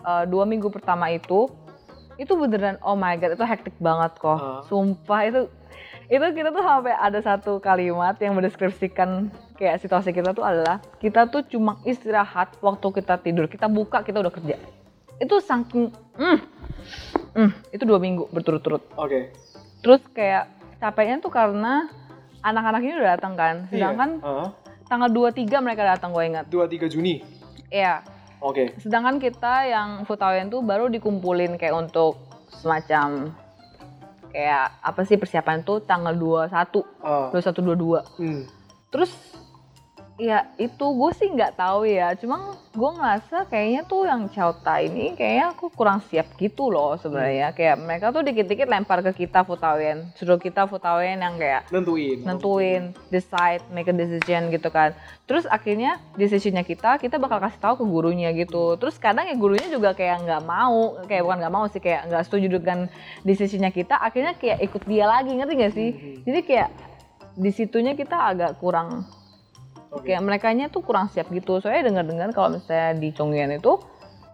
eh, 0.02 0.24
dua 0.26 0.44
minggu 0.44 0.66
pertama 0.68 1.10
itu 1.10 1.46
itu 2.16 2.32
beneran 2.32 2.80
oh 2.80 2.96
my 2.96 3.14
god 3.14 3.36
itu 3.36 3.44
hektik 3.44 3.76
banget 3.78 4.18
kok. 4.18 4.34
Ah. 4.34 4.60
Sumpah 4.66 5.20
itu 5.24 5.40
itu 6.06 6.26
kita 6.34 6.50
tuh 6.50 6.62
sampai 6.62 6.94
ada 6.94 7.18
satu 7.18 7.58
kalimat 7.58 8.18
yang 8.18 8.34
mendeskripsikan 8.34 9.30
kayak 9.56 9.80
situasi 9.82 10.12
kita 10.12 10.36
tuh 10.36 10.44
adalah 10.44 10.78
kita 11.00 11.26
tuh 11.32 11.42
cuma 11.48 11.80
istirahat 11.82 12.54
waktu 12.60 12.86
kita 13.02 13.18
tidur. 13.20 13.48
Kita 13.50 13.66
buka 13.66 14.04
kita 14.04 14.20
udah 14.22 14.32
kerja. 14.32 14.56
Itu 15.16 15.40
saking 15.40 15.90
mm, 16.20 16.38
mm, 17.34 17.50
itu 17.72 17.82
dua 17.88 17.98
minggu 17.98 18.28
berturut-turut. 18.30 18.84
Oke. 19.00 19.32
Terus 19.80 20.00
kayak 20.12 20.52
capeknya 20.78 21.24
tuh 21.24 21.32
karena 21.32 21.88
anak-anak 22.44 22.80
ini 22.84 22.94
udah 23.00 23.10
datang 23.16 23.34
kan. 23.34 23.54
Sedangkan 23.72 24.10
iya. 24.20 24.30
ah, 24.44 24.48
tanggal 24.86 25.08
23 25.10 25.64
mereka 25.64 25.82
datang 25.82 26.12
gue 26.12 26.24
ingat. 26.24 26.46
23 26.52 26.92
Juni. 26.92 27.24
Iya. 27.72 28.04
Oke. 28.44 28.76
Sedangkan 28.78 29.16
kita 29.16 29.64
yang 29.66 30.04
Futawen 30.04 30.52
tuh 30.52 30.60
baru 30.60 30.92
dikumpulin 30.92 31.56
kayak 31.56 31.74
untuk 31.74 32.20
semacam 32.52 33.32
kayak 34.36 34.68
apa 34.84 35.00
sih 35.08 35.16
persiapan 35.16 35.64
tuh 35.64 35.80
tanggal 35.80 36.12
21 36.12 36.52
ah, 37.00 37.32
21 37.32 38.20
22 38.20 38.20
hmm. 38.20 38.42
terus 38.92 39.08
ya 40.16 40.48
itu 40.56 40.86
gue 40.86 41.10
sih 41.16 41.28
nggak 41.32 41.58
tahu 41.58 41.84
ya 41.88 42.14
cuma 42.16 42.56
gue 42.72 42.90
ngerasa 42.96 43.48
kayaknya 43.48 43.82
tuh 43.84 44.08
yang 44.08 44.28
Chauta 44.32 44.80
ini 44.80 45.12
kayaknya 45.12 45.52
aku 45.52 45.68
kurang 45.72 46.00
siap 46.08 46.36
gitu 46.40 46.72
loh 46.72 46.96
sebenarnya 46.96 47.52
kayak 47.52 47.76
mereka 47.80 48.12
tuh 48.12 48.24
dikit-dikit 48.24 48.68
lempar 48.68 49.04
ke 49.04 49.26
kita 49.26 49.44
Futawen 49.44 50.12
suruh 50.16 50.40
kita 50.40 50.64
Futawen 50.64 51.20
yang 51.20 51.36
kayak 51.36 51.68
nentuin 51.68 52.16
nentuin, 52.26 52.82
decide, 53.08 53.62
make 53.70 53.88
a 53.88 53.94
decision 53.94 54.48
gitu 54.50 54.68
kan. 54.68 54.92
Terus 55.26 55.46
akhirnya 55.46 55.98
decisionnya 56.14 56.62
kita, 56.62 56.98
kita 56.98 57.16
bakal 57.18 57.42
kasih 57.42 57.60
tahu 57.62 57.74
ke 57.82 57.84
gurunya 57.86 58.30
gitu. 58.34 58.78
Terus 58.78 58.98
kadang 58.98 59.26
ya 59.26 59.34
gurunya 59.34 59.66
juga 59.70 59.94
kayak 59.94 60.26
nggak 60.26 60.42
mau, 60.46 61.00
kayak 61.06 61.22
bukan 61.22 61.38
nggak 61.42 61.54
mau 61.54 61.64
sih, 61.70 61.82
kayak 61.82 62.06
nggak 62.10 62.22
setuju 62.26 62.46
dengan 62.58 62.78
decisionnya 63.26 63.70
kita. 63.70 63.98
Akhirnya 63.98 64.34
kayak 64.38 64.62
ikut 64.62 64.82
dia 64.86 65.06
lagi, 65.06 65.30
ngerti 65.34 65.54
gak 65.58 65.74
sih? 65.74 65.90
Mhm. 65.92 66.22
Jadi 66.26 66.40
kayak 66.46 66.68
di 67.36 67.50
situnya 67.52 67.92
kita 67.92 68.16
agak 68.16 68.56
kurang, 68.62 69.04
Oke. 69.96 70.06
kayak 70.06 70.22
merekanya 70.22 70.66
tuh 70.66 70.80
kurang 70.80 71.08
siap 71.08 71.28
gitu. 71.28 71.58
Soalnya 71.58 71.88
dengar-dengar 71.88 72.30
kalau 72.30 72.52
misalnya 72.52 72.94
di 72.94 73.10
Chongyan 73.10 73.52
itu 73.52 73.76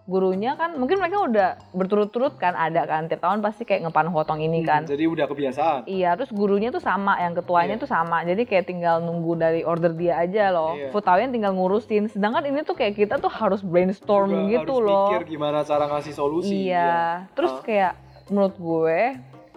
gurunya 0.03 0.59
kan 0.59 0.75
mungkin 0.75 0.99
mereka 0.99 1.15
udah 1.17 1.49
berturut-turut 1.71 2.35
kan 2.35 2.51
ada 2.53 2.83
kan 2.83 3.07
tiap 3.07 3.23
tahun 3.23 3.39
pasti 3.39 3.63
kayak 3.63 3.87
ngepan 3.87 4.11
hotong 4.11 4.35
ini 4.37 4.59
Hmm, 4.59 4.67
kan. 4.67 4.81
Jadi 4.83 5.07
udah 5.07 5.25
kebiasaan. 5.25 5.79
Iya, 5.85 6.11
terus 6.13 6.27
gurunya 6.29 6.69
tuh 6.69 6.83
sama, 6.83 7.15
yang 7.17 7.31
ketuanya 7.31 7.79
Iya. 7.79 7.81
tuh 7.81 7.87
sama. 7.87 8.19
Jadi 8.21 8.43
kayak 8.43 8.67
tinggal 8.67 8.99
nunggu 8.99 9.39
dari 9.39 9.63
order 9.63 9.95
dia 9.95 10.19
aja 10.19 10.51
loh. 10.51 10.75
Iya. 10.75 10.91
Futawien 10.91 11.31
tinggal 11.31 11.55
ngurusin. 11.55 12.11
Sedangkan 12.11 12.43
ini 12.43 12.61
tuh 12.61 12.75
kayak 12.75 12.99
kita 12.99 13.15
tuh 13.15 13.31
harus 13.31 13.63
brainstorm 13.63 14.27
Juga 14.27 14.51
gitu 14.59 14.75
harus 14.75 14.87
loh. 14.91 15.07
pikir 15.07 15.23
gimana 15.29 15.63
cara 15.63 15.87
ngasih 15.87 16.11
solusi. 16.11 16.67
Iya. 16.67 17.23
Terus 17.31 17.53
Ah. 17.53 17.63
kayak 17.63 17.93
menurut 18.27 18.55
gue 18.55 18.99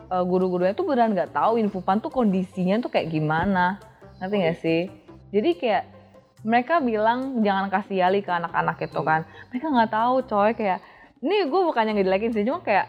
eh, 0.07 0.23
guru-gurunya 0.23 0.71
tuh 0.71 0.87
beneran 0.87 1.11
nggak 1.11 1.35
tahu 1.35 1.59
infopan 1.59 1.99
tuh 1.99 2.15
kondisinya 2.15 2.79
tuh 2.79 2.87
kayak 2.87 3.11
gimana. 3.11 3.83
Ngerti 4.23 4.35
nggak 4.39 4.59
sih? 4.63 4.81
Jadi 5.29 5.51
kayak 5.59 5.83
mereka 6.47 6.79
bilang 6.79 7.43
jangan 7.43 7.67
kasih 7.67 8.01
yali 8.01 8.23
ke 8.23 8.31
anak-anak 8.31 8.79
itu 8.81 9.01
kan. 9.03 9.21
Mereka 9.51 9.67
nggak 9.67 9.91
tahu 9.91 10.15
coy 10.25 10.55
kayak 10.55 10.79
ini 11.19 11.45
gue 11.45 11.61
bukannya 11.65 11.93
ngedelekin 11.93 12.31
sih 12.31 12.47
cuma 12.47 12.63
kayak 12.63 12.87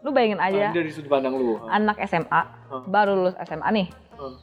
lu 0.00 0.14
bayangin 0.14 0.38
aja 0.38 0.70
dari 0.70 0.88
sudut 0.88 1.10
pandang 1.10 1.34
lu. 1.34 1.58
Anak 1.66 1.98
SMA 2.06 2.42
Hmm. 2.64 2.86
baru 2.86 3.12
lulus 3.14 3.36
SMA 3.40 3.68
nih. 3.72 3.88
Hmm. 4.14 4.34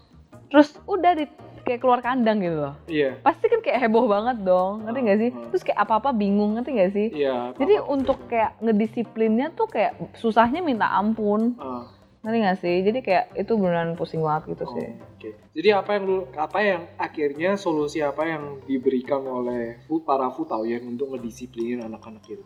Terus 0.47 0.75
udah 0.83 1.11
di 1.13 1.25
kayak 1.61 1.79
keluar 1.79 1.99
kandang 1.99 2.39
gitu 2.39 2.57
loh. 2.59 2.75
Iya. 2.85 3.19
Pasti 3.19 3.45
kan 3.45 3.59
kayak 3.59 3.81
heboh 3.81 4.05
banget 4.05 4.41
dong, 4.41 4.81
ngerti 4.81 4.99
nggak 4.99 5.19
sih? 5.19 5.31
Hmm. 5.31 5.43
Terus 5.49 5.63
kayak 5.63 5.79
apa-apa 5.79 6.09
bingung, 6.11 6.51
ngerti 6.53 6.69
nggak 6.71 6.91
sih? 6.91 7.07
Iya. 7.13 7.53
Jadi 7.55 7.73
apa-apa. 7.75 7.93
untuk 7.93 8.17
kayak 8.25 8.51
ngedisiplinnya 8.59 9.47
tuh 9.51 9.67
kayak 9.67 9.91
susahnya 10.15 10.59
minta 10.59 10.89
ampun, 10.89 11.55
Ah, 11.55 11.85
ngerti 12.21 12.37
nggak 12.37 12.59
sih? 12.61 12.75
Jadi 12.85 12.99
kayak 13.01 13.25
itu 13.33 13.53
beneran 13.57 13.97
pusing 13.97 14.21
banget 14.21 14.53
gitu 14.57 14.65
oh, 14.69 14.73
sih. 14.77 14.87
Oke. 15.17 15.29
Jadi 15.57 15.69
apa 15.73 15.89
yang 15.97 16.03
lu 16.05 16.17
apa 16.37 16.59
yang 16.61 16.81
akhirnya 16.95 17.51
solusi 17.57 17.99
apa 17.99 18.23
yang 18.29 18.61
diberikan 18.69 19.25
oleh 19.25 19.81
fu- 19.89 20.05
para 20.05 20.29
futawien 20.29 20.85
untuk 20.85 21.13
ngedisiplinin 21.13 21.81
anak-anak 21.81 22.23
itu? 22.29 22.43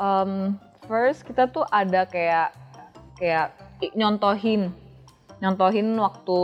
Um, 0.00 0.56
first 0.88 1.28
kita 1.28 1.52
tuh 1.52 1.68
ada 1.68 2.08
kayak 2.08 2.56
kayak 3.20 3.52
nyontohin, 3.94 4.72
nyontohin 5.42 5.86
waktu 6.00 6.38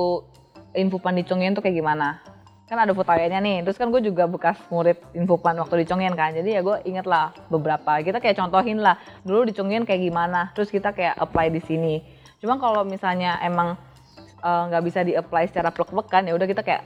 infopan 0.75 1.17
di 1.17 1.25
Chongyen 1.25 1.57
tuh 1.57 1.65
kayak 1.65 1.81
gimana. 1.81 2.21
Kan 2.65 2.81
ada 2.81 2.97
fotonya 2.97 3.45
nih, 3.45 3.61
terus 3.61 3.77
kan 3.77 3.93
gue 3.93 4.01
juga 4.01 4.25
bekas 4.25 4.57
murid 4.73 4.97
infopan 5.13 5.55
waktu 5.61 5.85
di 5.85 5.87
Chongyen 5.87 6.17
kan, 6.17 6.33
jadi 6.33 6.59
ya 6.59 6.61
gue 6.65 6.81
inget 6.89 7.05
lah 7.05 7.31
beberapa. 7.53 8.01
Kita 8.01 8.19
kayak 8.25 8.41
contohin 8.41 8.81
lah, 8.81 8.97
dulu 9.21 9.45
di 9.45 9.53
Chongyen 9.53 9.85
kayak 9.85 10.01
gimana, 10.01 10.51
terus 10.57 10.73
kita 10.73 10.97
kayak 10.97 11.15
apply 11.21 11.53
di 11.53 11.61
sini. 11.61 12.01
Cuma 12.45 12.61
kalau 12.61 12.85
misalnya 12.85 13.41
emang 13.41 13.81
eh, 14.45 14.63
nggak 14.69 14.83
bisa 14.85 15.01
di-apply 15.01 15.49
secara 15.49 15.73
plek-plekan, 15.73 16.29
ya 16.29 16.37
udah 16.37 16.45
kita 16.45 16.61
kayak 16.61 16.85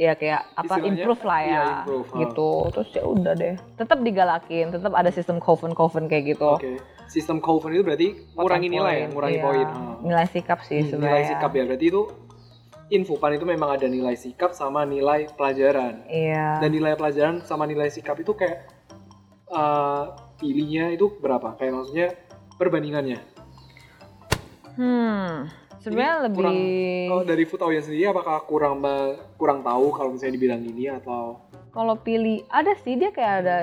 ya 0.00 0.16
kayak 0.16 0.48
apa 0.56 0.80
Istilahnya, 0.80 1.04
improve 1.04 1.22
lah 1.28 1.40
ya, 1.44 1.46
iya, 1.46 1.64
improve, 1.84 2.08
ha. 2.08 2.18
gitu. 2.24 2.50
Terus 2.72 2.88
ya 2.96 3.02
udah 3.04 3.32
deh, 3.36 3.54
tetap 3.76 3.98
digalakin, 4.00 4.66
tetap 4.72 4.92
ada 4.96 5.10
sistem 5.12 5.36
coven-coven 5.38 6.08
kayak 6.08 6.24
gitu. 6.32 6.56
Oke. 6.56 6.80
Sistem 7.04 7.36
Coven 7.36 7.76
itu 7.76 7.84
berarti 7.84 8.08
ngurangi 8.32 8.68
nilai 8.72 8.96
ya, 8.96 9.00
poin, 9.04 9.12
ngurangi 9.12 9.36
iya. 9.36 9.44
poin. 9.44 9.66
Ah. 9.68 9.94
Nilai 10.00 10.26
sikap 10.32 10.64
sih 10.64 10.80
Hmm, 10.80 10.88
sebenarnya. 10.88 11.12
nilai 11.12 11.22
sikap 11.28 11.50
ya. 11.52 11.62
Berarti 11.68 11.86
itu 11.92 12.02
infopan 12.88 13.32
itu 13.36 13.44
memang 13.44 13.70
ada 13.76 13.86
nilai 13.86 14.16
sikap 14.16 14.50
sama 14.56 14.88
nilai 14.88 15.28
pelajaran. 15.36 16.00
Iya. 16.08 16.64
Dan 16.64 16.72
nilai 16.72 16.96
pelajaran 16.96 17.44
sama 17.44 17.68
nilai 17.68 17.92
sikap 17.92 18.16
itu 18.16 18.32
kayak 18.32 18.66
eh, 19.52 20.04
pilihnya 20.40 20.96
itu 20.96 21.12
berapa? 21.20 21.60
Kayak 21.60 21.72
maksudnya 21.76 22.08
perbandingannya. 22.56 23.20
Hmm. 24.74 25.48
Sebenarnya 25.78 26.14
lebih 26.22 26.38
kurang- 26.40 26.64
Kalau 27.06 27.22
dari 27.24 27.44
Futawien 27.44 27.82
sendiri 27.82 28.06
apakah 28.06 28.40
kurang 28.42 28.80
kurang 29.36 29.60
tahu 29.60 29.92
kalau 29.92 30.10
misalnya 30.10 30.34
dibilang 30.34 30.62
ini 30.62 30.88
atau 30.88 31.44
kalau 31.68 31.94
pilih 31.96 32.40
ada 32.48 32.72
sih 32.78 32.94
dia 32.94 33.10
kayak 33.10 33.34
ada 33.40 33.56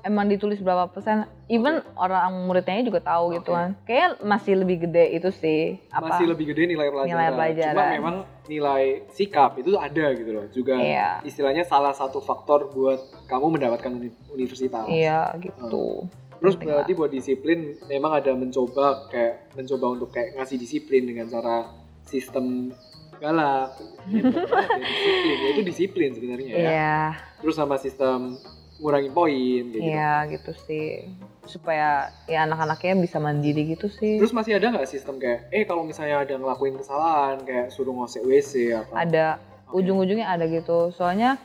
emang 0.00 0.26
ditulis 0.26 0.58
berapa 0.58 0.88
persen. 0.88 1.28
Even 1.46 1.84
orang 1.92 2.32
muridnya 2.42 2.80
juga 2.80 3.04
tahu 3.04 3.36
gitu 3.36 3.52
Oke. 3.52 3.58
kan. 3.58 3.70
Kayak 3.84 4.18
masih 4.18 4.54
lebih 4.56 4.88
gede 4.88 5.12
itu 5.12 5.28
sih. 5.30 5.76
Apa? 5.90 6.08
masih 6.10 6.26
lebih 6.26 6.48
gede 6.48 6.66
nilai 6.66 6.88
pelajaran. 6.88 7.10
Nilai 7.12 7.28
pelajaran. 7.30 7.74
Cuma 7.76 7.84
memang 7.92 8.16
nilai 8.46 8.82
sikap 9.10 9.54
itu 9.54 9.76
ada 9.76 10.06
gitu 10.10 10.30
loh. 10.32 10.46
Juga 10.48 10.74
Iya. 10.74 11.20
istilahnya 11.22 11.62
salah 11.62 11.92
satu 11.92 12.18
faktor 12.18 12.70
buat 12.70 12.98
kamu 13.26 13.60
mendapatkan 13.60 13.90
uni- 13.92 14.16
universitas. 14.32 14.88
Iya 14.88 15.36
gitu. 15.36 16.08
Terus 16.40 16.56
Penting 16.56 16.68
berarti 16.72 16.92
buat 16.96 17.12
disiplin 17.12 17.76
memang 17.86 18.12
ada 18.16 18.32
mencoba 18.32 19.12
kayak 19.12 19.52
mencoba 19.52 19.86
untuk 19.92 20.08
kayak 20.08 20.40
ngasih 20.40 20.56
disiplin 20.56 21.04
dengan 21.04 21.28
cara 21.28 21.68
sistem 22.08 22.72
galak. 23.20 23.76
Gitu. 24.08 24.32
Disiplin, 24.80 25.36
ya 25.36 25.48
itu 25.52 25.62
disiplin 25.62 26.10
sebenarnya 26.16 26.48
ya. 26.48 26.58
Iya. 26.58 27.00
Terus 27.44 27.54
sama 27.60 27.76
sistem 27.76 28.40
ngurangi 28.80 29.12
poin 29.12 29.62
gitu. 29.68 29.84
Iya 29.84 30.24
gitu 30.32 30.56
sih. 30.64 31.04
Supaya 31.44 32.08
ya 32.24 32.48
anak-anaknya 32.48 32.96
bisa 33.04 33.20
mandiri 33.20 33.76
gitu 33.76 33.92
sih. 33.92 34.16
Terus 34.16 34.32
masih 34.32 34.56
ada 34.56 34.72
nggak 34.72 34.88
sistem 34.88 35.20
kayak 35.20 35.52
eh 35.52 35.68
kalau 35.68 35.84
misalnya 35.84 36.24
ada 36.24 36.34
ngelakuin 36.40 36.80
kesalahan 36.80 37.44
kayak 37.44 37.68
suruh 37.68 37.92
ngosek 37.92 38.24
WC 38.24 38.72
apa? 38.72 38.94
ada 38.96 39.26
ujung-ujungnya 39.70 40.26
ada 40.26 40.50
gitu 40.50 40.90
soalnya 40.90 41.38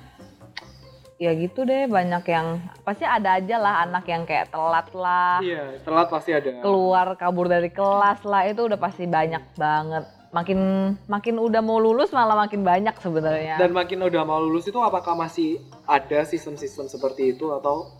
ya 1.15 1.31
gitu 1.31 1.63
deh 1.63 1.87
banyak 1.87 2.23
yang 2.27 2.59
pasti 2.83 3.07
ada 3.07 3.39
aja 3.39 3.55
lah 3.55 3.87
anak 3.87 4.03
yang 4.07 4.27
kayak 4.27 4.51
telat 4.51 4.87
lah. 4.91 5.39
Iya, 5.39 5.79
telat 5.87 6.07
pasti 6.11 6.35
ada. 6.35 6.59
keluar 6.59 7.15
kabur 7.15 7.47
dari 7.47 7.71
kelas 7.71 8.27
lah 8.27 8.43
itu 8.43 8.67
udah 8.67 8.79
pasti 8.79 9.07
banyak 9.07 9.43
banget. 9.55 10.03
Makin 10.35 10.59
makin 11.07 11.39
udah 11.39 11.63
mau 11.63 11.79
lulus 11.79 12.11
malah 12.11 12.35
makin 12.35 12.67
banyak 12.67 12.95
sebenarnya. 12.99 13.55
Dan 13.55 13.71
makin 13.71 14.03
udah 14.03 14.27
mau 14.27 14.43
lulus 14.43 14.67
itu 14.67 14.75
apakah 14.83 15.15
masih 15.15 15.63
ada 15.87 16.27
sistem-sistem 16.27 16.91
seperti 16.91 17.31
itu 17.31 17.47
atau? 17.55 17.95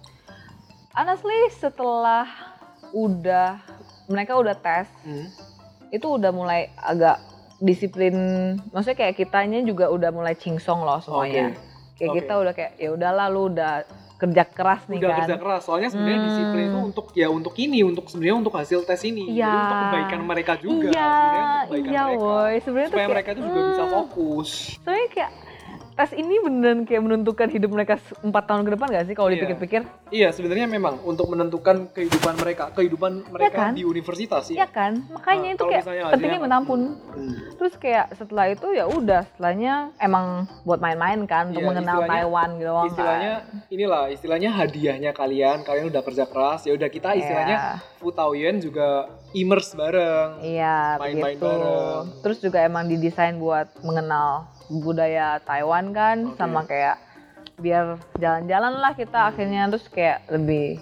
Honestly 0.92 1.48
setelah 1.56 2.28
udah 2.92 3.60
mereka 4.12 4.36
udah 4.36 4.56
tes 4.56 4.88
Hmm, 5.04 5.28
itu 5.92 6.08
udah 6.08 6.32
mulai 6.32 6.72
agak 6.76 7.20
disiplin 7.64 8.16
maksudnya 8.76 9.00
kayak 9.00 9.16
kitanya 9.16 9.64
juga 9.64 9.88
udah 9.88 10.12
mulai 10.12 10.36
cingsong 10.36 10.84
loh 10.84 11.00
semuanya 11.00 11.56
kayak 11.96 12.12
Oke. 12.12 12.18
kita 12.22 12.34
udah 12.36 12.54
kayak 12.54 12.72
ya 12.76 12.90
udahlah 12.92 13.28
lu 13.28 13.42
udah 13.50 13.74
kerja 14.16 14.44
keras 14.48 14.88
nih 14.88 15.00
udah 15.00 15.12
kan. 15.12 15.20
kerja 15.28 15.38
keras. 15.38 15.62
Soalnya 15.64 15.90
sebenarnya 15.92 16.20
Hmm. 16.20 16.28
disiplin 16.32 16.66
itu 16.66 16.80
untuk 16.80 17.06
ya 17.12 17.28
untuk 17.28 17.56
ini 17.56 17.80
untuk 17.84 18.06
sebenarnya 18.08 18.38
untuk 18.40 18.54
hasil 18.54 18.80
tes 18.84 19.02
ini. 19.04 19.28
Iya. 19.28 19.44
jadi 19.44 19.58
untuk 19.60 19.80
kebaikan 19.84 20.20
mereka 20.24 20.54
juga 20.56 20.88
iya. 20.88 21.04
sebenarnya 21.04 21.44
untuk 21.44 21.60
kebaikan 21.68 21.92
iya 21.92 22.04
mereka. 22.04 22.24
woi. 22.24 22.54
Sebenarnya 22.60 22.88
tuh 22.88 22.92
supaya 22.92 23.04
kayak, 23.04 23.14
mereka 23.16 23.30
itu 23.36 23.42
juga 23.44 23.62
bisa 23.68 23.84
hmm, 23.84 23.94
fokus. 23.94 24.50
Soalnya 24.80 25.08
kayak 25.12 25.32
tes 25.96 26.12
ini 26.12 26.36
beneran 26.38 26.84
kayak 26.84 27.02
menentukan 27.02 27.48
hidup 27.48 27.72
mereka 27.72 27.96
se- 27.96 28.20
empat 28.20 28.44
tahun 28.46 28.62
ke 28.62 28.76
depan 28.76 28.88
gak 28.90 29.06
sih 29.06 29.16
kalau 29.16 29.28
Iya. 29.28 29.36
dipikir-pikir 29.40 29.82
iya 30.10 30.28
sebenarnya 30.30 30.68
memang 30.68 31.00
untuk 31.02 31.24
menentukan 31.26 31.88
kehidupan 31.90 32.36
mereka 32.36 32.68
kehidupan 32.70 33.24
mereka 33.30 33.56
kan? 33.62 33.72
di 33.72 33.82
universitas 33.82 34.44
Iya 34.46 34.58
ya 34.58 34.68
kan 34.68 34.92
makanya 35.10 35.50
Nah, 35.50 35.56
itu 35.56 35.64
kayak 35.66 35.84
pentingnya 36.12 36.28
yang- 36.34 36.44
minta 36.44 36.58
ampun 36.58 36.82
Hmm. 37.00 37.36
terus 37.56 37.74
kayak 37.76 38.12
setelah 38.12 38.46
itu 38.50 38.68
ya 38.70 38.84
udah 38.86 39.24
setelahnya 39.26 39.96
emang 39.98 40.26
buat 40.62 40.78
main-main 40.78 41.24
kan 41.24 41.48
untuk 41.50 41.64
Iya, 41.64 41.70
mengenal 41.72 42.00
Taiwan 42.06 42.50
gitu 42.54 42.68
doang 42.68 42.88
istilahnya 42.88 43.34
inilah 43.70 44.04
istilahnya 44.10 44.50
hadiahnya 44.52 45.12
kalian 45.12 45.58
kalian 45.62 45.86
udah 45.88 46.02
kerja 46.02 46.24
keras 46.26 46.62
ya 46.64 46.76
udah 46.76 46.90
kita 46.90 47.10
kan. 47.10 47.18
istilahnya 47.18 47.58
Futawien 47.96 48.60
juga 48.60 49.08
immerse 49.32 49.74
bareng 49.74 50.38
Iya, 50.40 51.00
Main-main 51.00 51.34
begitu. 51.34 51.48
bareng. 51.48 52.04
Terus 52.22 52.38
juga 52.40 52.60
emang 52.62 52.86
didesain 52.86 53.34
buat 53.36 53.66
mengenal 53.82 54.46
budaya 54.68 55.40
Taiwan 55.42 55.92
kan, 55.92 56.18
Oke. 56.32 56.38
sama 56.38 56.64
kayak 56.64 56.98
biar 57.56 57.96
jalan-jalan 58.20 58.74
lah 58.76 58.92
kita 58.94 59.32
akhirnya 59.32 59.72
terus 59.72 59.88
kayak 59.88 60.28
lebih 60.28 60.76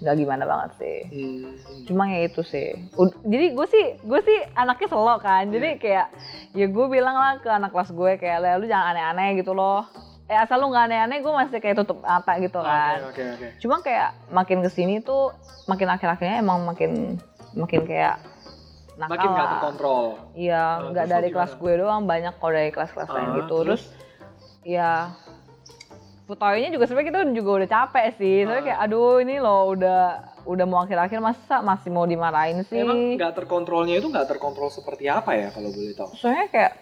nggak 0.00 0.16
gimana 0.16 0.44
banget 0.46 0.70
sih. 0.78 0.98
Hmm. 1.10 1.52
Cuma 1.84 2.08
ya 2.08 2.24
itu 2.24 2.40
sih. 2.40 2.72
Ud- 2.94 3.18
jadi 3.20 3.52
gue 3.52 3.66
sih 3.66 3.84
gue 4.00 4.20
sih 4.22 4.38
anaknya 4.54 4.88
selo 4.88 5.16
kan, 5.18 5.44
jadi 5.46 5.76
Iya. 5.76 5.80
kayak 5.82 6.06
ya 6.54 6.66
gue 6.66 6.86
bilang 6.88 7.12
lah 7.14 7.36
ke 7.36 7.50
anak 7.50 7.70
kelas 7.70 7.90
gue 7.90 8.10
kayak 8.16 8.38
"Le, 8.40 8.50
lu 8.56 8.66
jangan 8.66 8.94
aneh-aneh 8.94 9.36
gitu 9.36 9.52
loh. 9.52 9.84
Eh 10.24 10.38
asal 10.38 10.62
lu 10.62 10.70
nggak 10.70 10.86
aneh-aneh 10.86 11.18
gue 11.20 11.32
masih 11.34 11.58
kayak 11.58 11.76
tutup 11.76 12.00
mata 12.00 12.32
gitu 12.38 12.62
kan. 12.62 13.10
Oke 13.10 13.20
oke 13.20 13.34
oke. 13.34 13.46
Cuma 13.58 13.82
kayak 13.82 14.08
makin 14.30 14.62
ke 14.62 14.70
sini 14.70 15.02
tuh 15.02 15.34
makin 15.66 15.90
akhir-akhirnya 15.90 16.38
emang 16.38 16.62
makin 16.62 17.18
makin 17.52 17.82
kayak 17.82 18.22
nakal 19.00 19.10
Makin 19.10 19.28
nggak 19.30 19.40
lah. 19.42 19.52
terkontrol. 19.54 20.04
Iya, 20.34 20.64
Uh, 20.76 20.88
nggak 20.92 21.06
dari 21.08 21.28
kelas 21.30 21.52
gue 21.56 21.72
doang, 21.74 22.02
banyak 22.04 22.34
kok 22.34 22.50
dari 22.50 22.70
kelas-kelas 22.70 23.08
lain 23.08 23.24
Ah, 23.24 23.36
gitu. 23.38 23.56
terus? 23.58 23.82
Terus, 23.82 23.82
ya 24.62 24.92
Futawenya 26.22 26.70
juga 26.70 26.86
sebenarnya 26.86 27.08
kita 27.10 27.20
juga 27.34 27.50
udah 27.58 27.68
capek 27.68 28.06
sih. 28.14 28.36
Soalnya 28.40 28.54
Ah. 28.56 28.66
kayak 28.68 28.80
aduh 28.80 29.18
ini 29.18 29.36
loh 29.36 29.74
udah 29.74 30.02
udah 30.42 30.64
mau 30.64 30.78
akhir-akhir 30.80 31.18
masa 31.18 31.58
masih 31.60 31.90
mau 31.90 32.04
dimarahin 32.04 32.62
sih. 32.62 32.78
Emang 32.78 33.18
nggak 33.18 33.34
terkontrolnya 33.34 33.98
itu 33.98 34.06
nggak 34.06 34.28
terkontrol 34.28 34.68
seperti 34.68 35.10
apa 35.10 35.34
ya 35.34 35.50
kalau 35.50 35.68
boleh 35.68 35.90
tahu? 35.90 36.14
Soalnya 36.14 36.46
kayak 36.46 36.72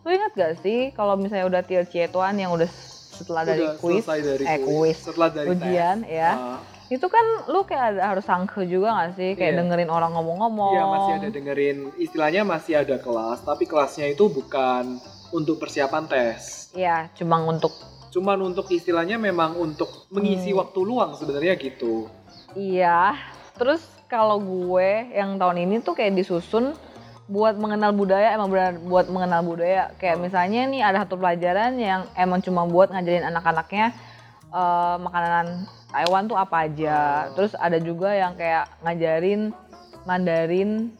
lu 0.00 0.08
ingat 0.10 0.32
gak 0.32 0.54
sih 0.58 0.78
kalau 0.90 1.12
misalnya 1.14 1.44
udah 1.46 1.60
tier 1.60 1.84
C-tuan 1.84 2.32
yang 2.34 2.48
udah 2.50 2.68
setelah 3.10 3.44
dari 3.44 3.60
Udah 3.62 3.76
kuis, 3.78 4.00
selesai 4.00 4.18
dari 4.22 4.44
eh 4.44 4.58
kuis, 4.58 4.68
kuis, 4.68 4.96
setelah 4.98 5.28
dari 5.28 5.48
ujian 5.50 5.96
tes, 5.98 6.08
ya. 6.10 6.30
ah, 6.30 6.58
Itu 6.90 7.06
kan 7.06 7.22
lu 7.46 7.62
kayak 7.62 7.94
ada, 7.94 8.00
harus 8.10 8.26
sangke 8.26 8.66
juga 8.66 8.90
gak 8.98 9.14
sih? 9.14 9.38
Kayak 9.38 9.52
Iya. 9.54 9.58
dengerin 9.62 9.90
orang 9.94 10.10
ngomong-ngomong. 10.10 10.74
Iya 10.74 10.84
masih 10.84 11.12
ada 11.22 11.28
dengerin 11.30 11.78
istilahnya 11.96 12.42
masih 12.42 12.82
ada 12.82 12.98
kelas 12.98 13.46
tapi 13.46 13.62
kelasnya 13.64 14.10
itu 14.10 14.26
bukan 14.26 14.98
untuk 15.30 15.62
persiapan 15.62 16.10
tes. 16.10 16.74
Iya, 16.74 17.06
cuma 17.14 17.38
untuk 17.46 17.70
Cuman 18.10 18.42
untuk 18.42 18.66
istilahnya 18.74 19.22
memang 19.22 19.54
untuk 19.54 20.10
mengisi 20.10 20.50
Hmm. 20.50 20.66
waktu 20.66 20.82
luang 20.82 21.14
sebenarnya 21.14 21.54
gitu. 21.54 22.10
Iya. 22.58 23.14
Terus 23.54 23.86
kalau 24.10 24.42
gue 24.42 25.14
yang 25.14 25.38
tahun 25.38 25.62
ini 25.62 25.78
tuh 25.78 25.94
kayak 25.94 26.18
disusun 26.18 26.74
buat 27.30 27.54
mengenal 27.54 27.94
budaya 27.94 28.34
emang 28.34 28.50
benar 28.50 28.74
buat 28.82 29.06
mengenal 29.06 29.46
budaya 29.46 29.94
kayak 30.02 30.18
misalnya 30.18 30.66
nih 30.66 30.82
ada 30.82 31.06
satu 31.06 31.14
pelajaran 31.14 31.78
yang 31.78 32.02
emang 32.18 32.42
cuma 32.42 32.66
buat 32.66 32.90
ngajarin 32.90 33.22
anak-anaknya 33.22 33.94
eh, 34.50 34.96
makanan 34.98 35.70
Taiwan 35.90 36.30
tuh 36.30 36.38
apa 36.38 36.70
aja 36.70 37.28
terus 37.34 37.52
ada 37.58 37.78
juga 37.82 38.14
yang 38.14 38.38
kayak 38.38 38.70
ngajarin 38.86 39.50
Mandarin 40.06 40.94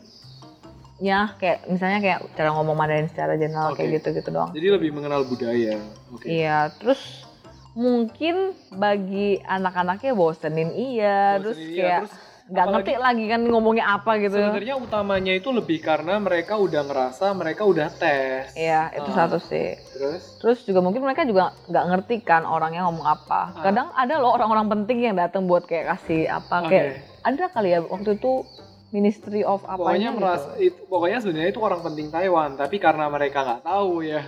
ya 1.00 1.32
kayak 1.40 1.64
misalnya 1.70 1.98
kayak 2.04 2.20
cara 2.36 2.52
ngomong 2.52 2.76
Mandarin 2.76 3.08
secara 3.08 3.38
general 3.40 3.72
kayak 3.72 3.88
Oke. 3.88 3.96
gitu-gitu 4.02 4.28
doang 4.34 4.52
Jadi 4.52 4.66
lebih 4.68 4.90
mengenal 4.92 5.24
budaya. 5.24 5.80
Oke. 6.12 6.26
iya 6.28 6.68
terus 6.76 7.24
mungkin 7.72 8.52
bagi 8.74 9.38
anak-anaknya 9.46 10.12
bosenin 10.12 10.74
iya 10.74 11.38
terus 11.38 11.56
Bosenin 11.56 11.72
iya, 11.72 11.78
kayak 11.78 12.00
terus 12.04 12.14
nggak 12.50 12.66
ngerti 12.66 12.92
lagi 12.98 13.24
kan 13.30 13.40
ngomongnya 13.46 13.86
apa 13.86 14.18
gitu 14.18 14.34
Sebenarnya 14.34 14.74
utamanya 14.74 15.32
itu 15.32 15.48
lebih 15.54 15.78
karena 15.78 16.18
mereka 16.18 16.58
udah 16.58 16.82
ngerasa 16.82 17.30
mereka 17.30 17.62
udah 17.62 17.86
tes. 17.94 18.50
Iya, 18.58 18.90
itu 18.90 19.10
Ah. 19.14 19.16
satu 19.22 19.38
sih. 19.38 19.78
Terus 19.94 20.22
Terus 20.42 20.58
juga 20.66 20.82
mungkin 20.82 21.06
mereka 21.06 21.22
juga 21.22 21.54
nggak 21.70 21.84
ngerti 21.94 22.16
kan 22.20 22.42
orangnya 22.42 22.90
ngomong 22.90 23.06
apa. 23.06 23.54
Ah. 23.54 23.62
Kadang 23.62 23.94
ada 23.94 24.18
loh 24.18 24.34
orang-orang 24.34 24.66
penting 24.66 25.06
yang 25.06 25.14
datang 25.14 25.46
buat 25.46 25.62
kayak 25.62 25.94
kasih 25.94 26.26
apa 26.26 26.66
Oke. 26.66 26.68
kayak 26.68 26.86
ada 27.22 27.44
kali 27.48 27.70
ya 27.70 27.80
waktu 27.86 28.18
itu 28.18 28.42
Ministry 28.90 29.46
of 29.46 29.62
pokoknya 29.62 30.10
apanya 30.10 30.10
merasa 30.10 30.50
gitu. 30.58 30.74
itu 30.74 30.80
pokoknya 30.90 31.18
sebenarnya 31.22 31.50
itu 31.54 31.62
orang 31.62 31.78
penting 31.78 32.10
Taiwan, 32.10 32.58
tapi 32.58 32.82
karena 32.82 33.06
mereka 33.06 33.46
nggak 33.46 33.62
tahu 33.62 34.02
ya. 34.02 34.26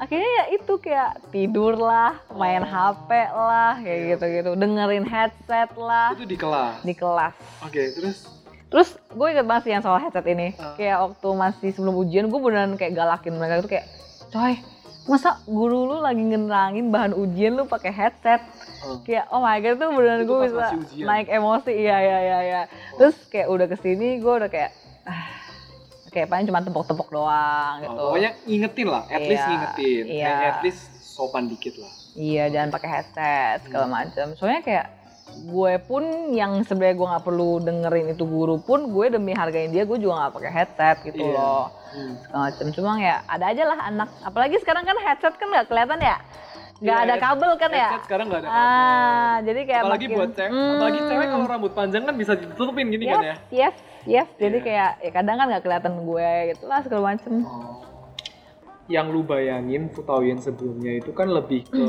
Akhirnya 0.00 0.30
ya 0.34 0.44
itu 0.50 0.72
kayak 0.76 1.10
tidur 1.28 1.76
lah, 1.76 2.16
main 2.32 2.64
Oh. 2.64 2.72
HP 2.96 3.10
lah, 3.28 3.76
kayak 3.76 3.98
Iya. 3.98 4.08
gitu-gitu. 4.10 4.50
Dengerin 4.56 5.04
headset 5.04 5.70
lah 5.76 6.08
Itu 6.10 6.24
di 6.24 6.34
kelas. 6.34 6.80
di 6.80 6.94
kelas. 6.94 7.34
Oke, 7.60 7.82
terus 7.92 8.18
Terus 8.70 8.94
gue 9.10 9.26
inget 9.28 9.42
banget 9.44 9.62
sih 9.66 9.72
yang 9.74 9.82
soal 9.82 9.98
headset 9.98 10.22
ini. 10.24 10.54
Ah. 10.54 10.78
Kayak 10.78 10.96
waktu 11.04 11.28
masih 11.34 11.70
sebelum 11.74 11.94
ujian 11.98 12.30
gue 12.30 12.38
beneran 12.38 12.78
kayak 12.78 12.94
galakin 12.94 13.34
mereka 13.34 13.58
itu 13.58 13.68
kayak, 13.68 13.86
coy, 14.30 14.54
masa 15.04 15.42
guru 15.42 15.84
lu 15.84 15.98
lagi 15.98 16.22
ngerangin 16.22 16.86
bahan 16.88 17.10
ujian 17.12 17.58
lu 17.58 17.66
pakai 17.66 17.90
headset? 17.90 18.38
Oh. 18.80 19.02
Kayak 19.02 19.26
oh 19.28 19.42
my 19.42 19.58
god 19.58 19.74
tuh 19.74 19.90
beneran 19.90 20.22
gue 20.22 20.38
bisa 20.46 20.70
naik 20.96 21.26
emosi, 21.28 21.72
iya 21.74 21.96
iya 21.98 22.18
iya 22.20 22.38
iya. 22.40 22.60
Terus 22.94 23.18
kayak 23.26 23.50
udah 23.50 23.66
ke 23.66 23.76
sini 23.76 24.16
gue 24.16 24.32
udah 24.32 24.46
kayak, 24.46 24.70
ah, 25.02 25.26
kayak 26.10 26.26
paling 26.26 26.44
cuma 26.44 26.60
tepok-tepok 26.60 27.08
doang 27.08 27.74
oh, 27.76 27.82
gitu. 27.82 28.02
pokoknya 28.04 28.30
ngingetin 28.44 28.88
lah, 28.88 29.02
at 29.06 29.22
least 29.22 29.40
Iya, 29.40 29.48
ngingetin. 29.48 30.04
iya. 30.04 30.26
Kayak 30.28 30.50
at 30.50 30.60
least 30.62 30.82
sopan 31.00 31.44
dikit 31.46 31.74
lah. 31.76 31.92
Iya 32.12 32.44
jangan 32.48 32.70
pakai 32.70 32.88
headset 32.90 33.58
segala 33.64 33.86
Hmm. 33.86 33.94
macam. 33.94 34.26
Soalnya 34.34 34.60
kayak 34.60 34.86
gue 35.30 35.72
pun 35.80 36.02
yang 36.32 36.58
sebenarnya 36.60 36.96
gue 36.96 37.08
nggak 37.08 37.22
perlu 37.24 37.50
dengerin 37.60 38.06
itu 38.10 38.24
guru 38.24 38.58
pun 38.58 38.90
gue 38.90 39.06
demi 39.08 39.30
hargain 39.30 39.70
dia 39.70 39.86
gue 39.86 39.94
juga 39.94 40.18
nggak 40.20 40.34
pakai 40.34 40.50
headset 40.52 40.96
gitu 41.04 41.22
Iya. 41.22 41.30
loh 41.32 41.64
Hmm. 41.90 42.14
segala 42.20 42.42
macam 42.46 42.66
cuma 42.68 42.90
ya 42.98 43.16
ada 43.24 43.44
aja 43.46 43.62
lah 43.64 43.78
anak 43.84 44.10
apalagi 44.20 44.58
sekarang 44.58 44.82
kan 44.82 44.98
headset 45.00 45.34
kan 45.34 45.46
nggak 45.48 45.66
kelihatan 45.66 45.98
ya 46.00 46.18
nggak 46.80 46.88
Iya, 46.90 47.04
ada 47.04 47.12
head- 47.12 47.22
kabel 47.22 47.52
kan 47.54 47.70
ya 47.70 47.88
sekarang 48.00 48.26
nggak 48.26 48.40
ada 48.40 48.48
kabel. 48.48 48.64
ah 48.64 49.34
jadi 49.42 49.60
kayak 49.62 49.80
apalagi 49.82 50.00
makin- 50.02 50.16
buat 50.16 50.30
cewek, 50.32 50.50
Hmm. 50.50 50.72
apalagi 50.72 51.00
cewek 51.02 51.26
kalau 51.28 51.46
rambut 51.46 51.72
panjang 51.72 52.02
kan 52.02 52.14
bisa 52.16 52.32
ditutupin 52.34 52.86
gini 52.88 53.04
yes 53.04 53.12
kan 53.12 53.20
ya. 53.22 53.36
yes 53.50 53.74
yes 54.06 54.28
jadi 54.34 54.56
Iya. 54.56 54.64
kayak 54.64 54.90
ya 54.98 55.10
kadang 55.10 55.36
kan 55.36 55.46
nggak 55.46 55.62
kelihatan 55.62 55.92
gue 56.00 56.30
gitu 56.50 56.64
lah 56.64 56.80
segala 56.80 57.02
macam 57.10 57.34
Oh. 57.42 57.84
Yang 58.88 59.06
lu 59.08 59.22
bayangin 59.22 59.86
Futawien 59.88 60.34
sebelumnya 60.36 60.98
itu 60.98 61.12
kan 61.12 61.30
lebih 61.30 61.62
ke 61.64 61.84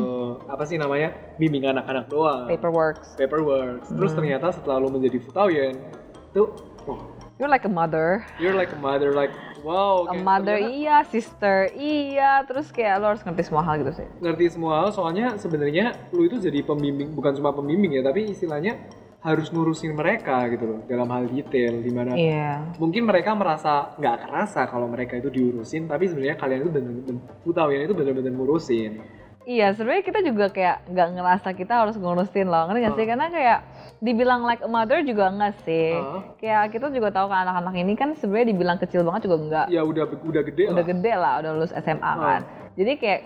apa 0.46 0.62
sih 0.64 0.78
namanya 0.78 1.10
bimbing 1.36 1.66
anak-anak 1.66 2.06
doang. 2.06 2.46
paperwork 2.46 3.02
Paperwork. 3.18 3.90
Terus 3.90 4.12
Hmm. 4.12 4.20
ternyata 4.22 4.48
setelah 4.52 4.78
lu 4.78 4.92
menjadi 4.92 5.18
Futawien 5.18 5.82
itu 6.30 6.44
oh, 6.86 7.00
you're 7.36 7.50
like 7.50 7.66
a 7.66 7.72
mother 7.72 8.22
you're 8.38 8.54
like 8.54 8.70
a 8.70 8.78
mother 8.78 9.10
like 9.12 9.34
wow. 9.64 10.10
a 10.10 10.14
kayak 10.14 10.24
mother 10.26 10.58
ternyata 10.58 10.76
iya 10.76 10.98
sister 11.08 11.58
iya. 11.78 12.32
Terus 12.46 12.68
kayak 12.70 12.96
lo 13.02 13.06
harus 13.16 13.24
ngerti 13.26 13.44
semua 13.48 13.64
hal 13.66 13.82
gitu 13.82 13.94
sih. 14.04 14.08
Ngerti 14.20 14.46
semua 14.54 14.74
hal 14.84 14.90
soalnya 14.94 15.38
sebenarnya 15.38 15.94
lu 16.12 16.26
itu 16.26 16.38
jadi 16.42 16.62
pembimbing 16.66 17.14
bukan 17.14 17.38
cuma 17.38 17.54
pembimbing 17.54 17.98
ya 17.98 18.02
tapi 18.04 18.30
istilahnya 18.30 18.78
harus 19.22 19.54
ngurusin 19.54 19.94
mereka 19.94 20.50
gitu 20.50 20.66
loh 20.66 20.80
dalam 20.90 21.06
hal 21.14 21.30
detail 21.30 21.78
di 21.78 21.92
mana 21.94 22.18
iya. 22.18 22.74
mungkin 22.82 23.06
mereka 23.06 23.38
merasa 23.38 23.94
nggak 23.94 24.18
kerasa 24.26 24.66
kalau 24.66 24.90
mereka 24.90 25.22
itu 25.22 25.30
diurusin 25.30 25.86
tapi 25.86 26.10
sebenarnya 26.10 26.42
kalian 26.42 26.60
itu 26.66 26.72
bener-bener 26.74 27.16
Futawien 27.46 27.86
itu 27.86 27.94
bener-bener 27.94 28.34
ngurusin 28.34 28.98
Iya, 29.42 29.74
sebenarnya 29.74 30.06
kita 30.06 30.20
juga 30.22 30.46
kayak 30.54 30.86
nggak 30.86 31.08
ngerasa 31.18 31.50
kita 31.58 31.74
harus 31.82 31.98
ngurusin 31.98 32.46
loh, 32.46 32.70
ngerti 32.70 32.80
nggak 32.86 32.94
sih? 32.94 33.04
Oh. 33.06 33.10
Karena 33.10 33.28
kayak 33.34 33.60
dibilang 33.98 34.42
like 34.46 34.62
a 34.62 34.70
mother 34.70 35.02
juga 35.02 35.34
enggak 35.34 35.58
sih. 35.66 35.98
Oh. 35.98 36.22
Kayak 36.38 36.74
kita 36.74 36.94
juga 36.94 37.10
tahu 37.10 37.26
kan 37.26 37.46
anak-anak 37.46 37.74
ini 37.74 37.94
kan 37.98 38.14
sebenarnya 38.14 38.54
dibilang 38.54 38.78
kecil 38.78 39.02
banget 39.02 39.26
juga 39.26 39.38
enggak. 39.42 39.66
ya 39.70 39.82
udah 39.82 40.06
udah 40.06 40.42
gede 40.46 40.64
Udah 40.70 40.76
lah 40.78 40.86
gede 40.86 41.14
lah, 41.18 41.34
udah 41.42 41.52
lulus 41.58 41.74
SMA 41.74 42.12
Oh. 42.14 42.22
kan. 42.22 42.42
Jadi 42.78 42.92
kayak 42.98 43.22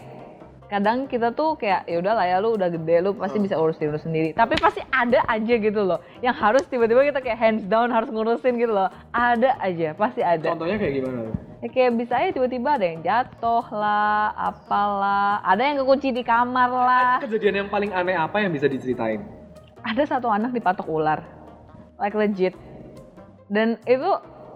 kadang 0.65 1.05
kita 1.05 1.29
tuh 1.29 1.53
kayak 1.55 1.85
ya 1.85 2.01
udah 2.01 2.13
lah 2.17 2.25
ya 2.25 2.37
lu 2.41 2.57
udah 2.57 2.69
gede 2.73 2.95
lu 3.05 3.13
pasti 3.13 3.37
Oh. 3.37 3.43
bisa 3.45 3.55
urusin 3.57 3.93
lu 3.93 3.99
sendiri. 4.01 4.29
Tapi 4.33 4.57
pasti 4.57 4.81
ada 4.89 5.21
aja 5.29 5.53
gitu 5.55 5.81
loh 5.85 6.01
yang 6.19 6.33
harus 6.33 6.65
tiba-tiba 6.65 7.05
kita 7.05 7.19
kayak 7.21 7.37
hands 7.37 7.63
down 7.69 7.93
harus 7.93 8.09
ngurusin 8.09 8.57
gitu 8.57 8.73
loh. 8.73 8.89
Ada 9.13 9.57
aja, 9.61 9.93
pasti 9.93 10.25
ada. 10.25 10.53
contohnya 10.53 10.81
kayak 10.81 10.93
gimana 11.01 11.19
Ya 11.61 11.67
kayak 11.71 11.91
bisa 11.97 12.13
aja 12.17 12.29
tiba-tiba 12.29 12.69
ada 12.77 12.85
yang 12.85 12.99
jatuh 13.01 13.65
lah, 13.73 14.33
apalah, 14.37 15.41
ada 15.41 15.61
yang 15.65 15.81
kekunci 15.81 16.13
di 16.13 16.21
kamar 16.21 16.69
lah. 16.69 17.13
kejadian 17.21 17.65
yang 17.65 17.69
paling 17.69 17.89
aneh 17.89 18.13
apa 18.13 18.37
yang 18.41 18.53
bisa 18.53 18.69
diceritain 18.69 19.21
Ada 19.81 20.17
satu 20.17 20.29
anak 20.29 20.49
dipatok 20.53 20.85
ular, 20.89 21.21
like 21.97 22.13
legit. 22.13 22.53
Dan 23.45 23.77
itu 23.85 24.09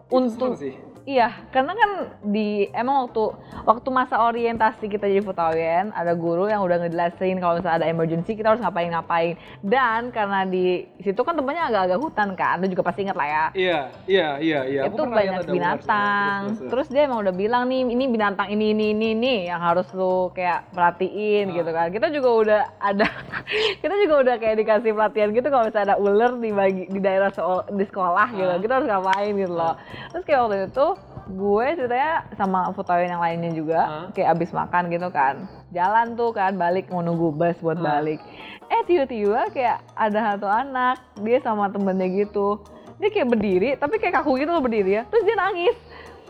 untuk 0.10 0.58
Serem 0.58 0.74
sih 0.74 0.74
iya, 1.10 1.34
karena 1.50 1.74
kan 1.74 1.92
di 2.22 2.48
emang 2.72 3.10
waktu 3.10 3.34
waktu 3.66 3.90
masa 3.90 4.22
orientasi 4.22 4.86
kita 4.86 5.06
jadi 5.06 5.26
Futawien, 5.26 5.90
ada 5.92 6.14
guru 6.14 6.46
yang 6.46 6.62
udah 6.62 6.78
ngejelasin 6.80 7.38
kalau 7.38 7.58
misalnya 7.58 7.82
ada 7.82 7.90
emergency 7.90 8.34
kita 8.34 8.54
harus 8.54 8.62
ngapain-ngapain. 8.62 9.34
Dan 9.60 10.10
karena 10.10 10.46
di 10.46 10.86
situ 11.00 11.18
kan 11.20 11.34
tempatnya 11.34 11.66
agak-agak 11.66 11.98
hutan 11.98 12.30
kan, 12.34 12.62
lu 12.62 12.70
juga 12.70 12.86
pasti 12.86 13.02
ingat 13.02 13.18
lah 13.18 13.26
ya. 13.28 13.46
iya 13.56 13.80
iya 14.06 14.28
iya 14.38 14.60
iya 14.64 14.82
itu 14.86 15.02
banyak 15.02 15.42
ular 15.42 15.50
binatang. 15.50 15.82
sana. 15.82 16.46
Terus, 16.46 16.60
terus, 16.60 16.70
Terus 16.80 16.88
dia 16.90 17.04
emang 17.04 17.20
udah 17.20 17.34
bilang 17.34 17.64
nih, 17.66 17.82
ini 17.84 18.06
binatang 18.08 18.48
ini 18.48 18.72
ini 18.72 18.86
ini 18.94 19.08
ini 19.12 19.34
yang 19.46 19.60
harus 19.60 19.90
lu 19.92 20.30
kayak 20.32 20.70
perhatiin 20.72 21.50
Ah. 21.50 21.56
gitu 21.58 21.70
kan. 21.70 21.88
Kita 21.90 22.08
juga 22.10 22.30
udah 22.32 22.62
ada, 22.78 23.08
kita 23.82 23.94
juga 23.98 24.16
udah 24.22 24.36
kayak 24.38 24.56
dikasih 24.58 24.92
pelatihan 24.94 25.30
gitu 25.30 25.48
kalau 25.48 25.66
misalnya 25.66 25.86
ada 25.90 25.98
ular 25.98 26.32
di 26.36 26.50
bagi 26.50 26.84
di 26.86 27.00
daerah 27.00 27.30
seol- 27.30 27.68
di 27.68 27.84
sekolah 27.84 28.28
gitu, 28.32 28.48
Ah. 28.48 28.60
kita 28.60 28.74
harus 28.76 28.88
ngapain 28.88 29.34
gitu 29.34 29.52
loh. 29.52 29.74
Terus 30.10 30.24
kayak 30.24 30.40
waktu 30.40 30.58
itu 30.66 30.88
gue 31.30 31.66
ceritanya 31.76 32.26
sama 32.34 32.74
fotoin 32.74 33.06
yang 33.08 33.22
lainnya 33.22 33.52
juga 33.52 33.80
Ah. 33.80 34.06
kayak 34.10 34.34
abis 34.34 34.50
makan 34.50 34.90
gitu 34.90 35.08
kan. 35.10 35.46
Jalan 35.70 36.14
tuh 36.14 36.34
kan 36.34 36.56
balik 36.56 36.90
mau 36.90 37.00
nunggu 37.00 37.30
bus 37.32 37.58
buat 37.60 37.78
Ah. 37.78 37.86
balik. 37.96 38.18
Eh 38.66 38.82
tiba-tiba 38.84 39.50
kayak 39.50 39.86
ada 39.94 40.20
satu 40.28 40.46
anak 40.46 40.98
dia 41.18 41.38
sama 41.40 41.70
temennya 41.70 42.10
gitu. 42.16 42.58
Dia 42.98 43.10
kayak 43.10 43.30
berdiri 43.30 43.70
tapi 43.76 43.96
kayak 43.96 44.20
kaku 44.20 44.38
gitu 44.38 44.50
loh 44.50 44.60
berdiri 44.60 44.92
ya. 44.92 45.04
Terus 45.06 45.24
dia 45.24 45.38
nangis. 45.38 45.78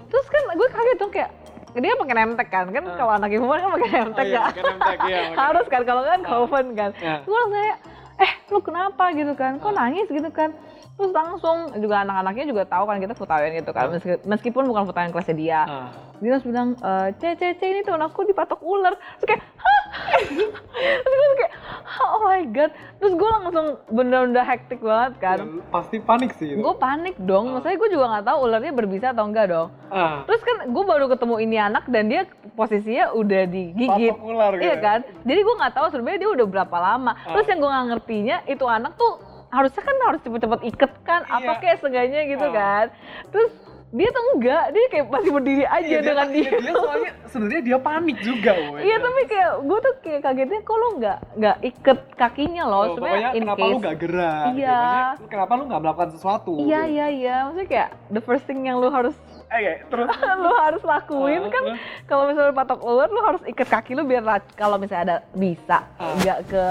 Terus 0.05 0.27
kan 0.27 0.41
gue 0.49 0.67
kaget 0.69 0.97
tuh 0.97 1.09
kayak 1.09 1.29
dia 1.71 1.93
pakai 1.95 2.15
nemtek 2.17 2.47
kan? 2.49 2.65
Kan 2.67 2.83
Ah. 2.83 2.95
kalau 2.95 3.11
anak 3.13 3.29
ibu 3.31 3.45
kan 3.45 3.71
pakai 3.71 3.89
nemtek 3.95 4.25
iya, 4.25 4.35
ya. 4.35 4.43
pakai 4.45 4.63
nemtek, 4.65 4.97
iya, 5.05 5.21
harus 5.47 5.65
kan 5.65 5.81
kalau 5.83 6.03
kan 6.03 6.19
coven 6.21 6.65
kan. 6.73 6.91
Ya. 6.97 7.15
gue 7.21 7.31
langsung 7.31 7.55
kayak 7.55 7.77
eh 8.19 8.31
lu 8.47 8.59
kenapa? 8.59 9.03
gitu 9.15 9.31
kan. 9.33 9.51
Kok 9.57 9.71
nangis? 9.71 10.07
gitu 10.07 10.27
kan 10.29 10.51
terus 10.99 11.15
langsung 11.15 11.57
juga 11.77 12.03
anak-anaknya 12.03 12.45
juga 12.45 12.63
tahu 12.65 12.83
kan 12.83 12.99
kita 12.99 13.13
futawin 13.13 13.55
gitu 13.55 13.71
kan 13.71 13.87
Meski- 13.89 14.19
meskipun 14.21 14.63
bukan 14.65 14.83
futawin 14.83 15.09
kelasnya 15.09 15.31
dia 15.33 15.61
Ah. 15.61 15.87
dia 16.17 16.29
langsung 16.29 16.51
bilang 16.51 16.69
e, 16.75 16.91
ce 17.15 17.33
ce 17.33 17.55
ce 17.55 17.65
ini 17.65 17.79
temen 17.79 18.03
aku 18.03 18.21
dipatok 18.23 18.59
ular 18.61 18.91
terus 19.15 19.27
kayak 19.29 19.41
hah 19.55 19.83
terus 20.99 21.15
gue 21.15 21.37
kayak 21.37 21.53
oh 22.01 22.21
my 22.21 22.43
god 22.49 22.71
terus 22.97 23.13
gue 23.13 23.29
langsung 23.33 23.65
bener-bener 23.87 24.43
hektik 24.43 24.79
banget 24.79 25.13
kan 25.17 25.37
Ya, 25.39 25.47
pasti 25.69 25.97
panik 25.99 26.35
sih 26.35 26.49
itu. 26.49 26.59
gue 26.59 26.75
panik 26.75 27.15
dong 27.17 27.47
Ah. 27.47 27.51
maksudnya 27.55 27.77
gue 27.77 27.89
juga 27.89 28.05
nggak 28.09 28.25
tahu 28.25 28.37
ularnya 28.41 28.73
berbisa 28.73 29.07
atau 29.09 29.23
enggak 29.23 29.47
dong 29.47 29.71
ah, 29.89 30.21
terus 30.25 30.41
kan 30.41 30.67
gue 30.67 30.83
baru 30.83 31.07
ketemu 31.07 31.35
ini 31.39 31.57
anak 31.57 31.87
dan 31.87 32.05
dia 32.05 32.27
posisinya 32.51 33.13
udah 33.13 33.41
digigit 33.45 34.11
patok 34.11 34.19
ular 34.21 34.51
gitu. 34.51 34.61
Iya 34.61 34.69
ya. 34.69 34.83
kan? 34.83 34.99
Jadi 35.23 35.39
gue 35.39 35.55
nggak 35.55 35.73
tahu 35.73 35.85
sebenarnya 35.89 36.19
dia 36.19 36.31
udah 36.33 36.45
berapa 36.45 36.77
lama. 36.77 37.11
Terus 37.25 37.47
yang 37.47 37.57
gue 37.57 37.69
nggak 37.69 37.87
ngertinya 37.89 38.37
itu 38.45 38.65
anak 38.67 38.91
tuh 38.93 39.13
harusnya 39.49 39.81
kan 39.81 39.95
harus 40.03 40.21
cepet-cepet 40.21 40.61
iket 40.67 40.91
kan, 41.01 41.21
apa 41.25 41.41
Iya. 41.47 41.59
kayak 41.59 41.77
seenggaknya 41.77 42.21
gitu 42.27 42.45
Ah. 42.45 42.53
kan. 42.53 42.85
Terus 43.29 43.51
dia 43.89 44.05
tuh 44.07 44.21
enggak, 44.31 44.63
dia 44.69 44.85
kayak 44.87 45.05
masih 45.09 45.31
berdiri 45.33 45.65
aja 45.65 45.81
Iya, 45.81 46.05
dengan 46.05 46.27
dia, 46.29 46.45
dia. 46.45 46.61
dia 46.61 46.73
soalnya 46.75 47.11
sebenarnya 47.25 47.63
dia 47.63 47.77
panik 47.81 48.17
juga, 48.21 48.51
woy. 48.69 48.79
Iya 48.79 48.97
tapi 48.99 49.21
kayak 49.25 49.51
gue 49.59 49.79
tuh 49.79 49.93
kayak 49.99 50.21
kagetnya 50.21 50.59
kok 50.61 50.75
lo 50.75 50.87
nggak 50.95 51.17
nggak 51.35 51.57
iket 51.65 51.99
kakinya 52.13 52.63
loh 52.63 52.77
Oh, 52.79 52.93
sebenarnya 52.93 53.29
kenapa 53.33 53.57
case. 53.57 53.65
lu 53.67 53.77
gak 53.79 53.97
gerak? 53.97 54.45
gitu. 54.45 54.57
Iya. 54.61 54.81
Kenapa 55.25 55.51
lu 55.51 55.63
gak 55.65 55.81
melakukan 55.81 56.09
sesuatu? 56.11 56.51
Iya 56.59 56.79
gitu. 56.79 56.93
iya 56.93 57.05
iya, 57.09 57.35
maksudnya 57.43 57.67
kayak 57.67 57.89
the 58.07 58.21
first 58.21 58.45
thing 58.45 58.61
yang 58.61 58.77
lu 58.77 58.87
harus 58.87 59.17
Eh, 59.49 59.81
terus 59.83 60.05
lu 60.37 60.51
harus 60.53 60.83
lakuin 60.85 61.41
Ah, 61.41 61.49
kan 61.49 61.63
ah. 61.65 61.77
kalau 62.05 62.23
misalnya 62.29 62.53
patok 62.53 62.85
ular 62.85 63.09
lu 63.09 63.21
harus 63.25 63.41
ikat 63.43 63.65
kaki 63.71 63.97
lu 63.97 64.05
biar 64.05 64.21
kalau 64.53 64.77
misalnya 64.77 65.01
ada 65.03 65.17
bisa 65.33 65.81
Ah. 65.97 66.13
nggak 66.15 66.39
ke 66.45 66.63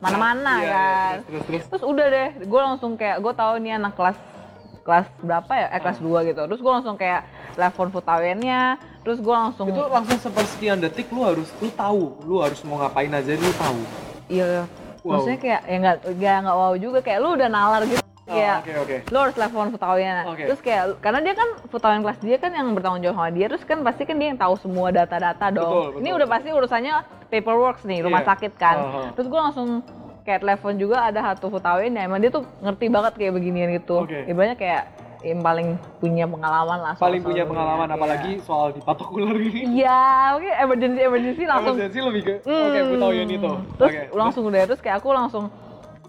mana-mana 0.00 0.52
Iya, 0.56 0.64
iya, 0.64 0.74
kan. 0.74 1.14
terus 1.20 1.24
terus 1.28 1.44
terus. 1.44 1.64
Terus 1.68 1.84
udah 1.84 2.06
deh, 2.08 2.28
gue 2.40 2.60
langsung 2.60 2.92
kayak 2.96 3.16
gue 3.20 3.32
tahu 3.32 3.52
nih 3.60 3.72
anak 3.76 3.92
kelas 3.94 4.18
kelas 4.80 5.06
berapa 5.20 5.52
ya? 5.52 5.66
Eh 5.70 5.80
kelas 5.80 5.98
2 6.00 6.28
gitu. 6.28 6.40
Terus 6.48 6.60
gue 6.60 6.72
langsung 6.72 6.96
kayak 6.96 7.20
telepon 7.52 7.88
futawennya, 7.92 8.62
terus 9.04 9.20
gue 9.20 9.34
langsung 9.34 9.68
Itu 9.68 9.82
langsung 9.86 10.18
sepersekian 10.18 10.80
detik 10.80 11.12
lu 11.12 11.20
harus 11.20 11.48
lu 11.60 11.68
tahu, 11.70 12.16
lu 12.24 12.40
harus 12.40 12.58
mau 12.64 12.80
ngapain 12.80 13.12
aja 13.12 13.30
lu 13.30 13.52
tahu. 13.54 13.80
iya. 14.26 14.64
Wow. 15.00 15.24
Maksudnya 15.24 15.38
kayak 15.40 15.60
ya 15.64 15.76
nggak 15.80 15.96
ya 16.20 16.34
nggak 16.44 16.56
wow 16.56 16.72
juga 16.76 16.98
kayak 17.00 17.18
lu 17.20 17.28
udah 17.32 17.48
nalar 17.48 17.82
gitu. 17.88 18.04
Oh, 18.30 18.32
kayak 18.32 18.56
Oke 18.60 18.72
oke. 18.78 18.96
lu 19.04 19.18
harus 19.18 19.34
telepon 19.34 19.66
futawennya. 19.68 20.16
Oke. 20.24 20.44
Terus 20.46 20.60
kayak 20.60 20.84
karena 20.98 21.18
dia 21.20 21.34
kan 21.34 21.48
futawen 21.66 22.00
kelas 22.00 22.18
dia 22.20 22.36
kan 22.36 22.50
yang 22.50 22.70
bertanggung 22.70 23.02
jawab 23.02 23.16
sama 23.18 23.30
dia, 23.30 23.46
terus 23.46 23.64
kan 23.64 23.78
pasti 23.80 24.02
kan 24.04 24.16
dia 24.16 24.28
yang 24.28 24.38
tahu 24.38 24.54
semua 24.56 24.88
data-data 24.88 25.46
dong. 25.50 25.66
Betul, 25.66 25.84
betul. 25.90 26.00
Ini 26.00 26.08
udah 26.12 26.28
pasti 26.28 26.48
urusannya 26.48 26.94
paperwork 27.26 27.78
nih, 27.82 27.98
rumah 28.00 28.22
Iya. 28.22 28.28
sakit 28.28 28.52
kan. 28.54 28.76
Uh-huh. 28.78 29.06
Terus 29.12 29.26
gue 29.26 29.40
langsung 29.40 29.68
kayak 30.20 30.40
telepon 30.40 30.74
juga 30.76 30.96
ada 31.02 31.20
satu 31.26 31.48
futawen 31.48 31.90
ya 31.90 32.02
emang 32.02 32.18
dia 32.18 32.30
tuh 32.30 32.46
ngerti 32.60 32.86
banget 32.86 33.12
kayak 33.14 33.32
beginian 33.32 33.68
gitu. 33.74 34.00
Oke. 34.00 34.22
Ibaratnya 34.24 34.54
kayak 34.54 34.82
yang 35.20 35.40
paling 35.40 35.68
punya 35.98 36.24
pengalaman 36.24 36.78
lah. 36.80 36.92
soal- 36.94 37.04
Paling 37.06 37.20
punya 37.20 37.42
soal 37.42 37.50
pengalaman 37.50 37.76
beginian. 37.82 37.98
apalagi 37.98 38.30
soal 38.40 38.66
dipatok 38.70 39.08
ular 39.10 39.36
gini. 39.36 39.60
Iya, 39.76 40.00
oke 40.32 40.48
emergency 40.56 41.00
emergency 41.02 41.44
langsung. 41.44 41.74
Emergency 41.76 42.00
lebih 42.00 42.22
ke 42.22 42.34
oke 42.40 42.78
aku 42.78 42.94
tahu 42.96 43.12
yang 43.12 43.28
itu. 43.28 43.44
Hmm. 43.46 43.62
Terus 43.76 43.90
Oke. 43.90 44.00
langsung 44.14 44.42
udah 44.46 44.60
terus 44.64 44.80
kayak 44.80 44.96
aku 44.96 45.08
langsung 45.10 45.44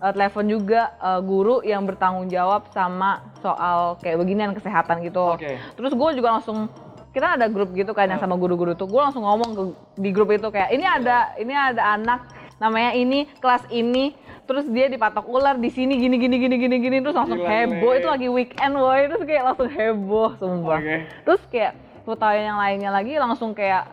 uh, 0.02 0.12
telepon 0.12 0.46
juga 0.50 0.92
uh, 0.98 1.22
guru 1.22 1.62
yang 1.62 1.86
bertanggung 1.86 2.28
jawab 2.28 2.66
sama 2.74 3.22
soal 3.40 3.96
kayak 4.02 4.18
beginian 4.18 4.52
kesehatan 4.58 5.06
gitu. 5.06 5.38
Oke. 5.38 5.62
Terus 5.78 5.94
gue 5.94 6.10
juga 6.18 6.36
langsung 6.36 6.68
kita 7.14 7.38
ada 7.38 7.46
grup 7.48 7.72
gitu 7.78 7.94
kan 7.94 8.10
yang 8.10 8.20
Ah. 8.20 8.26
sama 8.26 8.36
guru-guru 8.36 8.74
tuh. 8.74 8.90
Gue 8.90 9.00
langsung 9.00 9.22
ngomong 9.24 9.50
ke, 9.54 9.64
di 10.02 10.10
grup 10.10 10.34
itu 10.34 10.48
kayak 10.50 10.74
ini 10.74 10.84
ada 10.84 11.38
ini 11.38 11.54
ada 11.54 11.96
anak 11.96 12.26
namanya 12.58 12.94
ini 12.94 13.26
kelas 13.42 13.66
ini 13.74 14.14
terus 14.46 14.70
dia 14.70 14.86
dipatok 14.86 15.26
ular 15.26 15.58
di 15.58 15.70
sini 15.74 15.98
gini 15.98 16.22
gini 16.22 16.38
gini 16.38 16.56
gini 16.62 16.76
gini 16.78 16.98
terus 17.02 17.18
langsung 17.18 17.42
Gila, 17.42 17.50
heboh 17.50 17.92
itu 17.98 18.08
lagi 18.10 18.28
weekend 18.30 18.74
woy 18.78 19.10
terus 19.10 19.24
kayak 19.26 19.44
langsung 19.50 19.70
heboh 19.72 20.30
sumpah 20.38 20.78
Oke. 20.78 20.98
terus 21.26 21.42
kayak 21.50 21.74
putaran 22.06 22.54
yang 22.54 22.60
lainnya 22.62 22.92
lagi 22.94 23.18
langsung 23.18 23.58
kayak 23.58 23.88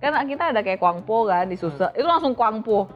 kan 0.00 0.24
kita 0.24 0.56
ada 0.56 0.60
kayak 0.64 0.80
kuangpo 0.80 1.28
kan 1.28 1.44
di 1.50 1.56
Susa 1.60 1.92
itu 1.92 2.06
langsung 2.06 2.32
kuangpo 2.32 2.88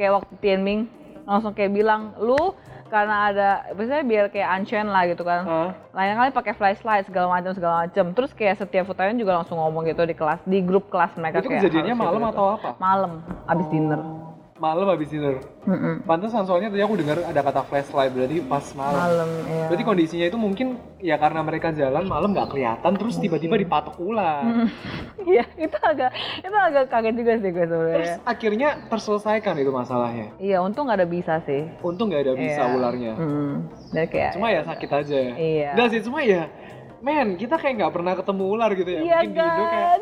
kayak 0.00 0.22
waktu 0.22 0.32
Tianming 0.40 0.88
langsung 1.30 1.54
kayak 1.54 1.70
bilang 1.70 2.10
lu 2.18 2.50
karena 2.90 3.30
ada 3.30 3.48
biasanya 3.70 4.02
biar 4.02 4.24
kayak 4.34 4.48
Anchen 4.50 4.90
lah 4.90 5.06
gitu 5.06 5.22
kan 5.22 5.46
Hah? 5.46 5.70
lain 5.94 6.18
kali 6.18 6.30
pakai 6.34 6.52
flashlight 6.58 7.06
segala 7.06 7.30
macam 7.30 7.54
segala 7.54 7.86
macam 7.86 8.10
terus 8.10 8.34
kayak 8.34 8.58
setiap 8.58 8.90
putaran 8.90 9.14
juga 9.14 9.38
langsung 9.38 9.62
ngomong 9.62 9.86
gitu 9.86 10.02
di 10.02 10.10
kelas 10.10 10.42
di 10.42 10.58
grup 10.58 10.90
kelas 10.90 11.14
mereka 11.14 11.38
Itu 11.38 11.54
kayak 11.54 11.62
kejadiannya 11.62 11.94
malam 11.94 12.18
gitu. 12.20 12.32
atau 12.34 12.46
apa? 12.58 12.70
malam 12.82 13.22
abis 13.46 13.66
dinner 13.70 14.19
Malam 14.60 14.86
habis 14.86 15.08
dinner. 15.08 15.40
Mm-mm. 15.62 16.04
Pantesan 16.04 16.44
soalnya 16.44 16.68
tadi 16.68 16.80
aku 16.80 16.92
dengar 16.94 17.16
ada 17.18 17.40
kata 17.40 17.64
flashlight 17.64 18.12
berarti 18.12 18.44
pas 18.44 18.60
malam. 18.74 19.00
malam 19.00 19.30
ya 19.42 19.64
Berarti 19.66 19.82
kondisinya 19.82 20.26
itu 20.26 20.36
mungkin 20.36 20.66
ya 20.98 21.16
karena 21.16 21.40
mereka 21.40 21.72
jalan 21.72 22.04
malam 22.04 22.30
nggak 22.30 22.48
kelihatan 22.50 22.92
terus 22.94 23.16
tiba-tiba 23.16 23.56
dipatok 23.56 23.96
ular. 23.96 24.68
iya 25.26 25.48
itu 25.56 25.76
agak 25.76 26.12
itu 26.38 26.52
agak 26.54 26.84
kaget 26.86 27.14
juga 27.14 27.32
sih 27.34 27.50
gue 27.50 27.64
Terus 27.64 27.72
sebenarnya 27.72 28.14
akhirnya 28.22 28.68
terselesaikan 28.86 29.54
itu 29.56 29.70
masalahnya. 29.70 30.26
iya 30.36 30.60
untung 30.60 30.84
nggak 30.84 30.98
ada 30.98 31.08
bisa 31.08 31.40
sih 31.40 31.64
Untung 31.80 32.08
nggak 32.08 32.22
ada 32.22 32.34
bisa 32.36 32.60
Iya. 32.60 32.70
ularnya. 32.70 33.12
Hmm. 33.16 33.54
dan 33.90 34.04
kayak 34.06 34.30
Cuma 34.36 34.46
ya 34.46 34.60
sakit 34.62 34.90
aja. 34.92 35.18
Iya. 35.34 35.68
Enggak 35.72 35.88
sih, 35.88 36.00
cuma 36.02 36.20
ya 36.20 36.52
men, 37.00 37.28
kita 37.34 37.56
kayak 37.56 37.80
nggak 37.80 37.92
pernah 37.92 38.12
ketemu 38.12 38.44
ular 38.46 38.70
gitu 38.74 38.90
ya. 38.90 39.00
iya 39.00 39.16
Mungkin 39.18 39.32
di 39.32 39.40
Indo 39.40 39.64
kayak 39.64 39.88
kan 39.88 40.00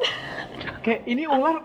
kayak 0.83 1.01
ini 1.07 1.23
ular 1.25 1.57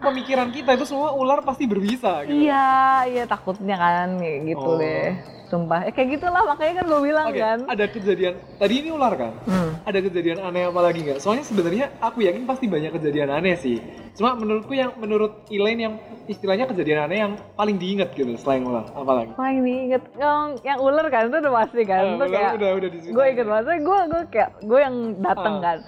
pemikiran 0.00 0.50
kita 0.50 0.74
itu 0.74 0.84
semua 0.84 1.14
ular 1.14 1.40
pasti 1.40 1.64
berbisa 1.64 2.26
gitu. 2.26 2.34
iya 2.36 2.66
iya 3.06 3.24
takutnya 3.24 3.76
kan 3.76 4.18
kayak 4.18 4.38
gitu 4.48 4.66
Oh. 4.66 4.76
deh 4.76 5.14
sumpah 5.46 5.82
eh, 5.82 5.90
kayak 5.90 6.14
gitulah 6.14 6.46
makanya 6.46 6.74
kan 6.78 6.84
gue 6.86 7.00
bilang 7.02 7.26
Oke, 7.26 7.38
kan 7.38 7.58
ada 7.66 7.84
kejadian 7.84 8.38
tadi 8.54 8.74
ini 8.76 8.88
ular 8.88 9.18
kan? 9.18 9.34
Hmm. 9.44 9.82
Ada 9.82 9.98
kejadian 10.00 10.38
aneh 10.38 10.70
apa 10.70 10.78
lagi 10.78 11.02
nggak? 11.02 11.18
Soalnya 11.18 11.42
sebenarnya 11.42 11.90
aku 11.98 12.22
yakin 12.22 12.46
pasti 12.46 12.70
banyak 12.70 12.94
kejadian 12.94 13.34
aneh 13.34 13.58
sih. 13.58 13.82
Cuma 14.14 14.38
menurutku 14.38 14.70
yang 14.70 14.94
menurut 14.94 15.42
Elaine 15.50 15.80
yang 15.80 15.94
istilahnya 16.28 16.70
kejadian 16.70 17.02
aneh 17.02 17.18
yang 17.18 17.32
paling 17.58 17.82
diingat 17.82 18.14
gitu 18.14 18.30
selain 18.38 18.62
ular. 18.62 18.86
Apa 18.94 19.10
lagi? 19.12 19.30
paling 19.34 19.58
diinget 19.60 20.02
yang 20.14 20.40
yang 20.62 20.78
ular 20.78 21.06
kan 21.08 21.26
itu 21.26 21.36
udah 21.40 21.54
pasti 21.56 21.82
kan 21.82 21.98
Ah, 21.98 22.06
itu 22.06 22.14
ular 22.14 22.28
kayak 22.30 22.52
udah 22.54 22.70
udah 22.70 22.88
gue 23.10 23.24
inget 23.26 23.46
banget 23.48 23.66
gue 23.82 23.98
gue 24.06 24.22
kayak 24.30 24.50
gue 24.62 24.78
yang 24.78 24.96
dateng 25.18 25.54
Ah. 25.56 25.62
kan 25.66 25.78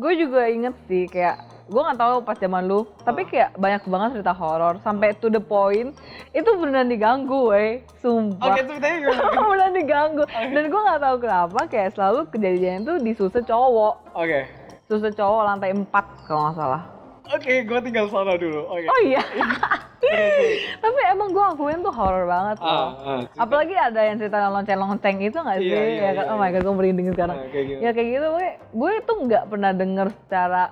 gue 0.00 0.12
juga 0.16 0.40
inget 0.48 0.74
sih 0.88 1.04
kayak 1.04 1.36
gue 1.70 1.78
nggak 1.80 1.96
tahu 1.96 2.14
pas 2.20 2.34
zaman 2.34 2.66
lu 2.66 2.82
tapi 3.00 3.22
Ah. 3.22 3.26
kayak 3.26 3.48
banyak 3.54 3.82
banget 3.86 4.08
cerita 4.12 4.34
horor 4.34 4.74
sampai 4.76 5.14
to 5.14 5.28
the 5.28 5.38
point 5.38 5.94
itu 6.30 6.50
beneran 6.52 6.86
diganggu 6.86 7.48
weh 7.48 7.70
sumpah 7.96 8.58
gimana? 8.58 9.38
beneran 9.48 9.72
diganggu 9.72 10.22
dan 10.26 10.64
gue 10.66 10.80
nggak 10.82 11.00
tahu 11.00 11.16
kenapa 11.20 11.60
kayak 11.64 11.94
selalu 11.94 12.26
kejadian 12.28 12.82
itu 12.82 12.98
di 12.98 13.12
susu 13.14 13.38
cowok 13.40 13.94
Oke. 14.12 14.50
susu 14.84 15.08
cowok 15.08 15.42
lantai 15.46 15.70
4 15.70 15.86
kalau 16.26 16.42
nggak 16.44 16.56
salah 16.56 16.82
Oke, 17.30 17.62
gue 17.62 17.78
tinggal 17.80 18.10
sana 18.10 18.34
dulu. 18.34 18.66
Oke. 18.66 18.82
oh 18.84 19.00
iya 19.00 19.22
tapi 20.82 20.98
emang 21.06 21.30
gue 21.30 21.44
akuin 21.44 21.78
tuh 21.78 21.92
horor 21.92 22.26
banget 22.26 22.58
Ah, 22.58 22.66
loh 22.66 22.74
ah, 22.74 22.90
cerita. 23.22 23.38
apalagi 23.38 23.74
ada 23.76 24.00
yang 24.02 24.16
cerita 24.18 24.50
lonceng-lonceng 24.50 25.16
itu 25.20 25.38
nggak 25.38 25.58
sih 25.60 25.70
Iya, 25.70 25.78
iya, 25.78 26.02
ya 26.02 26.10
iya, 26.16 26.22
oh 26.26 26.34
my 26.34 26.48
iya. 26.48 26.52
god 26.52 26.62
gue 26.64 26.74
merinding 26.74 27.08
sekarang 27.12 27.36
Ah, 27.36 27.46
kayak 27.46 27.64
gitu. 27.64 27.78
ya 27.78 27.90
kayak 27.92 28.08
gitu 28.10 28.26
gue 28.32 28.48
gue 28.72 28.92
tuh 29.00 29.16
nggak 29.22 29.44
pernah 29.46 29.70
denger 29.70 30.06
secara 30.16 30.62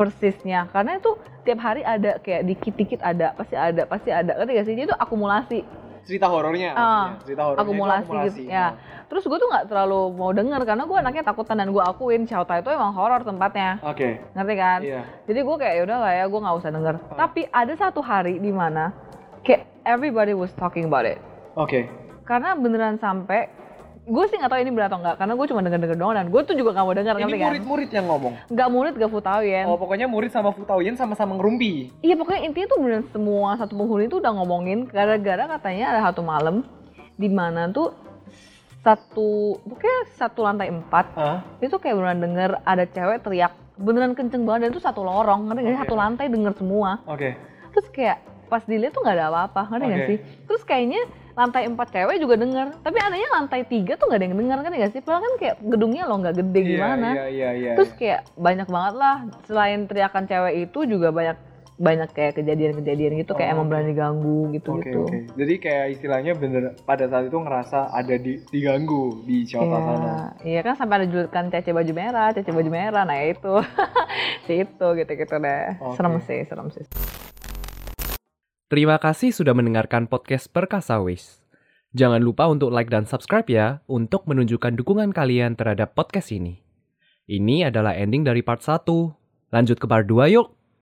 persisnya 0.00 0.60
karena 0.72 0.96
itu 0.96 1.10
tiap 1.44 1.60
hari 1.60 1.84
ada 1.84 2.16
kayak 2.18 2.48
dikit-dikit 2.48 3.00
ada 3.04 3.36
pasti 3.36 3.52
ada 3.54 3.84
pasti 3.84 4.08
ada 4.08 4.32
ngerti 4.34 4.52
gak 4.56 4.66
sih 4.66 4.74
dia 4.74 4.86
tuh 4.88 4.96
akumulasi 4.96 5.60
cerita 6.00 6.26
horornya. 6.26 6.72
Maksudnya. 6.72 7.20
cerita 7.28 7.42
horornya 7.44 7.60
itu 7.60 7.68
akumulasi, 7.68 8.08
gitu 8.32 8.40
ya 8.48 8.66
terus 9.06 9.22
gue 9.26 9.36
tuh 9.36 9.48
nggak 9.50 9.66
terlalu 9.68 10.00
mau 10.16 10.32
denger 10.32 10.62
karena 10.64 10.82
gue 10.86 10.96
anaknya 10.96 11.24
takutan 11.26 11.60
dan 11.60 11.68
gue 11.68 11.82
akuin 11.82 12.24
Chauta 12.24 12.56
itu 12.56 12.70
emang 12.72 12.94
horor 12.96 13.20
tempatnya 13.20 13.76
Oke. 13.84 14.22
ngerti 14.32 14.54
kan 14.56 14.80
Iya. 14.80 15.02
jadi 15.28 15.40
gue 15.44 15.56
kayak 15.60 15.74
yaudah 15.76 15.98
lah 16.00 16.12
ya 16.14 16.24
gue 16.24 16.40
nggak 16.40 16.56
usah 16.56 16.70
denger 16.72 16.94
Ah. 16.96 17.16
tapi 17.20 17.40
ada 17.52 17.74
satu 17.76 18.00
hari 18.00 18.40
di 18.40 18.48
mana 18.48 18.94
kayak 19.44 19.68
everybody 19.84 20.32
was 20.32 20.50
talking 20.56 20.88
about 20.88 21.04
it 21.04 21.20
Oke. 21.52 21.84
karena 22.24 22.56
beneran 22.56 22.96
sampai 22.96 23.50
gue 24.10 24.24
sih 24.26 24.36
nggak 24.36 24.50
tahu 24.50 24.60
ini 24.60 24.70
benar 24.70 24.86
atau 24.88 24.98
enggak 24.98 25.16
karena 25.16 25.32
gue 25.32 25.46
cuma 25.46 25.60
denger 25.60 25.80
denger 25.80 25.96
doang 25.96 26.14
dan 26.16 26.26
gue 26.26 26.40
tuh 26.42 26.54
juga 26.54 26.70
nggak 26.72 26.82
mau 26.82 26.92
denger 26.92 27.14
Ini 27.14 27.22
kan 27.22 27.30
murid-murid 27.46 27.90
yang 27.90 28.06
ngomong. 28.06 28.34
nggak 28.44 28.68
murid 28.68 28.94
gak 28.96 29.06
Futawian 29.08 29.64
Oh, 29.64 29.76
pokoknya 29.76 30.06
murid 30.06 30.28
sama 30.28 30.50
Futawian 30.50 30.94
sama-sama 30.94 31.32
ngerumpi. 31.32 31.94
iya 32.00 32.14
pokoknya 32.14 32.40
intinya 32.42 32.66
tuh 32.66 32.78
beneran 32.78 33.06
semua 33.06 33.54
satu 33.54 33.72
penghuni 33.72 34.06
tuh 34.06 34.18
udah 34.18 34.32
ngomongin 34.32 34.78
gara-gara 34.84 35.46
katanya 35.48 35.84
ada 35.88 36.00
satu 36.04 36.20
malam 36.20 36.66
di 37.14 37.28
mana 37.28 37.68
tuh 37.68 37.94
satu 38.80 39.30
pokoknya 39.62 39.96
satu 40.10 40.40
lantai 40.40 40.68
empat 40.68 41.06
Ah, 41.12 41.38
itu 41.58 41.76
kayak 41.76 41.94
beneran 41.94 42.20
denger 42.20 42.50
ada 42.62 42.84
cewek 42.84 43.20
teriak 43.20 43.52
beneran 43.76 44.12
kenceng 44.12 44.42
banget 44.42 44.60
dan 44.62 44.70
itu 44.70 44.82
satu 44.82 45.00
lorong 45.00 45.46
ngerti? 45.46 45.62
Oke. 45.66 45.78
satu 45.78 45.94
lantai 45.94 46.26
denger 46.26 46.52
semua 46.54 46.98
oke. 47.04 47.30
terus 47.70 47.86
kayak 47.90 48.18
pas 48.46 48.64
dilihat 48.64 48.90
tuh 48.90 49.00
nggak 49.00 49.14
ada 49.14 49.26
apa-apa 49.30 49.62
ngerti 49.70 49.84
nggak 49.86 50.00
Oke. 50.00 50.08
sih 50.08 50.18
terus 50.44 50.62
kayaknya 50.64 51.00
lantai 51.40 51.64
empat 51.64 51.88
cewek 51.88 52.16
juga 52.18 52.36
denger 52.36 52.66
tapi 52.78 53.00
anehnya 53.00 53.30
lantai 53.32 53.64
tiga 53.64 53.96
tuh 53.96 54.06
nggak 54.06 54.18
ada 54.18 54.26
yang 54.26 54.36
denger 54.36 54.58
kan 54.58 54.70
nggak 54.70 54.92
sih 54.92 55.00
padahal 55.00 55.22
kan 55.22 55.34
kayak 55.36 55.56
gedungnya 55.64 56.02
lo 56.04 56.14
nggak 56.16 56.36
gede 56.36 56.60
Iya, 56.60 56.68
gimana 56.70 57.08
Iya, 57.10 57.26
iya, 57.26 57.50
iya. 57.54 57.72
terus 57.74 57.90
kayak 57.92 58.28
banyak 58.36 58.68
banget 58.68 58.94
lah 58.94 59.16
selain 59.42 59.80
teriakan 59.84 60.24
cewek 60.26 60.54
itu 60.62 60.78
juga 60.84 61.08
banyak 61.10 61.38
banyak 61.80 62.12
kayak 62.12 62.36
kejadian-kejadian 62.36 63.16
gitu 63.16 63.32
Oh, 63.32 63.40
kayak 63.40 63.56
emang 63.56 63.64
oke. 63.64 63.72
berani 63.72 63.92
ganggu 63.96 64.52
gitu 64.52 64.68
Oke 64.70 64.84
gitu 64.84 65.00
oke. 65.00 65.18
Jadi 65.32 65.54
kayak 65.56 65.86
istilahnya 65.90 66.32
bener 66.36 66.76
pada 66.84 67.08
saat 67.08 67.24
itu 67.24 67.38
ngerasa 67.40 67.88
ada 67.88 68.14
di 68.14 68.36
diganggu 68.46 69.24
di 69.24 69.48
Chota 69.48 69.80
sana. 69.80 69.96
Iya, 69.96 70.20
iya 70.44 70.60
kan 70.60 70.76
sampai 70.76 71.00
ada 71.00 71.06
julukan 71.08 71.48
Cece 71.48 71.72
baju 71.72 71.92
merah, 71.96 72.28
Cece 72.30 72.52
baju 72.52 72.68
merah, 72.68 73.08
nah 73.08 73.16
itu, 73.16 73.64
itu 74.52 74.86
gitu-gitu 74.94 75.36
deh. 75.38 75.64
Oke. 75.80 75.96
Serem 75.96 76.20
sih, 76.20 76.44
serem 76.44 76.68
sih. 76.68 76.84
Terima 78.70 79.02
kasih 79.02 79.34
sudah 79.34 79.50
mendengarkan 79.50 80.06
podcast 80.06 80.46
Perkasa 80.46 81.02
Wis. 81.02 81.42
Jangan 81.90 82.22
lupa 82.22 82.46
untuk 82.46 82.70
like 82.70 82.86
dan 82.86 83.02
subscribe 83.02 83.50
ya 83.50 83.82
untuk 83.90 84.30
menunjukkan 84.30 84.78
dukungan 84.78 85.10
kalian 85.10 85.58
terhadap 85.58 85.98
podcast 85.98 86.30
ini. 86.30 86.62
Ini 87.26 87.74
adalah 87.74 87.98
ending 87.98 88.22
dari 88.22 88.46
part 88.46 88.62
1. 88.62 88.86
Lanjut 89.50 89.74
ke 89.74 89.90
part 89.90 90.06
2 90.06 90.38
yuk! 90.38 90.54